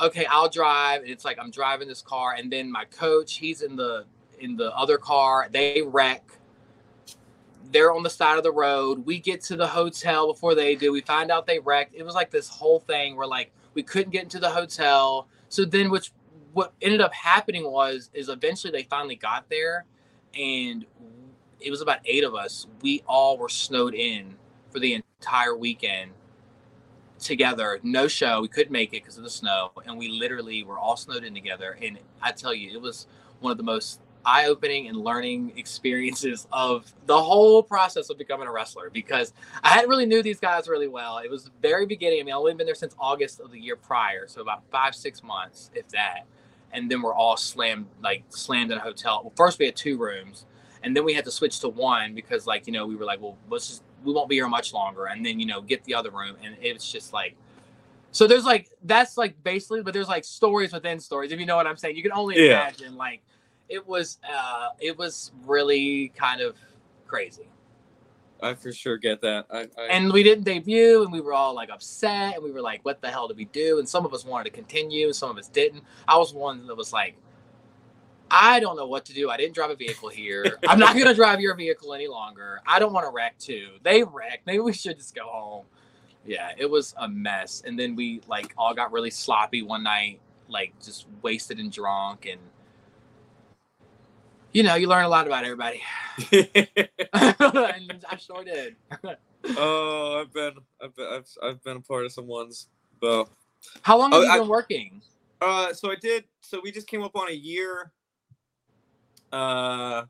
okay, 0.00 0.26
I'll 0.26 0.48
drive. 0.48 1.02
And 1.02 1.10
it's 1.10 1.24
like 1.24 1.38
I'm 1.38 1.50
driving 1.50 1.88
this 1.88 2.02
car, 2.02 2.34
and 2.34 2.50
then 2.50 2.70
my 2.70 2.84
coach, 2.86 3.34
he's 3.34 3.62
in 3.62 3.76
the 3.76 4.04
in 4.44 4.56
the 4.56 4.74
other 4.76 4.98
car. 4.98 5.48
They 5.50 5.82
wreck. 5.82 6.22
They're 7.72 7.92
on 7.92 8.02
the 8.02 8.10
side 8.10 8.36
of 8.36 8.44
the 8.44 8.52
road. 8.52 9.04
We 9.04 9.18
get 9.18 9.40
to 9.44 9.56
the 9.56 9.66
hotel 9.66 10.32
before 10.32 10.54
they 10.54 10.76
do. 10.76 10.92
We 10.92 11.00
find 11.00 11.30
out 11.30 11.46
they 11.46 11.58
wrecked. 11.58 11.94
It 11.94 12.04
was 12.04 12.14
like 12.14 12.30
this 12.30 12.48
whole 12.48 12.78
thing 12.78 13.16
where 13.16 13.26
like 13.26 13.52
we 13.72 13.82
couldn't 13.82 14.12
get 14.12 14.22
into 14.22 14.38
the 14.38 14.50
hotel. 14.50 15.26
So 15.48 15.64
then, 15.64 15.90
which 15.90 16.12
what 16.52 16.72
ended 16.80 17.00
up 17.00 17.12
happening 17.12 17.64
was 17.70 18.10
is 18.12 18.28
eventually 18.28 18.70
they 18.70 18.84
finally 18.84 19.16
got 19.16 19.48
there, 19.48 19.86
and 20.38 20.84
it 21.58 21.70
was 21.70 21.80
about 21.80 21.98
eight 22.04 22.22
of 22.22 22.34
us. 22.34 22.66
We 22.82 23.02
all 23.08 23.38
were 23.38 23.48
snowed 23.48 23.94
in 23.94 24.36
for 24.70 24.78
the 24.78 24.94
entire 24.94 25.56
weekend 25.56 26.12
together. 27.18 27.80
No 27.82 28.06
show. 28.06 28.40
We 28.42 28.48
couldn't 28.48 28.72
make 28.72 28.90
it 28.90 29.02
because 29.02 29.16
of 29.16 29.24
the 29.24 29.30
snow, 29.30 29.72
and 29.86 29.98
we 29.98 30.08
literally 30.08 30.62
were 30.62 30.78
all 30.78 30.96
snowed 30.96 31.24
in 31.24 31.34
together. 31.34 31.76
And 31.82 31.98
I 32.22 32.30
tell 32.32 32.54
you, 32.54 32.70
it 32.72 32.80
was 32.80 33.06
one 33.40 33.50
of 33.50 33.56
the 33.56 33.64
most 33.64 34.00
eye-opening 34.26 34.88
and 34.88 34.98
learning 34.98 35.52
experiences 35.58 36.46
of 36.52 36.92
the 37.06 37.20
whole 37.20 37.62
process 37.62 38.10
of 38.10 38.18
becoming 38.18 38.48
a 38.48 38.52
wrestler 38.52 38.90
because 38.90 39.32
I 39.62 39.70
hadn't 39.70 39.90
really 39.90 40.06
knew 40.06 40.22
these 40.22 40.40
guys 40.40 40.68
really 40.68 40.88
well. 40.88 41.18
It 41.18 41.30
was 41.30 41.44
the 41.44 41.50
very 41.62 41.86
beginning. 41.86 42.20
I 42.20 42.22
mean, 42.24 42.34
I've 42.34 42.40
only 42.40 42.54
been 42.54 42.66
there 42.66 42.74
since 42.74 42.94
August 42.98 43.40
of 43.40 43.50
the 43.52 43.60
year 43.60 43.76
prior, 43.76 44.26
so 44.28 44.40
about 44.42 44.62
five, 44.70 44.94
six 44.94 45.22
months, 45.22 45.70
if 45.74 45.88
that. 45.90 46.26
And 46.72 46.90
then 46.90 47.02
we're 47.02 47.14
all 47.14 47.36
slammed, 47.36 47.86
like 48.02 48.24
slammed 48.30 48.70
in 48.72 48.78
a 48.78 48.82
hotel. 48.82 49.20
Well, 49.24 49.32
first 49.36 49.58
we 49.58 49.66
had 49.66 49.76
two 49.76 49.98
rooms, 49.98 50.46
and 50.82 50.96
then 50.96 51.04
we 51.04 51.14
had 51.14 51.24
to 51.26 51.30
switch 51.30 51.60
to 51.60 51.68
one 51.68 52.14
because, 52.14 52.46
like, 52.46 52.66
you 52.66 52.72
know, 52.72 52.86
we 52.86 52.96
were 52.96 53.04
like, 53.06 53.20
well, 53.22 53.38
let's 53.50 53.68
just 53.68 53.82
we 54.04 54.12
won't 54.12 54.28
be 54.28 54.36
here 54.36 54.48
much 54.48 54.72
longer, 54.74 55.06
and 55.06 55.24
then 55.24 55.40
you 55.40 55.46
know, 55.46 55.62
get 55.62 55.84
the 55.84 55.94
other 55.94 56.10
room, 56.10 56.36
and 56.44 56.56
it 56.60 56.74
was 56.74 56.90
just 56.90 57.12
like. 57.12 57.36
So 58.12 58.26
there's 58.26 58.44
like 58.44 58.70
that's 58.84 59.16
like 59.16 59.42
basically, 59.44 59.82
but 59.82 59.94
there's 59.94 60.08
like 60.08 60.24
stories 60.24 60.72
within 60.72 61.00
stories. 61.00 61.32
If 61.32 61.40
you 61.40 61.46
know 61.46 61.56
what 61.56 61.66
I'm 61.66 61.76
saying, 61.76 61.96
you 61.96 62.02
can 62.02 62.12
only 62.12 62.36
Yeah. 62.36 62.62
imagine 62.66 62.96
like 62.96 63.22
it 63.68 63.86
was 63.86 64.18
uh 64.28 64.68
it 64.80 64.96
was 64.96 65.32
really 65.44 66.08
kind 66.16 66.40
of 66.40 66.56
crazy. 67.06 67.48
I 68.42 68.54
for 68.54 68.72
sure 68.72 68.98
get 68.98 69.20
that. 69.22 69.46
I, 69.50 69.68
I 69.78 69.86
and 69.90 70.12
we 70.12 70.22
didn't 70.22 70.44
debut 70.44 71.02
and 71.02 71.12
we 71.12 71.20
were 71.20 71.32
all 71.32 71.54
like 71.54 71.70
upset 71.70 72.34
and 72.34 72.44
we 72.44 72.50
were 72.52 72.60
like 72.60 72.84
what 72.84 73.00
the 73.00 73.08
hell 73.08 73.28
did 73.28 73.36
we 73.36 73.46
do? 73.46 73.78
And 73.78 73.88
some 73.88 74.04
of 74.04 74.12
us 74.12 74.24
wanted 74.24 74.44
to 74.44 74.50
continue 74.50 75.06
and 75.06 75.16
some 75.16 75.30
of 75.30 75.38
us 75.38 75.48
didn't. 75.48 75.82
I 76.06 76.18
was 76.18 76.34
one 76.34 76.66
that 76.66 76.76
was 76.76 76.92
like 76.92 77.16
i 78.30 78.58
don't 78.58 78.76
know 78.76 78.86
what 78.86 79.04
to 79.04 79.12
do. 79.12 79.30
I 79.30 79.36
didn't 79.36 79.54
drive 79.54 79.70
a 79.70 79.76
vehicle 79.76 80.08
here. 80.08 80.58
I'm 80.68 80.78
not 80.78 80.94
going 80.94 81.06
to 81.06 81.14
drive 81.14 81.40
your 81.40 81.54
vehicle 81.54 81.94
any 81.94 82.08
longer. 82.08 82.60
I 82.66 82.78
don't 82.78 82.92
want 82.92 83.06
to 83.06 83.12
wreck 83.12 83.38
too. 83.38 83.68
They 83.82 84.02
wrecked 84.02 84.46
maybe 84.46 84.60
we 84.60 84.72
should 84.72 84.98
just 84.98 85.14
go 85.14 85.26
home. 85.26 85.64
Yeah 86.26 86.52
it 86.58 86.68
was 86.68 86.94
a 86.98 87.08
mess. 87.08 87.62
And 87.64 87.78
then 87.78 87.96
we 87.96 88.20
like 88.28 88.52
all 88.58 88.74
got 88.74 88.92
really 88.92 89.10
sloppy 89.10 89.62
one 89.62 89.82
night 89.84 90.20
like 90.48 90.72
just 90.82 91.06
wasted 91.22 91.58
and 91.58 91.72
drunk 91.72 92.26
and 92.26 92.40
you 94.54 94.62
know 94.62 94.74
you 94.76 94.88
learn 94.88 95.04
a 95.04 95.08
lot 95.08 95.26
about 95.26 95.44
everybody 95.44 95.82
and 96.32 96.48
i 97.14 98.16
sure 98.18 98.44
did 98.44 98.76
oh, 99.56 100.20
I've 100.22 100.32
been, 100.32 100.54
I've 100.82 100.94
been, 100.96 101.06
I've, 101.06 101.28
I've 101.42 101.62
been 101.62 101.76
a 101.76 101.80
part 101.80 102.06
of 102.06 102.12
some 102.12 102.26
ones. 102.26 102.68
But 103.00 103.28
how 103.82 103.98
long 103.98 104.12
have 104.12 104.20
Oh, 104.20 104.24
you 104.24 104.30
I- 104.30 104.38
been 104.38 104.48
working 104.48 105.02
uh, 105.42 105.74
so 105.74 105.90
I 105.90 105.96
did. 105.96 106.24
So 106.40 106.60
we 106.62 106.72
just 106.72 106.86
came 106.86 107.02
up 107.02 107.14
on 107.16 107.28
a 107.28 107.32
year. 107.34 107.92
Uh, 109.32 110.04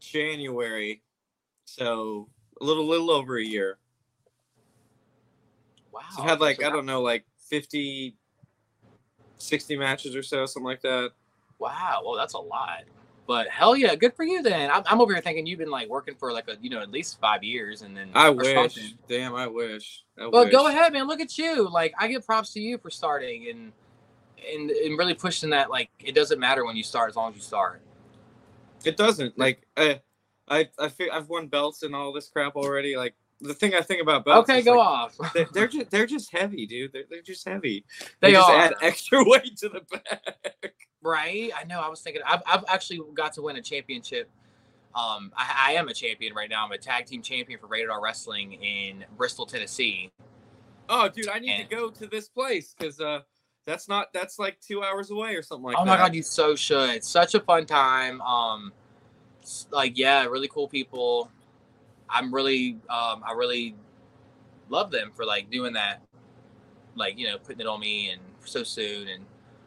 January. 0.00 1.02
So 1.66 2.28
a 2.60 2.64
little, 2.64 2.86
little 2.86 3.10
over 3.10 3.38
a 3.38 3.44
year. 3.44 3.78
wow 5.92 6.00
So 6.10 6.22
I've 6.22 6.30
had 6.30 6.40
like 6.40 6.60
So 6.60 6.66
I 6.66 6.70
don't 6.70 6.86
know, 6.86 7.02
like 7.02 7.24
50, 7.50 8.16
60 9.38 9.76
matches 9.76 10.16
or 10.16 10.22
so, 10.22 10.46
something 10.46 10.64
like 10.66 10.80
that. 10.82 11.10
Wow, 11.58 12.02
well, 12.06 12.16
that's 12.16 12.34
a 12.34 12.38
lot. 12.38 12.84
But 13.30 13.46
hell 13.46 13.76
yeah, 13.76 13.94
good 13.94 14.12
for 14.16 14.24
you 14.24 14.42
then. 14.42 14.72
I'm, 14.72 14.82
I'm 14.86 15.00
over 15.00 15.12
here 15.12 15.22
thinking 15.22 15.46
you've 15.46 15.60
been 15.60 15.70
like 15.70 15.88
working 15.88 16.16
for 16.16 16.32
like 16.32 16.48
a 16.48 16.56
you 16.60 16.68
know 16.68 16.80
at 16.80 16.90
least 16.90 17.20
five 17.20 17.44
years 17.44 17.82
and 17.82 17.96
then 17.96 18.10
I 18.12 18.28
wish. 18.28 18.74
something. 18.74 18.98
Damn, 19.08 19.36
I 19.36 19.46
wish. 19.46 20.02
I 20.18 20.26
Well, 20.26 20.42
wish. 20.42 20.52
go 20.52 20.66
ahead, 20.66 20.92
man. 20.92 21.06
Look 21.06 21.20
at 21.20 21.38
you. 21.38 21.68
Like 21.68 21.94
I 21.96 22.08
give 22.08 22.26
props 22.26 22.52
to 22.54 22.60
you 22.60 22.76
for 22.76 22.90
starting 22.90 23.46
and 23.48 23.72
and 24.52 24.72
and 24.72 24.98
really 24.98 25.14
pushing 25.14 25.50
that. 25.50 25.70
Like 25.70 25.90
it 26.00 26.16
doesn't 26.16 26.40
matter 26.40 26.64
when 26.64 26.76
you 26.76 26.82
start 26.82 27.08
as 27.08 27.14
long 27.14 27.30
as 27.30 27.36
you 27.36 27.42
start. 27.42 27.80
It 28.84 28.96
doesn't. 28.96 29.38
Like 29.38 29.64
I, 29.76 30.00
I, 30.48 30.68
I 30.76 30.88
feel 30.88 31.10
I've 31.12 31.28
won 31.28 31.46
belts 31.46 31.84
and 31.84 31.94
all 31.94 32.12
this 32.12 32.28
crap 32.28 32.56
already. 32.56 32.96
Like 32.96 33.14
the 33.40 33.54
thing 33.54 33.74
I 33.74 33.80
think 33.80 34.02
about 34.02 34.24
belts. 34.24 34.48
Okay, 34.50 34.62
go 34.62 34.76
like, 34.76 34.86
off. 34.86 35.18
They're, 35.34 35.48
they're 35.52 35.68
just 35.68 35.90
they're 35.90 36.06
just 36.06 36.30
heavy, 36.32 36.66
dude. 36.66 36.92
They're, 36.92 37.04
they're 37.08 37.22
just 37.22 37.46
heavy. 37.48 37.84
They 38.20 38.32
just 38.32 38.48
are. 38.48 38.56
add 38.56 38.74
extra 38.82 39.24
weight 39.26 39.56
to 39.58 39.68
the 39.68 39.80
back. 39.90 40.74
Right? 41.02 41.50
I 41.58 41.64
know. 41.64 41.80
I 41.80 41.88
was 41.88 42.00
thinking. 42.00 42.22
I've, 42.26 42.42
I've 42.46 42.64
actually 42.68 43.00
got 43.14 43.32
to 43.34 43.42
win 43.42 43.56
a 43.56 43.62
championship. 43.62 44.30
Um, 44.94 45.32
I, 45.36 45.68
I 45.68 45.72
am 45.74 45.88
a 45.88 45.94
champion 45.94 46.34
right 46.34 46.50
now. 46.50 46.64
I'm 46.64 46.72
a 46.72 46.78
tag 46.78 47.06
team 47.06 47.22
champion 47.22 47.58
for 47.58 47.68
Rated 47.68 47.90
R 47.90 48.02
Wrestling 48.02 48.54
in 48.54 49.04
Bristol, 49.16 49.46
Tennessee. 49.46 50.10
Oh, 50.88 51.08
dude, 51.08 51.28
I 51.28 51.38
need 51.38 51.52
And- 51.52 51.70
to 51.70 51.76
go 51.76 51.90
to 51.90 52.06
this 52.08 52.28
place 52.28 52.74
because 52.76 53.00
uh, 53.00 53.20
that's 53.66 53.88
not 53.88 54.12
that's 54.12 54.38
like 54.38 54.58
two 54.60 54.82
hours 54.82 55.10
away 55.10 55.36
or 55.36 55.42
something 55.42 55.64
like 55.64 55.76
oh 55.78 55.84
that. 55.84 55.90
my 55.90 55.96
god, 55.96 56.14
you 56.14 56.22
so 56.22 56.56
should. 56.56 57.04
Such 57.04 57.34
a 57.34 57.40
fun 57.40 57.66
time. 57.66 58.20
Um, 58.22 58.72
like 59.70 59.96
yeah, 59.96 60.24
really 60.24 60.48
cool 60.48 60.68
people. 60.68 61.30
I'm 62.12 62.34
really, 62.34 62.78
um, 62.88 63.22
I 63.26 63.32
really 63.34 63.74
love 64.68 64.90
them 64.90 65.12
for 65.14 65.24
like 65.24 65.50
doing 65.50 65.74
that, 65.74 66.02
like 66.94 67.18
you 67.18 67.28
know, 67.28 67.38
putting 67.38 67.60
it 67.60 67.66
on 67.66 67.80
me 67.80 68.10
and 68.10 68.20
so 68.44 68.62
soon 68.62 69.08
and 69.08 69.24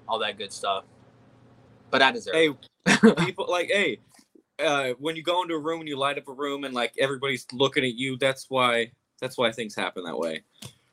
all 0.08 0.20
that 0.20 0.38
good 0.38 0.52
stuff. 0.52 0.86
But 1.90 2.02
I 2.02 2.12
deserve. 2.12 2.36
It. 2.36 2.60
Hey, 2.86 3.04
it. 3.06 3.18
people 3.18 3.46
like 3.50 3.68
hey 3.68 3.98
uh 4.60 4.90
when 5.00 5.16
you 5.16 5.24
go 5.24 5.42
into 5.42 5.54
a 5.54 5.60
room 5.60 5.80
and 5.80 5.88
you 5.88 5.96
light 5.96 6.18
up 6.18 6.28
a 6.28 6.34
room 6.34 6.66
and 6.66 6.74
like 6.74 6.94
everybody's 7.00 7.46
looking 7.54 7.84
at 7.86 7.96
you 7.96 8.18
that's 8.18 8.50
why 8.50 8.92
that's 9.22 9.38
why 9.38 9.50
things 9.50 9.74
happen 9.74 10.04
that 10.04 10.18
way 10.18 10.44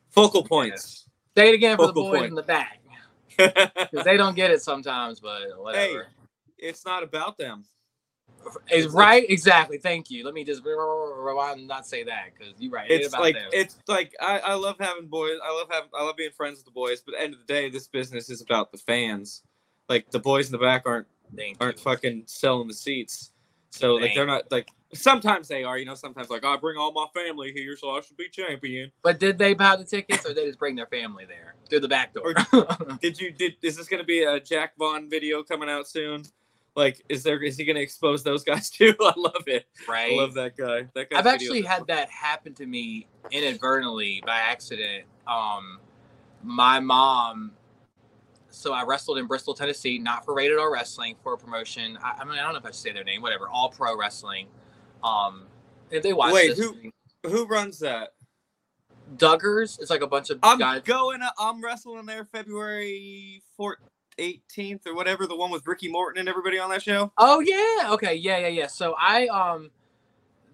focal 0.09 0.41
points 0.41 1.05
Say 1.37 1.49
it 1.49 1.55
again 1.55 1.77
for 1.77 1.87
the 1.87 1.93
boys 1.93 2.19
point. 2.19 2.29
in 2.29 2.35
the 2.35 2.43
back 2.43 2.79
because 3.37 4.03
they 4.03 4.17
don't 4.17 4.35
get 4.35 4.51
it 4.51 4.61
sometimes. 4.61 5.19
But 5.19 5.43
whatever. 5.57 6.03
Hey, 6.57 6.67
it's 6.67 6.85
not 6.85 7.03
about 7.03 7.37
them 7.37 7.63
it's- 8.69 8.91
right? 8.93 9.25
Exactly. 9.29 9.77
Thank 9.77 10.09
you. 10.09 10.23
Let 10.25 10.33
me 10.33 10.43
just 10.43 10.63
rewind 10.63 11.67
not 11.67 11.85
say 11.85 12.03
that 12.03 12.29
because 12.37 12.53
you're 12.59 12.71
right. 12.71 12.89
It's 12.89 13.13
like 13.13 13.35
them. 13.35 13.49
it's 13.53 13.77
like 13.87 14.13
I, 14.19 14.39
I 14.39 14.53
love 14.55 14.75
having 14.79 15.07
boys 15.07 15.37
i 15.43 15.51
love 15.53 15.67
having 15.71 15.89
i 15.93 16.03
love 16.03 16.15
being 16.15 16.31
friends 16.31 16.57
with 16.57 16.65
the 16.65 16.71
boys 16.71 17.01
but 17.01 17.13
at 17.13 17.19
the 17.19 17.23
end 17.23 17.33
of 17.33 17.39
the 17.39 17.45
day 17.45 17.69
this 17.69 17.87
business 17.87 18.29
is 18.29 18.41
about 18.41 18.71
the 18.71 18.77
fans 18.77 19.43
like 19.89 20.09
the 20.11 20.19
boys 20.19 20.47
in 20.47 20.51
the 20.53 20.57
back 20.57 20.83
aren't 20.85 21.07
Thank 21.35 21.57
aren't 21.59 21.77
you. 21.77 21.83
fucking 21.83 22.23
selling 22.27 22.67
the 22.67 22.73
seats 22.73 23.31
so 23.69 23.95
like 23.95 24.13
they're 24.15 24.25
not 24.25 24.51
like 24.51 24.67
sometimes 24.93 25.47
they 25.47 25.63
are 25.63 25.77
you 25.77 25.85
know 25.85 25.95
sometimes 25.95 26.29
like 26.29 26.43
i 26.45 26.55
bring 26.57 26.77
all 26.77 26.91
my 26.91 27.05
family 27.13 27.51
here 27.53 27.75
so 27.77 27.91
i 27.91 28.01
should 28.01 28.17
be 28.17 28.27
champion 28.29 28.91
But 29.03 29.19
did 29.19 29.37
they 29.37 29.53
buy 29.53 29.75
the 29.75 29.85
tickets 29.85 30.25
or 30.25 30.29
did 30.29 30.37
they 30.37 30.45
just 30.47 30.59
bring 30.59 30.75
their 30.75 30.87
family 30.87 31.25
there 31.25 31.55
through 31.69 31.79
the 31.81 31.87
back 31.87 32.13
door? 32.13 32.33
Did 33.01 33.19
you 33.19 33.31
did 33.37 33.53
is 33.61 33.77
this 33.77 33.87
gonna 33.87 34.03
be 34.03 34.23
a 34.23 34.39
Jack 34.39 34.73
Vaughn 34.77 35.09
video 35.09 35.41
coming 35.43 35.69
out 35.69 35.87
soon? 35.87 36.23
Like, 36.75 37.03
is 37.09 37.23
there 37.23 37.41
is 37.43 37.57
he 37.57 37.65
gonna 37.65 37.79
expose 37.81 38.23
those 38.23 38.43
guys 38.43 38.69
too? 38.71 38.93
I 39.01 39.13
love 39.17 39.43
it. 39.47 39.65
right. 39.87 40.13
I 40.13 40.15
love 40.15 40.33
that 40.35 40.55
guy. 40.57 40.87
That 40.95 41.09
guy. 41.09 41.19
I've 41.19 41.27
actually 41.27 41.61
had 41.63 41.85
that 41.87 42.09
happen 42.09 42.53
to 42.55 42.65
me 42.65 43.07
inadvertently 43.31 44.23
by 44.25 44.37
accident. 44.37 45.03
Um, 45.27 45.79
my 46.43 46.79
mom. 46.79 47.51
So 48.53 48.73
I 48.73 48.83
wrestled 48.83 49.17
in 49.17 49.27
Bristol, 49.27 49.53
Tennessee, 49.53 49.97
not 49.97 50.25
for 50.25 50.33
Rated 50.33 50.59
R 50.59 50.71
Wrestling, 50.73 51.15
for 51.23 51.33
a 51.33 51.37
promotion. 51.37 51.97
I, 52.03 52.17
I 52.19 52.25
mean, 52.25 52.33
I 52.37 52.43
don't 52.43 52.51
know 52.53 52.59
if 52.59 52.65
I 52.65 52.69
should 52.69 52.75
say 52.75 52.91
their 52.91 53.05
name, 53.05 53.21
whatever. 53.21 53.47
All 53.47 53.69
Pro 53.69 53.97
Wrestling. 53.97 54.47
Um, 55.03 55.43
if 55.89 56.03
they 56.03 56.11
watch 56.13 56.33
Wait, 56.33 56.57
who- 56.57 56.75
Who 57.25 57.45
runs 57.45 57.79
that? 57.79 58.09
Duggars. 59.17 59.79
It's 59.79 59.89
like 59.89 60.01
a 60.01 60.07
bunch 60.07 60.29
of 60.31 60.39
I'm 60.43 60.57
guys. 60.59 60.81
going. 60.83 61.21
I'm 61.39 61.63
wrestling 61.63 61.99
in 61.99 62.05
there 62.05 62.25
February 62.25 63.41
4th, 63.59 63.75
18th 64.21 64.87
or 64.87 64.95
whatever. 64.95 65.25
The 65.27 65.35
one 65.35 65.51
with 65.51 65.65
Ricky 65.65 65.89
Morton 65.89 66.19
and 66.19 66.29
everybody 66.29 66.59
on 66.59 66.69
that 66.69 66.83
show. 66.83 67.11
Oh 67.17 67.39
yeah. 67.39 67.91
Okay. 67.93 68.15
Yeah. 68.15 68.37
Yeah. 68.39 68.47
Yeah. 68.47 68.67
So 68.67 68.95
I 68.97 69.27
um, 69.27 69.71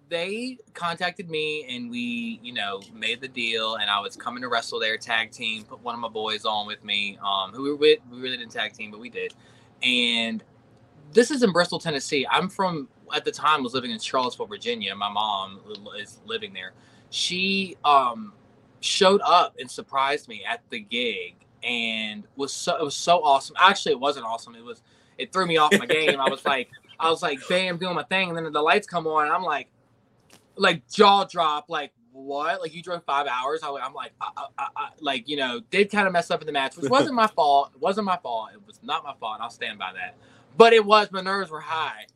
they 0.08 0.58
contacted 0.74 1.28
me 1.28 1.66
and 1.68 1.90
we 1.90 2.40
you 2.42 2.52
know 2.52 2.80
made 2.94 3.20
the 3.20 3.28
deal 3.28 3.76
and 3.76 3.90
I 3.90 4.00
was 4.00 4.16
coming 4.16 4.42
to 4.42 4.48
wrestle 4.48 4.80
their 4.80 4.96
tag 4.96 5.30
team. 5.30 5.64
Put 5.64 5.82
one 5.82 5.94
of 5.94 6.00
my 6.00 6.08
boys 6.08 6.44
on 6.44 6.66
with 6.66 6.82
me. 6.82 7.18
Um, 7.24 7.52
who 7.52 7.62
we 7.62 7.70
were 7.70 7.76
with. 7.76 7.98
We 8.10 8.20
really 8.20 8.36
didn't 8.36 8.52
tag 8.52 8.72
team, 8.72 8.90
but 8.90 9.00
we 9.00 9.10
did. 9.10 9.34
And 9.82 10.42
this 11.12 11.30
is 11.30 11.42
in 11.42 11.52
Bristol, 11.52 11.78
Tennessee. 11.78 12.26
I'm 12.30 12.48
from 12.48 12.88
at 13.14 13.24
the 13.24 13.32
time 13.32 13.62
was 13.62 13.74
living 13.74 13.90
in 13.90 13.98
Charlottesville, 13.98 14.46
Virginia. 14.46 14.94
My 14.94 15.10
mom 15.10 15.60
is 15.98 16.20
living 16.24 16.52
there. 16.52 16.72
She 17.10 17.76
um 17.84 18.32
showed 18.80 19.20
up 19.24 19.56
and 19.58 19.70
surprised 19.70 20.28
me 20.28 20.44
at 20.48 20.62
the 20.70 20.80
gig 20.80 21.34
and 21.62 22.24
was 22.36 22.52
so 22.52 22.76
it 22.76 22.84
was 22.84 22.96
so 22.96 23.22
awesome. 23.22 23.56
Actually, 23.58 23.92
it 23.92 24.00
wasn't 24.00 24.26
awesome. 24.26 24.54
It 24.54 24.64
was 24.64 24.82
it 25.18 25.32
threw 25.32 25.46
me 25.46 25.56
off 25.56 25.72
my 25.78 25.86
game. 25.86 26.20
I 26.20 26.28
was 26.28 26.44
like 26.44 26.70
I 26.98 27.10
was 27.10 27.22
like 27.22 27.38
bam 27.48 27.78
doing 27.78 27.94
my 27.94 28.04
thing, 28.04 28.28
and 28.28 28.36
then 28.36 28.52
the 28.52 28.62
lights 28.62 28.86
come 28.86 29.06
on, 29.06 29.26
and 29.26 29.34
I'm 29.34 29.42
like 29.42 29.68
like 30.56 30.88
jaw 30.88 31.24
drop, 31.24 31.66
like 31.68 31.92
what? 32.12 32.60
Like 32.60 32.74
you 32.74 32.82
drove 32.82 33.04
five 33.04 33.26
hours? 33.26 33.60
I, 33.62 33.68
am 33.68 33.94
like, 33.94 34.12
I, 34.20 34.44
I, 34.58 34.66
I, 34.76 34.88
like 35.00 35.28
you 35.28 35.36
know, 35.36 35.60
did 35.70 35.90
kind 35.90 36.06
of 36.06 36.12
mess 36.12 36.30
up 36.30 36.40
in 36.40 36.46
the 36.46 36.52
match, 36.52 36.76
which 36.76 36.90
wasn't 36.90 37.14
my 37.14 37.26
fault. 37.36 37.70
It 37.74 37.80
wasn't 37.80 38.06
my 38.06 38.16
fault. 38.18 38.50
It 38.52 38.66
was 38.66 38.80
not 38.82 39.04
my 39.04 39.14
fault. 39.18 39.38
I'll 39.40 39.50
stand 39.50 39.78
by 39.78 39.92
that. 39.94 40.16
But 40.56 40.72
it 40.72 40.84
was. 40.84 41.10
My 41.12 41.20
nerves 41.20 41.50
were 41.50 41.60
high. 41.60 42.06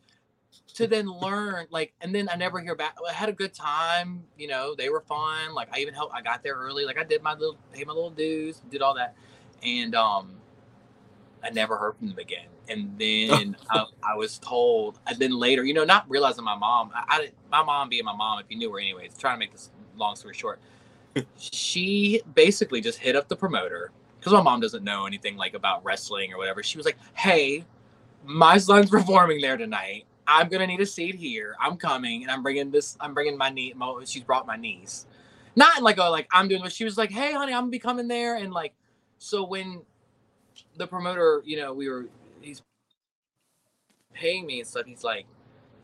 To 0.76 0.87
then 0.87 1.07
learn, 1.07 1.66
like, 1.70 1.92
and 2.00 2.14
then 2.14 2.31
I 2.33 2.37
never 2.37 2.59
hear 2.59 2.74
back. 2.74 2.96
I 3.07 3.12
had 3.12 3.28
a 3.28 3.33
good 3.33 3.52
time. 3.52 4.24
You 4.38 4.48
know, 4.48 4.74
they 4.74 4.88
were 4.88 5.02
fun. 5.02 5.55
Like 5.55 5.68
I 5.72 5.81
even 5.81 5.92
helped. 5.92 6.14
I 6.14 6.22
got 6.22 6.42
there 6.42 6.55
early. 6.55 6.85
Like 6.85 6.98
I 6.98 7.05
did 7.05 7.22
my 7.22 7.35
little, 7.35 7.59
paid 7.72 7.87
my 7.87 7.92
little 7.92 8.11
dues, 8.11 8.62
did 8.70 8.81
all 8.81 8.94
that, 8.94 9.14
and 9.62 9.94
um, 9.94 10.37
I 11.42 11.51
never 11.51 11.77
heard 11.77 11.96
from 11.96 12.09
them 12.09 12.18
again. 12.18 12.46
And 12.68 12.94
then 12.98 13.57
I, 13.70 13.85
I, 14.03 14.14
was 14.16 14.38
told, 14.38 14.98
and 15.07 15.18
then 15.18 15.33
later, 15.33 15.64
you 15.64 15.75
know, 15.75 15.85
not 15.85 16.09
realizing 16.09 16.44
my 16.44 16.57
mom, 16.57 16.90
I, 16.94 17.05
I, 17.09 17.31
my 17.51 17.62
mom 17.62 17.88
being 17.88 18.05
my 18.05 18.14
mom, 18.14 18.38
if 18.38 18.46
you 18.48 18.57
knew 18.57 18.70
her 18.72 18.79
anyways, 18.79 19.16
trying 19.18 19.35
to 19.35 19.38
make 19.38 19.53
this 19.53 19.70
long 19.96 20.16
story 20.16 20.35
short, 20.35 20.61
she 21.38 22.22
basically 22.35 22.81
just 22.81 22.98
hit 22.98 23.16
up 23.16 23.29
the 23.29 23.37
promoter 23.37 23.90
because 24.18 24.33
my 24.33 24.40
mom 24.40 24.61
doesn't 24.61 24.85
know 24.85 25.07
anything 25.07 25.37
like 25.37 25.55
about 25.55 25.85
wrestling 25.85 26.33
or 26.33 26.38
whatever. 26.38 26.62
She 26.62 26.79
was 26.79 26.87
like, 26.87 26.96
"Hey, 27.14 27.64
my 28.25 28.57
son's 28.57 28.88
performing 28.98 29.40
there 29.40 29.57
tonight. 29.57 30.07
I'm 30.27 30.48
gonna 30.48 30.66
need 30.66 30.81
a 30.81 30.87
seat 30.87 31.16
here. 31.16 31.57
I'm 31.61 31.77
coming, 31.77 32.22
and 32.22 32.31
I'm 32.31 32.42
bringing 32.42 32.70
this. 32.70 32.96
I'm 33.01 33.14
bringing 33.14 33.37
my 33.37 33.51
niece. 33.51 33.75
She's 34.07 34.22
brought 34.22 34.46
my 34.46 34.57
niece, 34.57 35.07
not 35.57 35.79
in 35.79 35.85
like 35.85 35.98
a 35.98 36.05
like 36.05 36.29
I'm 36.33 36.48
doing. 36.48 36.62
But 36.62 36.72
she 36.72 36.85
was 36.85 36.96
like, 36.96 37.11
"Hey, 37.11 37.33
honey, 37.33 37.53
I'm 37.53 37.62
gonna 37.62 37.70
be 37.70 37.81
coming 37.81 38.09
there." 38.09 38.37
And 38.37 38.53
like, 38.53 38.72
so 39.22 39.44
when 39.44 39.82
the 40.76 40.87
promoter, 40.87 41.42
you 41.44 41.56
know, 41.56 41.72
we 41.72 41.88
were 41.88 42.06
he's 42.40 42.61
paying 44.12 44.44
me 44.46 44.58
and 44.58 44.68
stuff. 44.68 44.85
He's 44.85 45.04
like, 45.04 45.26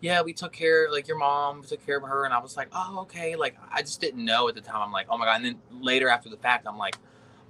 yeah, 0.00 0.22
we 0.22 0.32
took 0.32 0.52
care, 0.52 0.90
like 0.90 1.06
your 1.06 1.18
mom 1.18 1.62
took 1.62 1.84
care 1.86 1.98
of 1.98 2.02
her, 2.02 2.24
and 2.24 2.34
I 2.34 2.40
was 2.40 2.56
like, 2.56 2.68
oh, 2.72 2.98
okay. 3.02 3.36
Like 3.36 3.56
I 3.70 3.82
just 3.82 4.00
didn't 4.00 4.24
know 4.24 4.48
at 4.48 4.56
the 4.56 4.60
time. 4.60 4.82
I'm 4.82 4.90
like, 4.90 5.06
oh 5.08 5.16
my 5.16 5.24
god. 5.24 5.36
And 5.36 5.44
then 5.44 5.58
later 5.80 6.08
after 6.08 6.28
the 6.28 6.36
fact, 6.36 6.66
I'm 6.66 6.78
like, 6.78 6.96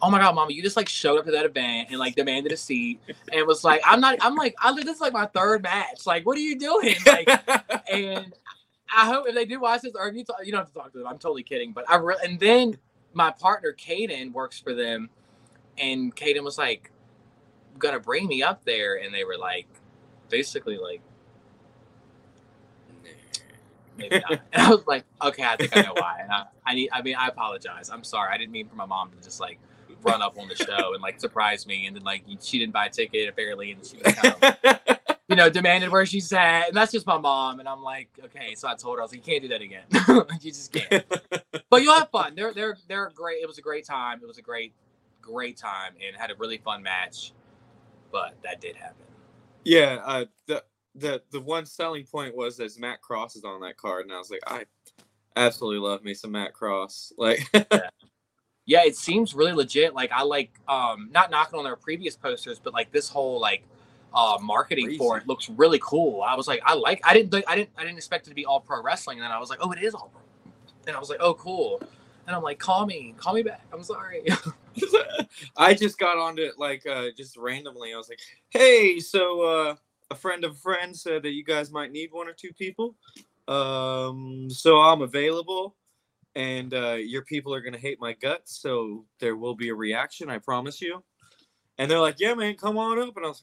oh 0.02 0.10
my 0.10 0.18
god, 0.18 0.34
mama, 0.34 0.52
you 0.52 0.62
just 0.62 0.76
like 0.76 0.90
showed 0.90 1.18
up 1.18 1.24
to 1.24 1.30
that 1.30 1.46
event 1.46 1.88
and 1.90 1.98
like 1.98 2.14
demanded 2.16 2.52
a 2.52 2.56
seat 2.58 3.00
and 3.32 3.46
was 3.46 3.64
like, 3.64 3.80
I'm 3.82 4.00
not. 4.00 4.18
I'm 4.20 4.34
like, 4.34 4.54
I 4.62 4.74
this 4.74 4.96
is 4.96 5.00
like 5.00 5.14
my 5.14 5.26
third 5.26 5.62
match. 5.62 6.06
Like, 6.06 6.26
what 6.26 6.36
are 6.36 6.42
you 6.42 6.58
doing? 6.58 6.96
Like, 7.06 7.28
and 7.90 8.34
I 8.94 9.06
hope 9.06 9.26
if 9.26 9.34
they 9.34 9.46
do 9.46 9.58
watch 9.58 9.80
this, 9.82 9.94
or 9.98 10.08
if 10.08 10.16
you 10.16 10.24
talk, 10.24 10.36
you 10.44 10.52
don't 10.52 10.60
have 10.60 10.68
to 10.68 10.74
talk 10.74 10.92
to 10.92 10.98
them. 10.98 11.06
I'm 11.06 11.18
totally 11.18 11.44
kidding, 11.44 11.72
but 11.72 11.88
I 11.88 11.96
really. 11.96 12.26
And 12.26 12.38
then 12.38 12.76
my 13.14 13.30
partner 13.30 13.72
Kaden, 13.72 14.32
works 14.32 14.60
for 14.60 14.74
them, 14.74 15.08
and 15.80 16.14
Kaden 16.14 16.42
was 16.42 16.58
like, 16.58 16.90
gonna 17.78 18.00
bring 18.00 18.26
me 18.26 18.42
up 18.42 18.64
there, 18.64 18.96
and 18.96 19.14
they 19.14 19.24
were 19.24 19.38
like, 19.38 19.66
basically 20.28 20.78
like 20.78 21.00
maybe 23.98 24.22
not. 24.28 24.40
And 24.52 24.62
I 24.62 24.70
was 24.70 24.86
like, 24.86 25.04
okay, 25.20 25.44
I 25.44 25.56
think 25.56 25.76
I 25.76 25.82
know 25.82 25.94
why. 25.94 26.20
And 26.22 26.32
I, 26.32 26.44
I 26.66 26.74
need, 26.74 26.90
I 26.92 27.02
mean, 27.02 27.16
I 27.16 27.28
apologize. 27.28 27.90
I'm 27.90 28.04
sorry. 28.04 28.32
I 28.32 28.38
didn't 28.38 28.52
mean 28.52 28.68
for 28.68 28.76
my 28.76 28.86
mom 28.86 29.10
to 29.10 29.22
just 29.22 29.40
like 29.40 29.58
run 30.02 30.22
up 30.22 30.38
on 30.38 30.48
the 30.48 30.54
show 30.54 30.94
and 30.94 31.02
like 31.02 31.20
surprise 31.20 31.66
me. 31.66 31.86
And 31.86 31.96
then 31.96 32.04
like 32.04 32.24
she 32.40 32.58
didn't 32.58 32.72
buy 32.72 32.86
a 32.86 32.90
ticket 32.90 33.28
apparently, 33.28 33.72
and 33.72 33.84
she 33.84 33.98
was 33.98 34.14
kind 34.14 34.34
of, 34.40 34.78
you 35.28 35.36
know, 35.36 35.50
demanded 35.50 35.90
where 35.90 36.06
she's 36.06 36.32
at. 36.32 36.68
And 36.68 36.76
that's 36.76 36.92
just 36.92 37.06
my 37.06 37.18
mom. 37.18 37.60
And 37.60 37.68
I'm 37.68 37.82
like, 37.82 38.08
okay. 38.26 38.54
So 38.54 38.68
I 38.68 38.74
told 38.74 38.96
her, 38.96 39.02
I 39.02 39.04
was 39.04 39.12
like, 39.12 39.26
you 39.26 39.32
can't 39.32 39.42
do 39.42 39.48
that 39.48 39.60
again. 39.60 39.84
you 40.40 40.52
just 40.52 40.72
can't. 40.72 41.04
but 41.70 41.82
you'll 41.82 41.94
have 41.94 42.10
fun. 42.10 42.34
They're 42.34 42.54
they're 42.54 42.76
they're 42.88 43.10
great. 43.14 43.42
It 43.42 43.46
was 43.46 43.58
a 43.58 43.62
great 43.62 43.84
time. 43.84 44.20
It 44.22 44.26
was 44.26 44.38
a 44.38 44.42
great 44.42 44.72
great 45.30 45.56
time 45.56 45.94
and 46.06 46.16
had 46.16 46.30
a 46.30 46.34
really 46.36 46.58
fun 46.58 46.82
match. 46.82 47.32
But 48.10 48.34
that 48.42 48.60
did 48.60 48.76
happen. 48.76 49.04
Yeah, 49.64 50.00
uh, 50.04 50.24
the 50.46 50.64
the 50.94 51.22
the 51.30 51.40
one 51.40 51.66
selling 51.66 52.04
point 52.04 52.34
was 52.34 52.58
as 52.60 52.78
Matt 52.78 53.00
Cross 53.02 53.36
is 53.36 53.44
on 53.44 53.60
that 53.60 53.76
card, 53.76 54.04
and 54.04 54.12
I 54.14 54.18
was 54.18 54.30
like, 54.30 54.40
I 54.46 54.64
absolutely 55.36 55.86
love 55.86 56.02
me 56.02 56.14
some 56.14 56.32
Matt 56.32 56.54
Cross. 56.54 57.12
Like, 57.18 57.48
yeah. 57.52 57.90
yeah, 58.64 58.84
it 58.84 58.96
seems 58.96 59.34
really 59.34 59.52
legit. 59.52 59.94
Like 59.94 60.10
I 60.12 60.22
like 60.22 60.50
um 60.68 61.10
not 61.12 61.30
knocking 61.30 61.58
on 61.58 61.64
their 61.64 61.76
previous 61.76 62.16
posters, 62.16 62.58
but 62.58 62.72
like 62.72 62.90
this 62.92 63.08
whole 63.08 63.40
like 63.40 63.64
uh 64.14 64.38
marketing 64.40 64.86
Crazy. 64.86 64.98
for 64.98 65.18
it 65.18 65.26
looks 65.26 65.50
really 65.50 65.80
cool. 65.82 66.22
I 66.22 66.34
was 66.34 66.48
like, 66.48 66.62
I 66.64 66.74
like. 66.74 67.00
I 67.04 67.12
didn't. 67.12 67.44
I 67.46 67.56
didn't. 67.56 67.70
I 67.76 67.82
didn't 67.82 67.98
expect 67.98 68.26
it 68.26 68.30
to 68.30 68.36
be 68.36 68.46
all 68.46 68.60
pro 68.60 68.82
wrestling, 68.82 69.18
and 69.18 69.24
then 69.24 69.32
I 69.32 69.38
was 69.38 69.50
like, 69.50 69.58
oh, 69.60 69.72
it 69.72 69.82
is 69.82 69.94
all 69.94 70.10
pro. 70.12 70.22
And 70.86 70.96
I 70.96 71.00
was 71.00 71.10
like, 71.10 71.20
oh, 71.20 71.34
cool. 71.34 71.82
And 72.26 72.34
I'm 72.36 72.42
like, 72.42 72.58
call 72.58 72.86
me, 72.86 73.14
call 73.16 73.34
me 73.34 73.42
back. 73.42 73.62
I'm 73.72 73.82
sorry. 73.82 74.26
I 75.56 75.74
just 75.74 75.98
got 75.98 76.18
onto 76.18 76.42
it 76.42 76.58
like 76.58 76.86
uh, 76.86 77.08
just 77.16 77.36
randomly. 77.36 77.94
I 77.94 77.96
was 77.96 78.08
like, 78.08 78.20
hey, 78.50 79.00
so 79.00 79.42
uh, 79.42 79.74
a 80.10 80.14
friend 80.14 80.44
of 80.44 80.52
a 80.52 80.56
friend 80.56 80.96
said 80.96 81.22
that 81.22 81.32
you 81.32 81.44
guys 81.44 81.70
might 81.70 81.92
need 81.92 82.12
one 82.12 82.28
or 82.28 82.32
two 82.32 82.52
people. 82.52 82.96
Um, 83.46 84.48
so 84.50 84.78
I'm 84.78 85.02
available, 85.02 85.76
and 86.34 86.74
uh, 86.74 86.94
your 86.94 87.22
people 87.22 87.54
are 87.54 87.60
gonna 87.60 87.78
hate 87.78 88.00
my 88.00 88.12
guts. 88.12 88.60
So 88.60 89.04
there 89.20 89.36
will 89.36 89.54
be 89.54 89.70
a 89.70 89.74
reaction, 89.74 90.30
I 90.30 90.38
promise 90.38 90.80
you. 90.80 91.02
And 91.78 91.90
they're 91.90 92.00
like, 92.00 92.16
"Yeah, 92.18 92.34
man, 92.34 92.54
come 92.54 92.76
on 92.78 92.98
up." 92.98 93.16
And 93.16 93.24
I 93.24 93.28
was, 93.28 93.42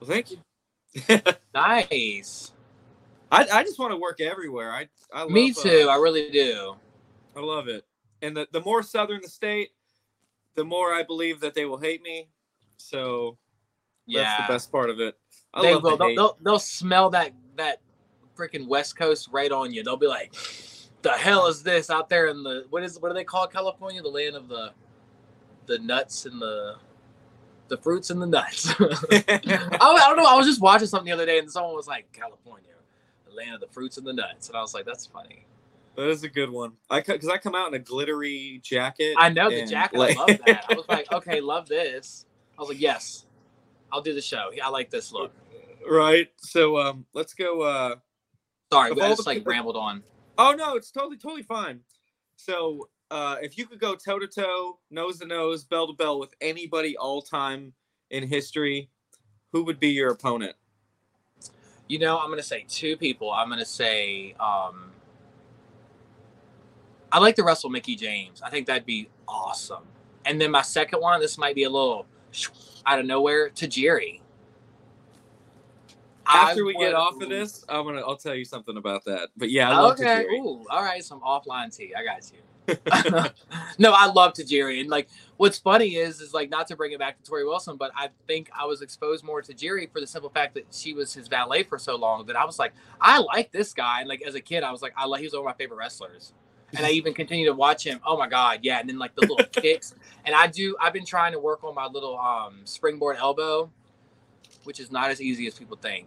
"Well, 0.00 0.10
thank 0.10 0.30
you." 0.30 0.38
nice. 1.54 2.52
I, 3.30 3.46
I 3.52 3.62
just 3.62 3.78
want 3.78 3.92
to 3.92 3.96
work 3.96 4.20
everywhere. 4.20 4.72
I, 4.72 4.88
I 5.12 5.22
love, 5.22 5.30
me 5.30 5.52
too. 5.52 5.86
Uh, 5.88 5.92
I 5.92 5.96
really 5.96 6.30
do. 6.30 6.74
I 7.36 7.40
love 7.40 7.68
it. 7.68 7.84
And 8.22 8.36
the, 8.36 8.48
the 8.52 8.60
more 8.60 8.82
southern 8.82 9.20
the 9.22 9.28
state, 9.28 9.70
the 10.54 10.64
more 10.64 10.92
I 10.92 11.02
believe 11.02 11.40
that 11.40 11.54
they 11.54 11.64
will 11.64 11.78
hate 11.78 12.02
me. 12.02 12.28
So 12.76 13.36
yeah. 14.06 14.22
that's 14.22 14.46
the 14.46 14.52
best 14.52 14.72
part 14.72 14.90
of 14.90 15.00
it. 15.00 15.16
I 15.54 15.62
they 15.62 15.76
will. 15.76 15.96
They'll, 15.96 16.14
they'll, 16.14 16.38
they'll 16.42 16.58
smell 16.58 17.10
that 17.10 17.32
that 17.56 17.80
freaking 18.36 18.66
West 18.66 18.96
Coast 18.96 19.28
right 19.32 19.50
on 19.50 19.72
you. 19.72 19.82
They'll 19.82 19.96
be 19.96 20.06
like, 20.06 20.34
"The 21.02 21.12
hell 21.12 21.46
is 21.46 21.62
this 21.62 21.90
out 21.90 22.08
there 22.08 22.28
in 22.28 22.42
the 22.42 22.66
what 22.70 22.82
is 22.82 22.98
what 23.00 23.08
do 23.08 23.14
they 23.14 23.24
call 23.24 23.46
California? 23.46 24.02
The 24.02 24.08
land 24.08 24.36
of 24.36 24.48
the 24.48 24.72
the 25.66 25.78
nuts 25.78 26.26
and 26.26 26.40
the 26.40 26.76
the 27.68 27.76
fruits 27.76 28.10
and 28.10 28.22
the 28.22 28.26
nuts." 28.26 28.72
I, 28.80 29.24
I 29.30 30.04
don't 30.08 30.16
know. 30.16 30.26
I 30.26 30.36
was 30.36 30.46
just 30.46 30.60
watching 30.60 30.86
something 30.86 31.06
the 31.06 31.12
other 31.12 31.26
day, 31.26 31.38
and 31.38 31.50
someone 31.50 31.74
was 31.74 31.88
like, 31.88 32.10
"California, 32.12 32.68
the 33.28 33.34
land 33.34 33.54
of 33.54 33.60
the 33.60 33.68
fruits 33.68 33.98
and 33.98 34.06
the 34.06 34.12
nuts," 34.12 34.48
and 34.48 34.56
I 34.56 34.60
was 34.60 34.74
like, 34.74 34.84
"That's 34.84 35.06
funny." 35.06 35.46
That 36.00 36.08
is 36.08 36.24
a 36.24 36.30
good 36.30 36.48
one. 36.48 36.72
I 36.88 37.00
because 37.02 37.28
I 37.28 37.36
come 37.36 37.54
out 37.54 37.68
in 37.68 37.74
a 37.74 37.78
glittery 37.78 38.58
jacket. 38.64 39.16
I 39.18 39.28
know 39.28 39.50
the 39.50 39.66
jacket. 39.66 39.98
Like... 39.98 40.16
I 40.16 40.20
love 40.20 40.40
that. 40.46 40.64
I 40.70 40.74
was 40.74 40.84
like, 40.88 41.12
okay, 41.12 41.42
love 41.42 41.68
this. 41.68 42.24
I 42.56 42.62
was 42.62 42.70
like, 42.70 42.80
yes, 42.80 43.26
I'll 43.92 44.00
do 44.00 44.14
the 44.14 44.22
show. 44.22 44.50
I 44.64 44.70
like 44.70 44.88
this 44.88 45.12
look. 45.12 45.34
Right. 45.86 46.28
So 46.38 46.78
um, 46.78 47.04
let's 47.12 47.34
go. 47.34 47.60
Uh, 47.60 47.96
Sorry, 48.72 48.92
I 48.92 48.94
just 48.94 49.26
like 49.26 49.38
people... 49.38 49.50
rambled 49.52 49.76
on. 49.76 50.02
Oh 50.38 50.54
no, 50.56 50.74
it's 50.74 50.90
totally 50.90 51.18
totally 51.18 51.42
fine. 51.42 51.80
So 52.36 52.88
uh, 53.10 53.36
if 53.42 53.58
you 53.58 53.66
could 53.66 53.78
go 53.78 53.94
toe 53.94 54.18
to 54.18 54.26
toe, 54.26 54.78
nose 54.90 55.18
to 55.18 55.26
nose, 55.26 55.64
bell 55.64 55.86
to 55.86 55.92
bell 55.92 56.18
with 56.18 56.34
anybody 56.40 56.96
all 56.96 57.20
time 57.20 57.74
in 58.08 58.26
history, 58.26 58.88
who 59.52 59.64
would 59.64 59.78
be 59.78 59.88
your 59.88 60.12
opponent? 60.12 60.56
You 61.88 61.98
know, 61.98 62.18
I'm 62.18 62.30
gonna 62.30 62.42
say 62.42 62.64
two 62.66 62.96
people. 62.96 63.30
I'm 63.30 63.50
gonna 63.50 63.66
say 63.66 64.34
um, 64.40 64.92
I 67.12 67.18
like 67.18 67.36
to 67.36 67.44
wrestle 67.44 67.70
Mickie 67.70 67.96
James. 67.96 68.42
I 68.42 68.50
think 68.50 68.66
that'd 68.66 68.86
be 68.86 69.08
awesome. 69.26 69.84
And 70.24 70.40
then 70.40 70.50
my 70.50 70.62
second 70.62 71.00
one, 71.00 71.20
this 71.20 71.38
might 71.38 71.54
be 71.54 71.64
a 71.64 71.70
little 71.70 72.06
out 72.86 72.98
of 72.98 73.06
nowhere, 73.06 73.50
Tajiri. 73.50 74.20
After 76.26 76.60
I 76.60 76.64
we 76.64 76.74
get 76.74 76.94
off 76.94 77.20
of 77.20 77.28
this, 77.28 77.64
I'm 77.68 77.84
gonna 77.84 78.02
I'll 78.02 78.16
tell 78.16 78.34
you 78.34 78.44
something 78.44 78.76
about 78.76 79.04
that. 79.06 79.30
But 79.36 79.50
yeah, 79.50 79.70
I 79.70 79.90
okay. 79.92 80.24
Ooh, 80.26 80.64
all 80.70 80.82
right, 80.82 81.02
some 81.02 81.20
offline 81.20 81.76
tea. 81.76 81.92
I 81.94 82.04
got 82.04 82.30
you. 82.30 82.38
no, 83.78 83.92
I 83.92 84.06
love 84.06 84.34
Tajiri, 84.34 84.80
and 84.80 84.88
like 84.88 85.08
what's 85.38 85.58
funny 85.58 85.96
is 85.96 86.20
is 86.20 86.32
like 86.32 86.48
not 86.48 86.68
to 86.68 86.76
bring 86.76 86.92
it 86.92 87.00
back 87.00 87.20
to 87.20 87.30
Torrie 87.30 87.44
Wilson, 87.44 87.76
but 87.76 87.90
I 87.96 88.10
think 88.28 88.48
I 88.56 88.64
was 88.66 88.80
exposed 88.80 89.24
more 89.24 89.42
to 89.42 89.52
Tajiri 89.52 89.90
for 89.90 90.00
the 90.00 90.06
simple 90.06 90.30
fact 90.30 90.54
that 90.54 90.66
she 90.70 90.94
was 90.94 91.12
his 91.12 91.26
valet 91.26 91.64
for 91.64 91.78
so 91.78 91.96
long 91.96 92.26
that 92.26 92.36
I 92.36 92.44
was 92.44 92.60
like, 92.60 92.74
I 93.00 93.18
like 93.18 93.50
this 93.50 93.72
guy. 93.72 94.00
And 94.00 94.08
like 94.08 94.22
as 94.22 94.36
a 94.36 94.40
kid, 94.40 94.62
I 94.62 94.70
was 94.70 94.82
like, 94.82 94.92
I 94.96 95.06
like 95.06 95.20
he 95.20 95.26
was 95.26 95.32
one 95.32 95.40
of 95.40 95.46
my 95.46 95.54
favorite 95.54 95.78
wrestlers. 95.78 96.32
And 96.76 96.86
I 96.86 96.90
even 96.90 97.14
continue 97.14 97.46
to 97.46 97.54
watch 97.54 97.84
him. 97.84 98.00
Oh 98.04 98.16
my 98.16 98.28
god, 98.28 98.60
yeah! 98.62 98.80
And 98.80 98.88
then 98.88 98.98
like 98.98 99.14
the 99.14 99.22
little 99.22 99.44
kicks, 99.52 99.94
and 100.24 100.34
I 100.34 100.46
do. 100.46 100.76
I've 100.80 100.92
been 100.92 101.06
trying 101.06 101.32
to 101.32 101.38
work 101.38 101.64
on 101.64 101.74
my 101.74 101.86
little 101.86 102.18
um 102.18 102.60
springboard 102.64 103.16
elbow, 103.16 103.70
which 104.64 104.80
is 104.80 104.90
not 104.90 105.10
as 105.10 105.20
easy 105.20 105.46
as 105.46 105.58
people 105.58 105.76
think. 105.76 106.06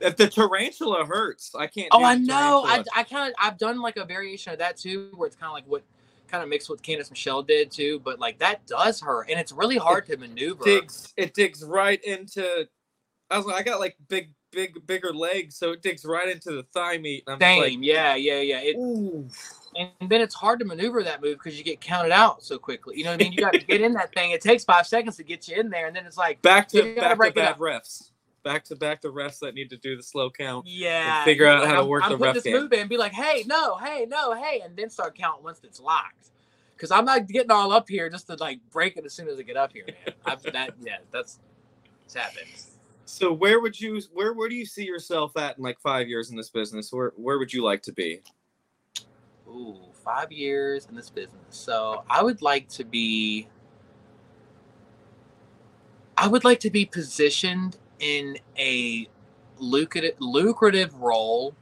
If 0.00 0.16
the 0.16 0.28
tarantula 0.28 1.04
hurts, 1.04 1.54
I 1.54 1.66
can't. 1.66 1.88
Oh, 1.92 2.04
I 2.04 2.16
know. 2.16 2.64
I. 2.66 2.84
I 2.94 3.02
kind 3.04 3.30
of 3.30 3.34
I've 3.40 3.58
done 3.58 3.80
like 3.80 3.96
a 3.96 4.04
variation 4.04 4.52
of 4.52 4.58
that 4.58 4.76
too, 4.76 5.10
where 5.14 5.26
it's 5.26 5.36
kind 5.36 5.48
of 5.48 5.54
like 5.54 5.66
what 5.66 5.82
kind 6.28 6.42
of 6.42 6.48
mixed 6.48 6.68
with 6.68 6.82
Candice 6.82 7.10
Michelle 7.10 7.42
did 7.42 7.70
too, 7.70 8.00
but 8.04 8.18
like 8.18 8.38
that 8.40 8.66
does 8.66 9.00
hurt, 9.00 9.30
and 9.30 9.38
it's 9.38 9.52
really 9.52 9.76
hard 9.76 10.06
to 10.06 10.16
maneuver. 10.16 10.64
digs. 10.64 11.14
It 11.16 11.32
digs 11.32 11.64
right 11.64 12.02
into. 12.02 12.68
I 13.30 13.36
was 13.36 13.46
like, 13.46 13.56
I 13.56 13.62
got 13.62 13.80
like 13.80 13.96
big, 14.08 14.30
big, 14.54 14.86
bigger 14.86 15.12
legs, 15.12 15.56
so 15.56 15.72
it 15.72 15.82
digs 15.82 16.04
right 16.04 16.28
into 16.28 16.52
the 16.52 16.62
thigh 16.72 16.98
meat. 16.98 17.24
And 17.26 17.40
Same, 17.40 17.82
yeah, 17.82 18.14
yeah, 18.14 18.40
yeah. 18.40 18.60
It, 18.62 18.76
and 18.76 19.90
then 20.10 20.20
it's 20.20 20.34
hard 20.34 20.58
to 20.60 20.64
maneuver 20.64 21.02
that 21.02 21.20
move 21.22 21.38
because 21.42 21.58
you 21.58 21.64
get 21.64 21.80
counted 21.80 22.12
out 22.12 22.42
so 22.44 22.58
quickly. 22.58 22.96
You 22.96 23.04
know 23.04 23.10
what 23.10 23.20
I 23.20 23.24
mean? 23.24 23.32
You 23.32 23.38
got 23.40 23.52
to 23.54 23.58
get 23.58 23.80
in 23.80 23.92
that 23.94 24.14
thing. 24.14 24.30
It 24.30 24.40
takes 24.40 24.64
five 24.64 24.86
seconds 24.86 25.16
to 25.16 25.24
get 25.24 25.48
you 25.48 25.56
in 25.56 25.68
there, 25.70 25.86
and 25.86 25.96
then 25.96 26.06
it's 26.06 26.16
like, 26.16 26.40
Back 26.42 26.68
to 26.68 26.78
You 26.86 26.94
back 26.96 27.10
to 27.10 27.16
break 27.16 27.30
it 27.32 27.36
back 27.36 27.50
up. 27.52 27.58
refs. 27.58 28.10
Back 28.44 28.64
to 28.66 28.76
back 28.76 29.00
to 29.00 29.08
refs 29.08 29.38
that 29.40 29.54
need 29.54 29.70
to 29.70 29.76
do 29.78 29.96
the 29.96 30.02
slow 30.02 30.30
count. 30.30 30.66
yeah, 30.66 31.24
figure 31.24 31.46
out 31.46 31.60
like, 31.60 31.68
how 31.68 31.74
to 31.76 31.80
I'm- 31.80 31.88
work 31.88 32.04
I'm 32.04 32.10
the 32.12 32.18
ref 32.18 32.34
this 32.34 32.44
game. 32.44 32.52
move 32.54 32.72
in 32.74 32.80
and 32.80 32.88
be 32.90 32.98
like, 32.98 33.12
hey, 33.12 33.42
no, 33.46 33.76
hey, 33.78 34.06
no, 34.08 34.34
hey, 34.34 34.60
and 34.64 34.76
then 34.76 34.90
start 34.90 35.16
counting 35.16 35.42
once 35.42 35.60
it's 35.64 35.80
locked. 35.80 36.28
Because 36.76 36.90
I'm 36.90 37.04
not 37.06 37.26
getting 37.28 37.50
all 37.50 37.72
up 37.72 37.88
here 37.88 38.10
just 38.10 38.26
to 38.26 38.34
like 38.34 38.58
break 38.70 38.96
it 38.96 39.06
as 39.06 39.14
soon 39.14 39.28
as 39.28 39.38
I 39.38 39.42
get 39.42 39.56
up 39.56 39.72
here, 39.72 39.84
man. 39.86 40.14
I've 40.26 40.42
that 40.42 40.74
yeah, 40.82 40.96
that's 41.10 41.38
it's 42.04 42.14
happened. 42.14 42.46
So 43.06 43.32
where 43.32 43.60
would 43.60 43.78
you 43.78 44.00
where 44.12 44.32
where 44.32 44.48
do 44.48 44.54
you 44.54 44.64
see 44.66 44.84
yourself 44.84 45.36
at 45.36 45.58
in 45.58 45.64
like 45.64 45.78
five 45.80 46.08
years 46.08 46.30
in 46.30 46.36
this 46.36 46.48
business? 46.48 46.92
Where 46.92 47.12
where 47.16 47.38
would 47.38 47.52
you 47.52 47.62
like 47.62 47.82
to 47.82 47.92
be? 47.92 48.22
Ooh, 49.48 49.76
five 50.04 50.32
years 50.32 50.86
in 50.88 50.96
this 50.96 51.10
business. 51.10 51.40
So 51.50 52.04
I 52.08 52.22
would 52.22 52.42
like 52.42 52.68
to 52.70 52.84
be. 52.84 53.48
I 56.16 56.28
would 56.28 56.44
like 56.44 56.60
to 56.60 56.70
be 56.70 56.86
positioned 56.86 57.76
in 57.98 58.38
a 58.58 59.08
lucrative 59.58 60.14
lucrative 60.20 60.94
role 60.94 61.54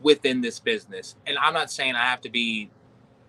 within 0.00 0.40
this 0.40 0.58
business, 0.58 1.16
and 1.26 1.38
I'm 1.38 1.54
not 1.54 1.70
saying 1.70 1.94
I 1.94 2.04
have 2.04 2.20
to 2.22 2.30
be, 2.30 2.70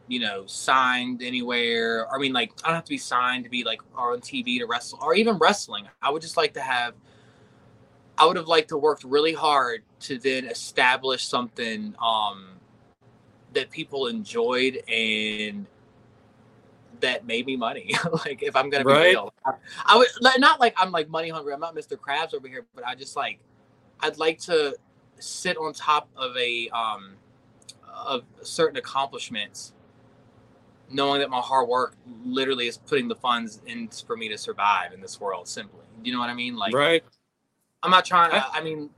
you 0.07 0.19
know, 0.19 0.45
signed 0.47 1.21
anywhere. 1.21 2.11
I 2.13 2.17
mean, 2.17 2.33
like 2.33 2.51
I 2.63 2.67
don't 2.69 2.75
have 2.75 2.85
to 2.85 2.89
be 2.89 2.97
signed 2.97 3.43
to 3.43 3.49
be 3.49 3.63
like 3.63 3.81
on 3.95 4.21
TV 4.21 4.57
to 4.59 4.65
wrestle 4.65 4.99
or 5.01 5.13
even 5.15 5.38
wrestling. 5.38 5.88
I 6.01 6.09
would 6.09 6.21
just 6.23 6.38
like 6.38 6.53
to 6.55 6.61
have. 6.61 6.95
I 8.18 8.26
would 8.26 8.36
have 8.36 8.47
liked 8.47 8.70
to 8.70 8.78
worked 8.78 9.03
really 9.03 9.34
hard 9.34 9.84
to 10.01 10.18
then 10.18 10.45
establish 10.45 11.26
something 11.28 11.95
um, 12.01 12.47
that 13.53 13.70
people 13.70 14.07
enjoyed 14.07 14.78
and 14.88 15.65
that 16.99 17.26
made 17.26 17.45
me 17.45 17.55
money. 17.55 17.93
like 18.26 18.41
if 18.41 18.55
I'm 18.55 18.70
gonna 18.70 18.86
be 18.86 18.91
Right. 18.91 19.09
real, 19.09 19.34
I, 19.86 19.97
would 19.97 20.07
not 20.39 20.59
like 20.59 20.74
I'm 20.78 20.91
like 20.91 21.09
money 21.09 21.30
hungry. 21.30 21.53
I'm 21.53 21.59
not 21.59 21.76
Mr. 21.76 21.97
Krabs 21.97 22.34
over 22.34 22.47
here, 22.47 22.65
but 22.76 22.86
I 22.86 22.95
just 22.95 23.15
like 23.15 23.39
I'd 23.99 24.18
like 24.18 24.39
to 24.41 24.76
sit 25.20 25.57
on 25.57 25.74
top 25.74 26.09
of 26.15 26.36
a 26.38 26.70
um 26.70 27.15
of 27.93 28.24
certain 28.41 28.78
accomplishments, 28.78 29.74
knowing 30.89 31.20
that 31.20 31.30
my 31.30 31.39
hard 31.39 31.68
work 31.68 31.95
literally 32.26 32.68
is 32.68 32.78
putting 32.78 33.07
the 33.07 33.15
funds 33.15 33.61
in 33.65 33.89
for 33.89 34.18
me 34.18 34.30
to 34.30 34.38
survive 34.38 34.93
in 34.93 35.01
this 35.01 35.20
world. 35.20 35.47
Simply, 35.47 35.82
you 36.03 36.13
know 36.13 36.20
what 36.20 36.30
I 36.30 36.34
mean? 36.34 36.55
Like 36.55 36.74
right? 36.74 37.03
I'm 37.84 37.91
not 37.91 38.05
trying. 38.05 38.32
to. 38.32 38.38
I, 38.38 38.59
I 38.59 38.63
mean, 38.63 38.89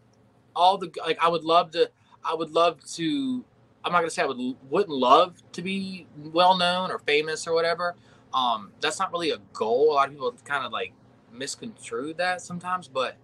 all 0.55 0.77
the 0.77 0.91
like, 1.05 1.17
I 1.21 1.27
would 1.27 1.43
love 1.43 1.71
to. 1.71 1.89
I 2.23 2.33
would 2.33 2.51
love 2.51 2.83
to. 2.95 3.43
I'm 3.83 3.91
not 3.91 3.99
gonna 3.99 4.09
say 4.09 4.23
I 4.23 4.25
would 4.25 4.55
wouldn't 4.69 4.89
love 4.95 5.41
to 5.53 5.61
be 5.61 6.07
well 6.17 6.57
known 6.57 6.91
or 6.91 6.99
famous 6.99 7.47
or 7.47 7.53
whatever. 7.53 7.95
Um, 8.33 8.71
that's 8.81 8.99
not 8.99 9.11
really 9.11 9.31
a 9.31 9.37
goal. 9.53 9.91
A 9.91 9.93
lot 9.93 10.07
of 10.07 10.13
people 10.13 10.33
kind 10.43 10.65
of 10.65 10.71
like 10.71 10.93
misconstrue 11.31 12.13
that 12.15 12.41
sometimes, 12.41 12.87
but 12.87 13.15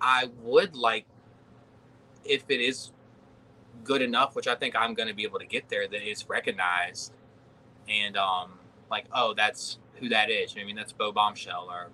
I 0.00 0.30
would 0.42 0.76
like 0.76 1.06
if 2.24 2.44
it 2.48 2.60
is 2.60 2.92
good 3.84 4.02
enough, 4.02 4.34
which 4.34 4.46
I 4.46 4.54
think 4.54 4.74
I'm 4.76 4.94
gonna 4.94 5.14
be 5.14 5.24
able 5.24 5.38
to 5.38 5.46
get 5.46 5.68
there. 5.68 5.86
That 5.86 6.02
it's 6.02 6.28
recognized, 6.28 7.12
and 7.88 8.16
um, 8.16 8.58
like, 8.90 9.06
oh, 9.12 9.34
that's 9.34 9.78
who 9.94 10.08
that 10.10 10.30
is. 10.30 10.54
You 10.54 10.60
know 10.60 10.64
I 10.64 10.66
mean? 10.66 10.76
That's 10.76 10.92
Beaux 10.92 11.12
Bombshell 11.12 11.68
or 11.70 11.90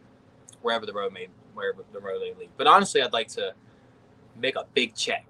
wherever 0.62 0.86
the 0.86 0.94
road 0.94 1.12
may 1.12 1.28
wherever 1.54 1.84
the 1.92 2.00
road 2.00 2.22
may 2.22 2.34
lead. 2.38 2.50
But 2.56 2.66
honestly, 2.68 3.02
I'd 3.02 3.12
like 3.14 3.28
to 3.30 3.54
make 4.40 4.56
a 4.56 4.66
big 4.74 4.94
check. 4.96 5.26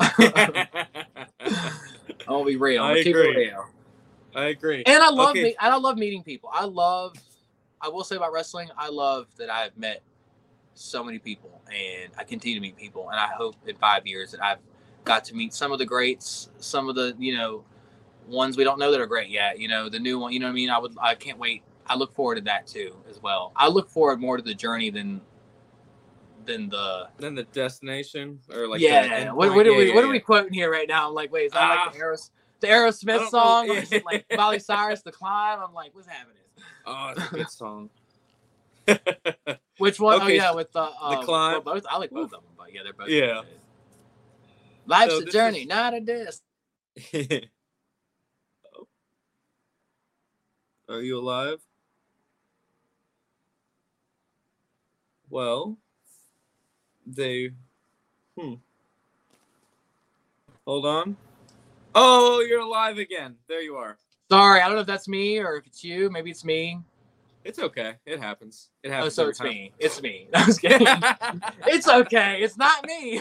I'll 2.28 2.44
be 2.44 2.56
real. 2.56 2.84
I 2.84 2.94
I'll 2.94 3.06
it 3.06 3.08
agree. 3.08 3.36
real. 3.36 3.66
I 4.34 4.46
agree. 4.46 4.86
And 4.86 5.02
I 5.02 5.10
love 5.10 5.40
Okay. 5.40 5.40
me 5.40 5.56
and 5.60 5.72
I 5.72 5.76
love 5.78 5.98
meeting 5.98 6.22
people. 6.24 6.50
I 6.52 6.64
love 6.66 7.16
I 7.80 7.88
will 7.90 8.04
say 8.04 8.16
about 8.16 8.32
wrestling, 8.32 8.70
I 8.78 8.90
love 8.90 9.28
that 9.38 9.50
I've 9.50 9.76
met 9.78 10.02
so 10.74 11.04
many 11.04 11.18
people 11.18 11.62
and 11.72 12.12
I 12.18 12.24
continue 12.24 12.56
to 12.56 12.62
meet 12.62 12.76
people 12.76 13.10
and 13.10 13.20
I 13.20 13.28
hope 13.28 13.56
in 13.66 13.76
five 13.76 14.06
years 14.06 14.32
that 14.32 14.44
I've 14.44 14.58
got 15.04 15.24
to 15.26 15.34
meet 15.36 15.54
some 15.54 15.72
of 15.72 15.78
the 15.78 15.86
greats, 15.86 16.50
some 16.58 16.88
of 16.88 16.96
the, 16.96 17.14
you 17.18 17.36
know, 17.36 17.64
ones 18.28 18.56
we 18.56 18.64
don't 18.64 18.78
know 18.78 18.90
that 18.92 19.00
are 19.00 19.06
great 19.06 19.30
yet, 19.30 19.58
you 19.60 19.68
know, 19.68 19.88
the 19.88 19.98
new 20.00 20.18
one, 20.18 20.32
you 20.32 20.40
know 20.40 20.46
what 20.46 20.52
I 20.52 20.56
mean? 20.56 20.70
I 20.70 20.78
would 20.78 20.96
I 21.00 21.14
can't 21.16 21.38
wait. 21.38 21.62
I 21.86 21.96
look 21.96 22.14
forward 22.14 22.36
to 22.36 22.40
that 22.42 22.66
too 22.66 22.96
as 23.08 23.20
well. 23.22 23.52
I 23.56 23.68
look 23.68 23.88
forward 23.90 24.20
more 24.20 24.36
to 24.36 24.42
the 24.42 24.54
journey 24.54 24.90
than 24.90 25.20
than 26.46 26.68
the 26.68 27.08
then 27.18 27.34
the 27.34 27.44
destination 27.44 28.38
or 28.52 28.66
like 28.68 28.80
yeah. 28.80 29.32
What, 29.32 29.54
what 29.54 29.66
are 29.66 29.70
Yeah, 29.72 29.78
we 29.78 29.88
yeah, 29.88 29.94
what 29.94 30.04
are 30.04 30.08
we 30.08 30.20
quoting 30.20 30.52
here 30.52 30.70
right 30.70 30.88
now? 30.88 31.08
I'm 31.08 31.14
like, 31.14 31.32
wait, 31.32 31.46
is 31.46 31.52
that 31.52 31.62
Ah. 31.62 31.84
like 31.86 31.94
the 31.94 32.00
Aeros 32.00 32.30
the 32.60 32.66
Aerosmith 32.68 33.20
know. 33.20 33.28
song? 33.28 33.70
Or 33.70 33.76
is 33.76 33.92
it 33.92 33.96
Yeah. 33.96 34.00
like 34.04 34.26
Miley 34.36 34.58
Cyrus 34.58 35.02
the 35.02 35.12
climb? 35.12 35.60
I'm 35.60 35.74
like, 35.74 35.94
what's 35.94 36.06
happening? 36.08 36.36
Oh, 36.86 37.12
it's 37.16 37.26
a 37.26 37.34
good 37.34 37.50
song. 37.50 37.90
Which 39.78 39.98
one? 40.00 40.20
oh 40.20 40.24
Okay, 40.24 40.36
yeah, 40.36 40.52
with 40.52 40.70
the 40.72 40.82
uh, 40.82 41.22
Climb. 41.22 41.52
well, 41.52 41.60
both. 41.74 41.86
I 41.90 41.98
like 41.98 42.10
both 42.10 42.24
of 42.32 42.42
them, 42.42 42.52
but 42.56 42.72
yeah, 42.72 42.82
they're 42.84 42.92
both. 42.92 43.08
Yeah. 43.08 43.40
good. 43.42 43.60
Life's 44.86 45.14
So 45.14 45.20
a 45.20 45.24
journey, 45.26 45.62
is- 45.62 45.66
not 45.68 45.94
a 45.94 46.00
disc. 46.00 46.42
Are 50.88 51.00
you 51.00 51.18
alive? 51.18 51.60
Well, 55.34 55.76
they. 57.04 57.50
Hmm. 58.38 58.54
Hold 60.64 60.86
on. 60.86 61.16
Oh, 61.92 62.38
you're 62.38 62.60
alive 62.60 62.98
again. 62.98 63.34
There 63.48 63.60
you 63.60 63.74
are. 63.74 63.98
Sorry, 64.30 64.60
I 64.60 64.66
don't 64.66 64.76
know 64.76 64.82
if 64.82 64.86
that's 64.86 65.08
me 65.08 65.40
or 65.40 65.56
if 65.56 65.66
it's 65.66 65.82
you. 65.82 66.08
Maybe 66.08 66.30
it's 66.30 66.44
me. 66.44 66.78
It's 67.42 67.58
okay. 67.58 67.94
It 68.06 68.20
happens. 68.20 68.68
It 68.84 68.90
Oh, 68.90 68.92
happens. 68.92 69.14
so 69.14 69.28
it's 69.28 69.38
time. 69.40 69.48
me. 69.48 69.72
It's 69.80 70.00
me. 70.00 70.28
I 70.34 70.46
was 70.46 70.56
kidding. 70.56 70.86
it's 71.66 71.88
okay. 71.88 72.40
It's 72.40 72.56
not 72.56 72.86
me. 72.86 73.20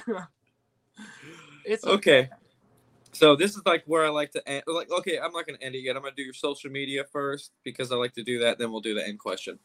it's 1.65 1.83
okay. 1.83 2.29
So 3.13 3.35
this 3.35 3.55
is 3.55 3.63
like 3.65 3.85
where 3.87 4.05
I 4.05 4.09
like 4.09 4.31
to 4.33 4.47
end. 4.47 4.61
Like, 4.67 4.91
okay, 4.91 5.17
I'm 5.17 5.31
not 5.31 5.47
gonna 5.47 5.57
end 5.61 5.73
it 5.73 5.79
yet. 5.79 5.95
I'm 5.95 6.03
gonna 6.03 6.13
do 6.15 6.21
your 6.21 6.35
social 6.35 6.69
media 6.69 7.05
first 7.11 7.53
because 7.63 7.91
I 7.91 7.95
like 7.95 8.13
to 8.13 8.23
do 8.23 8.37
that. 8.41 8.59
Then 8.59 8.71
we'll 8.71 8.81
do 8.81 8.93
the 8.93 9.03
end 9.03 9.17
question. 9.17 9.57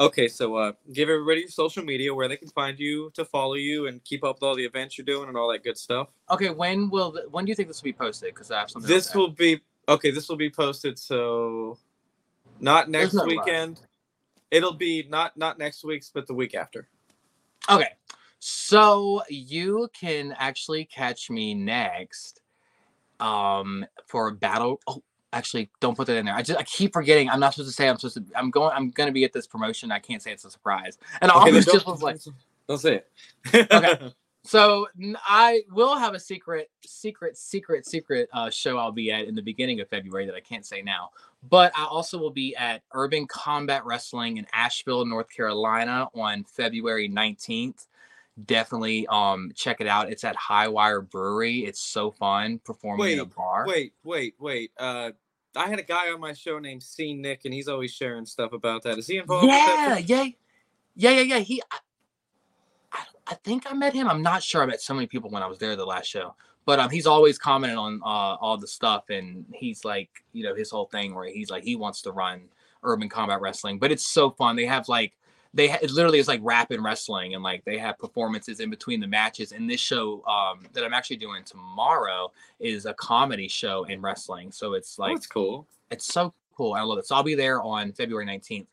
Okay, 0.00 0.28
so 0.28 0.54
uh, 0.54 0.72
give 0.92 1.08
everybody 1.08 1.40
your 1.40 1.48
social 1.48 1.82
media 1.82 2.14
where 2.14 2.28
they 2.28 2.36
can 2.36 2.48
find 2.50 2.78
you 2.78 3.10
to 3.14 3.24
follow 3.24 3.54
you 3.54 3.88
and 3.88 4.02
keep 4.04 4.22
up 4.22 4.36
with 4.36 4.44
all 4.44 4.54
the 4.54 4.64
events 4.64 4.96
you're 4.96 5.04
doing 5.04 5.28
and 5.28 5.36
all 5.36 5.50
that 5.50 5.64
good 5.64 5.76
stuff. 5.76 6.08
Okay, 6.30 6.50
when 6.50 6.88
will 6.88 7.18
when 7.30 7.44
do 7.44 7.50
you 7.50 7.56
think 7.56 7.68
this 7.68 7.82
will 7.82 7.88
be 7.88 7.92
posted? 7.92 8.32
Because 8.32 8.50
I 8.52 8.60
have 8.60 8.70
something. 8.70 8.88
This 8.88 9.12
will 9.12 9.30
be 9.30 9.60
okay. 9.88 10.12
This 10.12 10.28
will 10.28 10.36
be 10.36 10.50
posted. 10.50 10.98
So 11.00 11.78
not 12.60 12.88
next 12.88 13.14
no 13.14 13.24
weekend. 13.24 13.80
It'll 14.52 14.72
be 14.72 15.04
not 15.08 15.36
not 15.36 15.58
next 15.58 15.84
week's, 15.84 16.10
but 16.10 16.28
the 16.28 16.34
week 16.34 16.54
after. 16.54 16.88
Okay. 17.68 17.90
So 18.38 19.22
you 19.28 19.88
can 19.98 20.32
actually 20.38 20.84
catch 20.84 21.28
me 21.28 21.54
next 21.54 22.40
um 23.18 23.84
for 24.06 24.28
a 24.28 24.32
battle 24.32 24.80
oh 24.86 25.02
actually 25.32 25.70
don't 25.80 25.96
put 25.96 26.06
that 26.06 26.16
in 26.16 26.26
there. 26.26 26.34
I 26.34 26.42
just 26.42 26.58
I 26.58 26.62
keep 26.62 26.92
forgetting 26.92 27.28
I'm 27.28 27.40
not 27.40 27.54
supposed 27.54 27.70
to 27.70 27.74
say 27.74 27.88
I'm 27.88 27.96
supposed 27.98 28.16
to 28.16 28.24
I'm 28.34 28.50
going 28.50 28.72
I'm 28.74 28.90
gonna 28.90 29.12
be 29.12 29.24
at 29.24 29.32
this 29.32 29.46
promotion. 29.46 29.92
I 29.92 29.98
can't 29.98 30.22
say 30.22 30.32
it's 30.32 30.44
a 30.44 30.50
surprise. 30.50 30.98
And 31.20 31.30
I 31.30 31.34
Okay, 31.34 31.50
almost 31.50 31.70
just 31.70 31.86
was 31.86 32.02
like 32.02 32.18
don't 32.68 32.78
say 32.78 33.02
it. 33.54 33.72
Okay. 33.72 34.10
so 34.44 34.86
I 35.26 35.62
will 35.72 35.96
have 35.96 36.14
a 36.14 36.20
secret, 36.20 36.70
secret, 36.86 37.36
secret, 37.36 37.86
secret 37.86 38.28
uh, 38.32 38.50
show 38.50 38.78
I'll 38.78 38.92
be 38.92 39.10
at 39.10 39.26
in 39.26 39.34
the 39.34 39.42
beginning 39.42 39.80
of 39.80 39.88
February 39.88 40.26
that 40.26 40.34
I 40.34 40.40
can't 40.40 40.64
say 40.66 40.82
now. 40.82 41.10
But 41.48 41.72
I 41.76 41.84
also 41.84 42.18
will 42.18 42.30
be 42.30 42.54
at 42.56 42.82
Urban 42.92 43.26
Combat 43.26 43.84
Wrestling 43.84 44.36
in 44.38 44.46
Asheville, 44.52 45.04
North 45.04 45.28
Carolina 45.30 46.08
on 46.14 46.44
February 46.44 47.08
19th. 47.08 47.86
Definitely 48.46 49.04
um 49.08 49.50
check 49.56 49.80
it 49.80 49.88
out. 49.88 50.12
It's 50.12 50.22
at 50.22 50.36
Hi-Wire 50.36 51.00
Brewery. 51.00 51.64
It's 51.64 51.80
so 51.80 52.12
fun 52.12 52.60
performing 52.64 53.14
in 53.14 53.18
a 53.18 53.24
bar. 53.24 53.64
Wait, 53.66 53.94
wait, 54.04 54.36
wait. 54.38 54.70
Uh, 54.78 55.10
I 55.56 55.66
had 55.66 55.80
a 55.80 55.82
guy 55.82 56.12
on 56.12 56.20
my 56.20 56.34
show 56.34 56.60
named 56.60 56.84
C 56.84 57.14
Nick, 57.14 57.46
and 57.46 57.52
he's 57.52 57.66
always 57.66 57.92
sharing 57.92 58.26
stuff 58.26 58.52
about 58.52 58.84
that. 58.84 58.96
Is 58.96 59.08
he 59.08 59.16
involved? 59.16 59.46
Yeah, 59.46 59.98
yeah, 59.98 60.26
yeah, 60.94 61.10
yeah, 61.10 61.20
yeah. 61.22 61.38
He, 61.40 61.60
I, 61.72 61.78
I, 62.92 63.04
I 63.26 63.34
think 63.34 63.64
I 63.68 63.74
met 63.74 63.92
him. 63.92 64.06
I'm 64.06 64.22
not 64.22 64.44
sure. 64.44 64.62
I 64.62 64.66
met 64.66 64.80
so 64.82 64.94
many 64.94 65.08
people 65.08 65.30
when 65.30 65.42
I 65.42 65.46
was 65.46 65.58
there 65.58 65.74
the 65.74 65.84
last 65.84 66.06
show, 66.06 66.36
but 66.64 66.78
um, 66.78 66.90
he's 66.90 67.08
always 67.08 67.38
commenting 67.38 67.78
on 67.78 68.00
uh, 68.04 68.36
all 68.40 68.56
the 68.56 68.68
stuff, 68.68 69.10
and 69.10 69.46
he's 69.52 69.84
like, 69.84 70.10
you 70.32 70.44
know, 70.44 70.54
his 70.54 70.70
whole 70.70 70.86
thing 70.86 71.12
where 71.12 71.28
he's 71.28 71.50
like, 71.50 71.64
he 71.64 71.74
wants 71.74 72.02
to 72.02 72.12
run 72.12 72.42
urban 72.84 73.08
combat 73.08 73.40
wrestling, 73.40 73.80
but 73.80 73.90
it's 73.90 74.06
so 74.06 74.30
fun. 74.30 74.54
They 74.54 74.66
have 74.66 74.88
like, 74.88 75.14
they 75.54 75.70
it 75.70 75.90
literally 75.90 76.18
is 76.18 76.28
like 76.28 76.40
rap 76.42 76.70
and 76.70 76.84
wrestling, 76.84 77.34
and 77.34 77.42
like 77.42 77.64
they 77.64 77.78
have 77.78 77.98
performances 77.98 78.60
in 78.60 78.70
between 78.70 79.00
the 79.00 79.06
matches. 79.06 79.52
And 79.52 79.68
this 79.68 79.80
show 79.80 80.24
um, 80.26 80.66
that 80.72 80.84
I'm 80.84 80.94
actually 80.94 81.16
doing 81.16 81.44
tomorrow 81.44 82.30
is 82.60 82.86
a 82.86 82.94
comedy 82.94 83.48
show 83.48 83.84
in 83.84 84.00
wrestling, 84.02 84.52
so 84.52 84.74
it's 84.74 84.98
like, 84.98 85.14
That's 85.16 85.26
cool. 85.26 85.66
it's 85.90 86.06
so 86.06 86.34
cool. 86.56 86.74
I 86.74 86.82
love 86.82 86.98
it. 86.98 87.06
So 87.06 87.14
I'll 87.16 87.22
be 87.22 87.34
there 87.34 87.62
on 87.62 87.92
February 87.92 88.26
19th. 88.26 88.66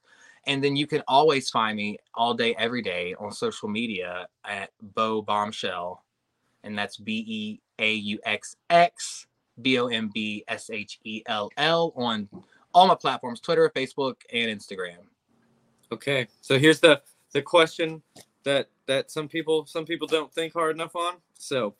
And 0.47 0.63
then 0.63 0.75
you 0.75 0.85
can 0.85 1.01
always 1.07 1.49
find 1.49 1.75
me 1.75 1.97
all 2.13 2.33
day, 2.35 2.53
every 2.59 2.81
day 2.81 3.15
on 3.19 3.31
social 3.31 3.67
media 3.67 4.27
at 4.43 4.69
Beaux 4.93 5.21
Bombshell. 5.21 6.03
And 6.63 6.77
that's 6.77 6.97
B 6.97 7.23
E 7.27 7.61
A 7.79 7.93
U 7.93 8.19
X 8.25 8.55
X 8.69 9.27
B 9.61 9.79
O 9.79 9.87
M 9.87 10.11
B 10.13 10.43
S 10.47 10.69
H 10.69 10.99
E 11.03 11.23
L 11.27 11.49
L 11.57 11.93
on 11.95 12.27
all 12.73 12.87
my 12.87 12.95
platforms 12.95 13.39
Twitter, 13.39 13.71
Facebook, 13.75 14.15
and 14.31 14.49
Instagram. 14.59 14.97
Okay, 15.95 16.27
so 16.41 16.59
here's 16.59 16.81
the 16.81 17.01
the 17.31 17.41
question 17.41 18.01
that 18.43 18.67
that 18.85 19.09
some 19.09 19.29
people 19.29 19.65
some 19.65 19.85
people 19.85 20.07
don't 20.07 20.29
think 20.33 20.51
hard 20.51 20.75
enough 20.75 20.93
on. 20.93 21.13
So, 21.37 21.73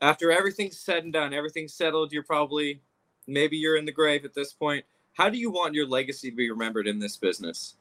after 0.00 0.32
everything's 0.32 0.80
said 0.80 1.04
and 1.04 1.12
done, 1.12 1.32
everything's 1.32 1.72
settled, 1.72 2.12
you're 2.12 2.24
probably 2.24 2.80
maybe 3.28 3.56
you're 3.56 3.76
in 3.76 3.84
the 3.84 3.92
grave 3.92 4.24
at 4.24 4.34
this 4.34 4.52
point. 4.52 4.84
How 5.12 5.28
do 5.28 5.38
you 5.38 5.48
want 5.48 5.74
your 5.74 5.86
legacy 5.86 6.28
to 6.28 6.36
be 6.36 6.50
remembered 6.50 6.88
in 6.88 6.98
this 6.98 7.16
business? 7.16 7.76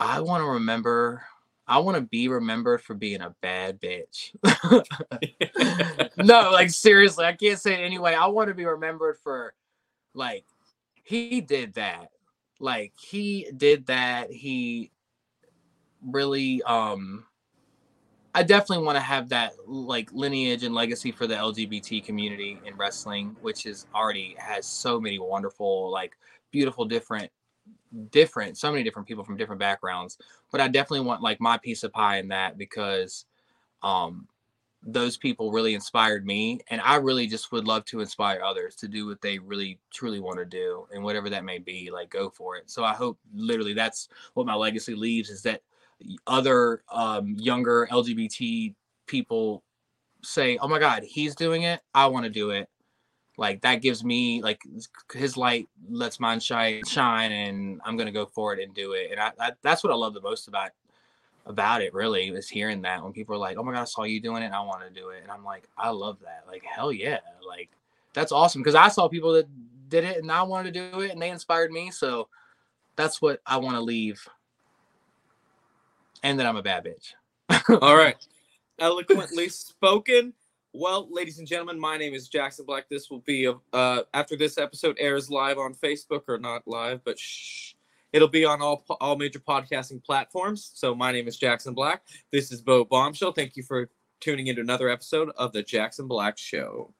I 0.00 0.20
want 0.20 0.42
to 0.42 0.48
remember, 0.48 1.22
I 1.68 1.78
want 1.80 1.96
to 1.96 2.00
be 2.00 2.28
remembered 2.28 2.80
for 2.80 2.94
being 2.94 3.20
a 3.20 3.34
bad 3.42 3.78
bitch. 3.82 4.34
no, 6.24 6.50
like 6.52 6.70
seriously, 6.70 7.26
I 7.26 7.34
can't 7.34 7.60
say 7.60 7.74
it 7.74 7.84
anyway. 7.84 8.14
I 8.14 8.28
want 8.28 8.48
to 8.48 8.54
be 8.54 8.64
remembered 8.64 9.18
for 9.22 9.52
like 10.14 10.46
he 11.02 11.42
did 11.42 11.74
that. 11.74 12.12
Like 12.58 12.92
he 12.98 13.50
did 13.56 13.86
that. 13.86 14.30
He 14.30 14.90
really 16.02 16.62
um 16.62 17.24
I 18.34 18.42
definitely 18.42 18.84
want 18.84 18.96
to 18.96 19.02
have 19.02 19.30
that 19.30 19.54
like 19.66 20.12
lineage 20.12 20.62
and 20.62 20.74
legacy 20.74 21.10
for 21.10 21.26
the 21.26 21.34
LGBT 21.34 22.04
community 22.04 22.60
in 22.66 22.76
wrestling, 22.76 23.34
which 23.40 23.64
is 23.64 23.86
already 23.94 24.36
has 24.38 24.66
so 24.66 25.00
many 25.00 25.18
wonderful, 25.18 25.90
like 25.90 26.18
beautiful 26.50 26.84
different 26.84 27.30
different 28.10 28.58
so 28.58 28.70
many 28.70 28.84
different 28.84 29.08
people 29.08 29.24
from 29.24 29.38
different 29.38 29.58
backgrounds. 29.58 30.18
But 30.52 30.60
I 30.60 30.68
definitely 30.68 31.06
want 31.06 31.22
like 31.22 31.40
my 31.40 31.56
piece 31.56 31.82
of 31.82 31.92
pie 31.92 32.18
in 32.18 32.28
that 32.28 32.58
because 32.58 33.24
um 33.82 34.28
those 34.82 35.16
people 35.16 35.50
really 35.50 35.74
inspired 35.74 36.26
me 36.26 36.60
and 36.68 36.80
i 36.82 36.96
really 36.96 37.26
just 37.26 37.50
would 37.50 37.66
love 37.66 37.84
to 37.84 38.00
inspire 38.00 38.42
others 38.42 38.76
to 38.76 38.86
do 38.86 39.06
what 39.06 39.20
they 39.20 39.38
really 39.38 39.78
truly 39.90 40.20
want 40.20 40.38
to 40.38 40.44
do 40.44 40.86
and 40.92 41.02
whatever 41.02 41.28
that 41.28 41.44
may 41.44 41.58
be 41.58 41.90
like 41.90 42.10
go 42.10 42.30
for 42.30 42.56
it. 42.56 42.70
So 42.70 42.84
i 42.84 42.92
hope 42.92 43.18
literally 43.34 43.74
that's 43.74 44.08
what 44.34 44.46
my 44.46 44.54
legacy 44.54 44.94
leaves 44.94 45.30
is 45.30 45.42
that 45.42 45.62
other 46.26 46.82
um, 46.92 47.34
younger 47.38 47.88
lgbt 47.90 48.74
people 49.06 49.64
say 50.22 50.58
oh 50.58 50.68
my 50.68 50.78
god 50.78 51.02
he's 51.04 51.34
doing 51.34 51.62
it 51.62 51.80
i 51.94 52.06
want 52.06 52.24
to 52.24 52.30
do 52.30 52.50
it. 52.50 52.68
Like 53.38 53.60
that 53.62 53.82
gives 53.82 54.02
me 54.02 54.40
like 54.42 54.62
his 55.12 55.36
light 55.36 55.68
lets 55.90 56.18
mine 56.18 56.40
shine 56.40 56.82
shine 56.86 57.32
and 57.32 57.80
i'm 57.84 57.96
gonna 57.96 58.10
go 58.10 58.24
for 58.24 58.54
it 58.54 58.62
and 58.62 58.74
do 58.74 58.92
it 58.92 59.10
and 59.10 59.20
I, 59.20 59.32
I 59.38 59.52
that's 59.62 59.84
what 59.84 59.92
i 59.92 59.96
love 59.96 60.14
the 60.14 60.22
most 60.22 60.48
about 60.48 60.70
about 61.46 61.80
it 61.80 61.94
really 61.94 62.28
is 62.28 62.48
hearing 62.48 62.82
that 62.82 63.02
when 63.02 63.12
people 63.12 63.34
are 63.34 63.38
like, 63.38 63.56
"Oh 63.56 63.62
my 63.62 63.72
god, 63.72 63.82
I 63.82 63.84
saw 63.84 64.02
you 64.02 64.20
doing 64.20 64.42
it, 64.42 64.46
and 64.46 64.54
I 64.54 64.60
want 64.60 64.82
to 64.82 64.90
do 64.90 65.10
it," 65.10 65.22
and 65.22 65.30
I'm 65.30 65.44
like, 65.44 65.68
"I 65.78 65.90
love 65.90 66.18
that! 66.20 66.44
Like 66.46 66.64
hell 66.64 66.92
yeah! 66.92 67.20
Like 67.46 67.70
that's 68.12 68.32
awesome!" 68.32 68.62
Because 68.62 68.74
I 68.74 68.88
saw 68.88 69.08
people 69.08 69.32
that 69.34 69.46
did 69.88 70.04
it, 70.04 70.18
and 70.18 70.30
I 70.30 70.42
wanted 70.42 70.74
to 70.74 70.90
do 70.90 71.00
it, 71.00 71.12
and 71.12 71.22
they 71.22 71.30
inspired 71.30 71.70
me. 71.70 71.90
So 71.90 72.28
that's 72.96 73.22
what 73.22 73.40
I 73.46 73.56
want 73.58 73.76
to 73.76 73.80
leave. 73.80 74.26
And 76.22 76.38
that 76.40 76.46
I'm 76.46 76.56
a 76.56 76.62
bad 76.62 76.84
bitch. 76.84 77.14
All 77.82 77.96
right, 77.96 78.16
eloquently 78.78 79.48
spoken. 79.48 80.32
Well, 80.72 81.08
ladies 81.10 81.38
and 81.38 81.48
gentlemen, 81.48 81.78
my 81.80 81.96
name 81.96 82.12
is 82.12 82.28
Jackson 82.28 82.66
Black. 82.66 82.88
This 82.90 83.08
will 83.08 83.20
be 83.20 83.50
uh, 83.72 84.02
after 84.12 84.36
this 84.36 84.58
episode 84.58 84.96
airs 84.98 85.30
live 85.30 85.56
on 85.56 85.74
Facebook 85.74 86.24
or 86.28 86.38
not 86.38 86.66
live, 86.66 87.02
but 87.04 87.18
shh. 87.18 87.75
It'll 88.16 88.28
be 88.28 88.46
on 88.46 88.62
all 88.62 88.82
all 88.98 89.14
major 89.14 89.40
podcasting 89.40 90.02
platforms. 90.02 90.70
So 90.72 90.94
my 90.94 91.12
name 91.12 91.28
is 91.28 91.36
Jackson 91.36 91.74
Black. 91.74 92.00
This 92.32 92.50
is 92.50 92.62
Beaux 92.62 92.86
Bombshell. 92.86 93.32
Thank 93.32 93.56
you 93.56 93.62
for 93.62 93.90
tuning 94.22 94.46
into 94.46 94.62
another 94.62 94.88
episode 94.88 95.28
of 95.36 95.52
the 95.52 95.62
Jackson 95.62 96.08
Black 96.08 96.38
Show. 96.38 96.94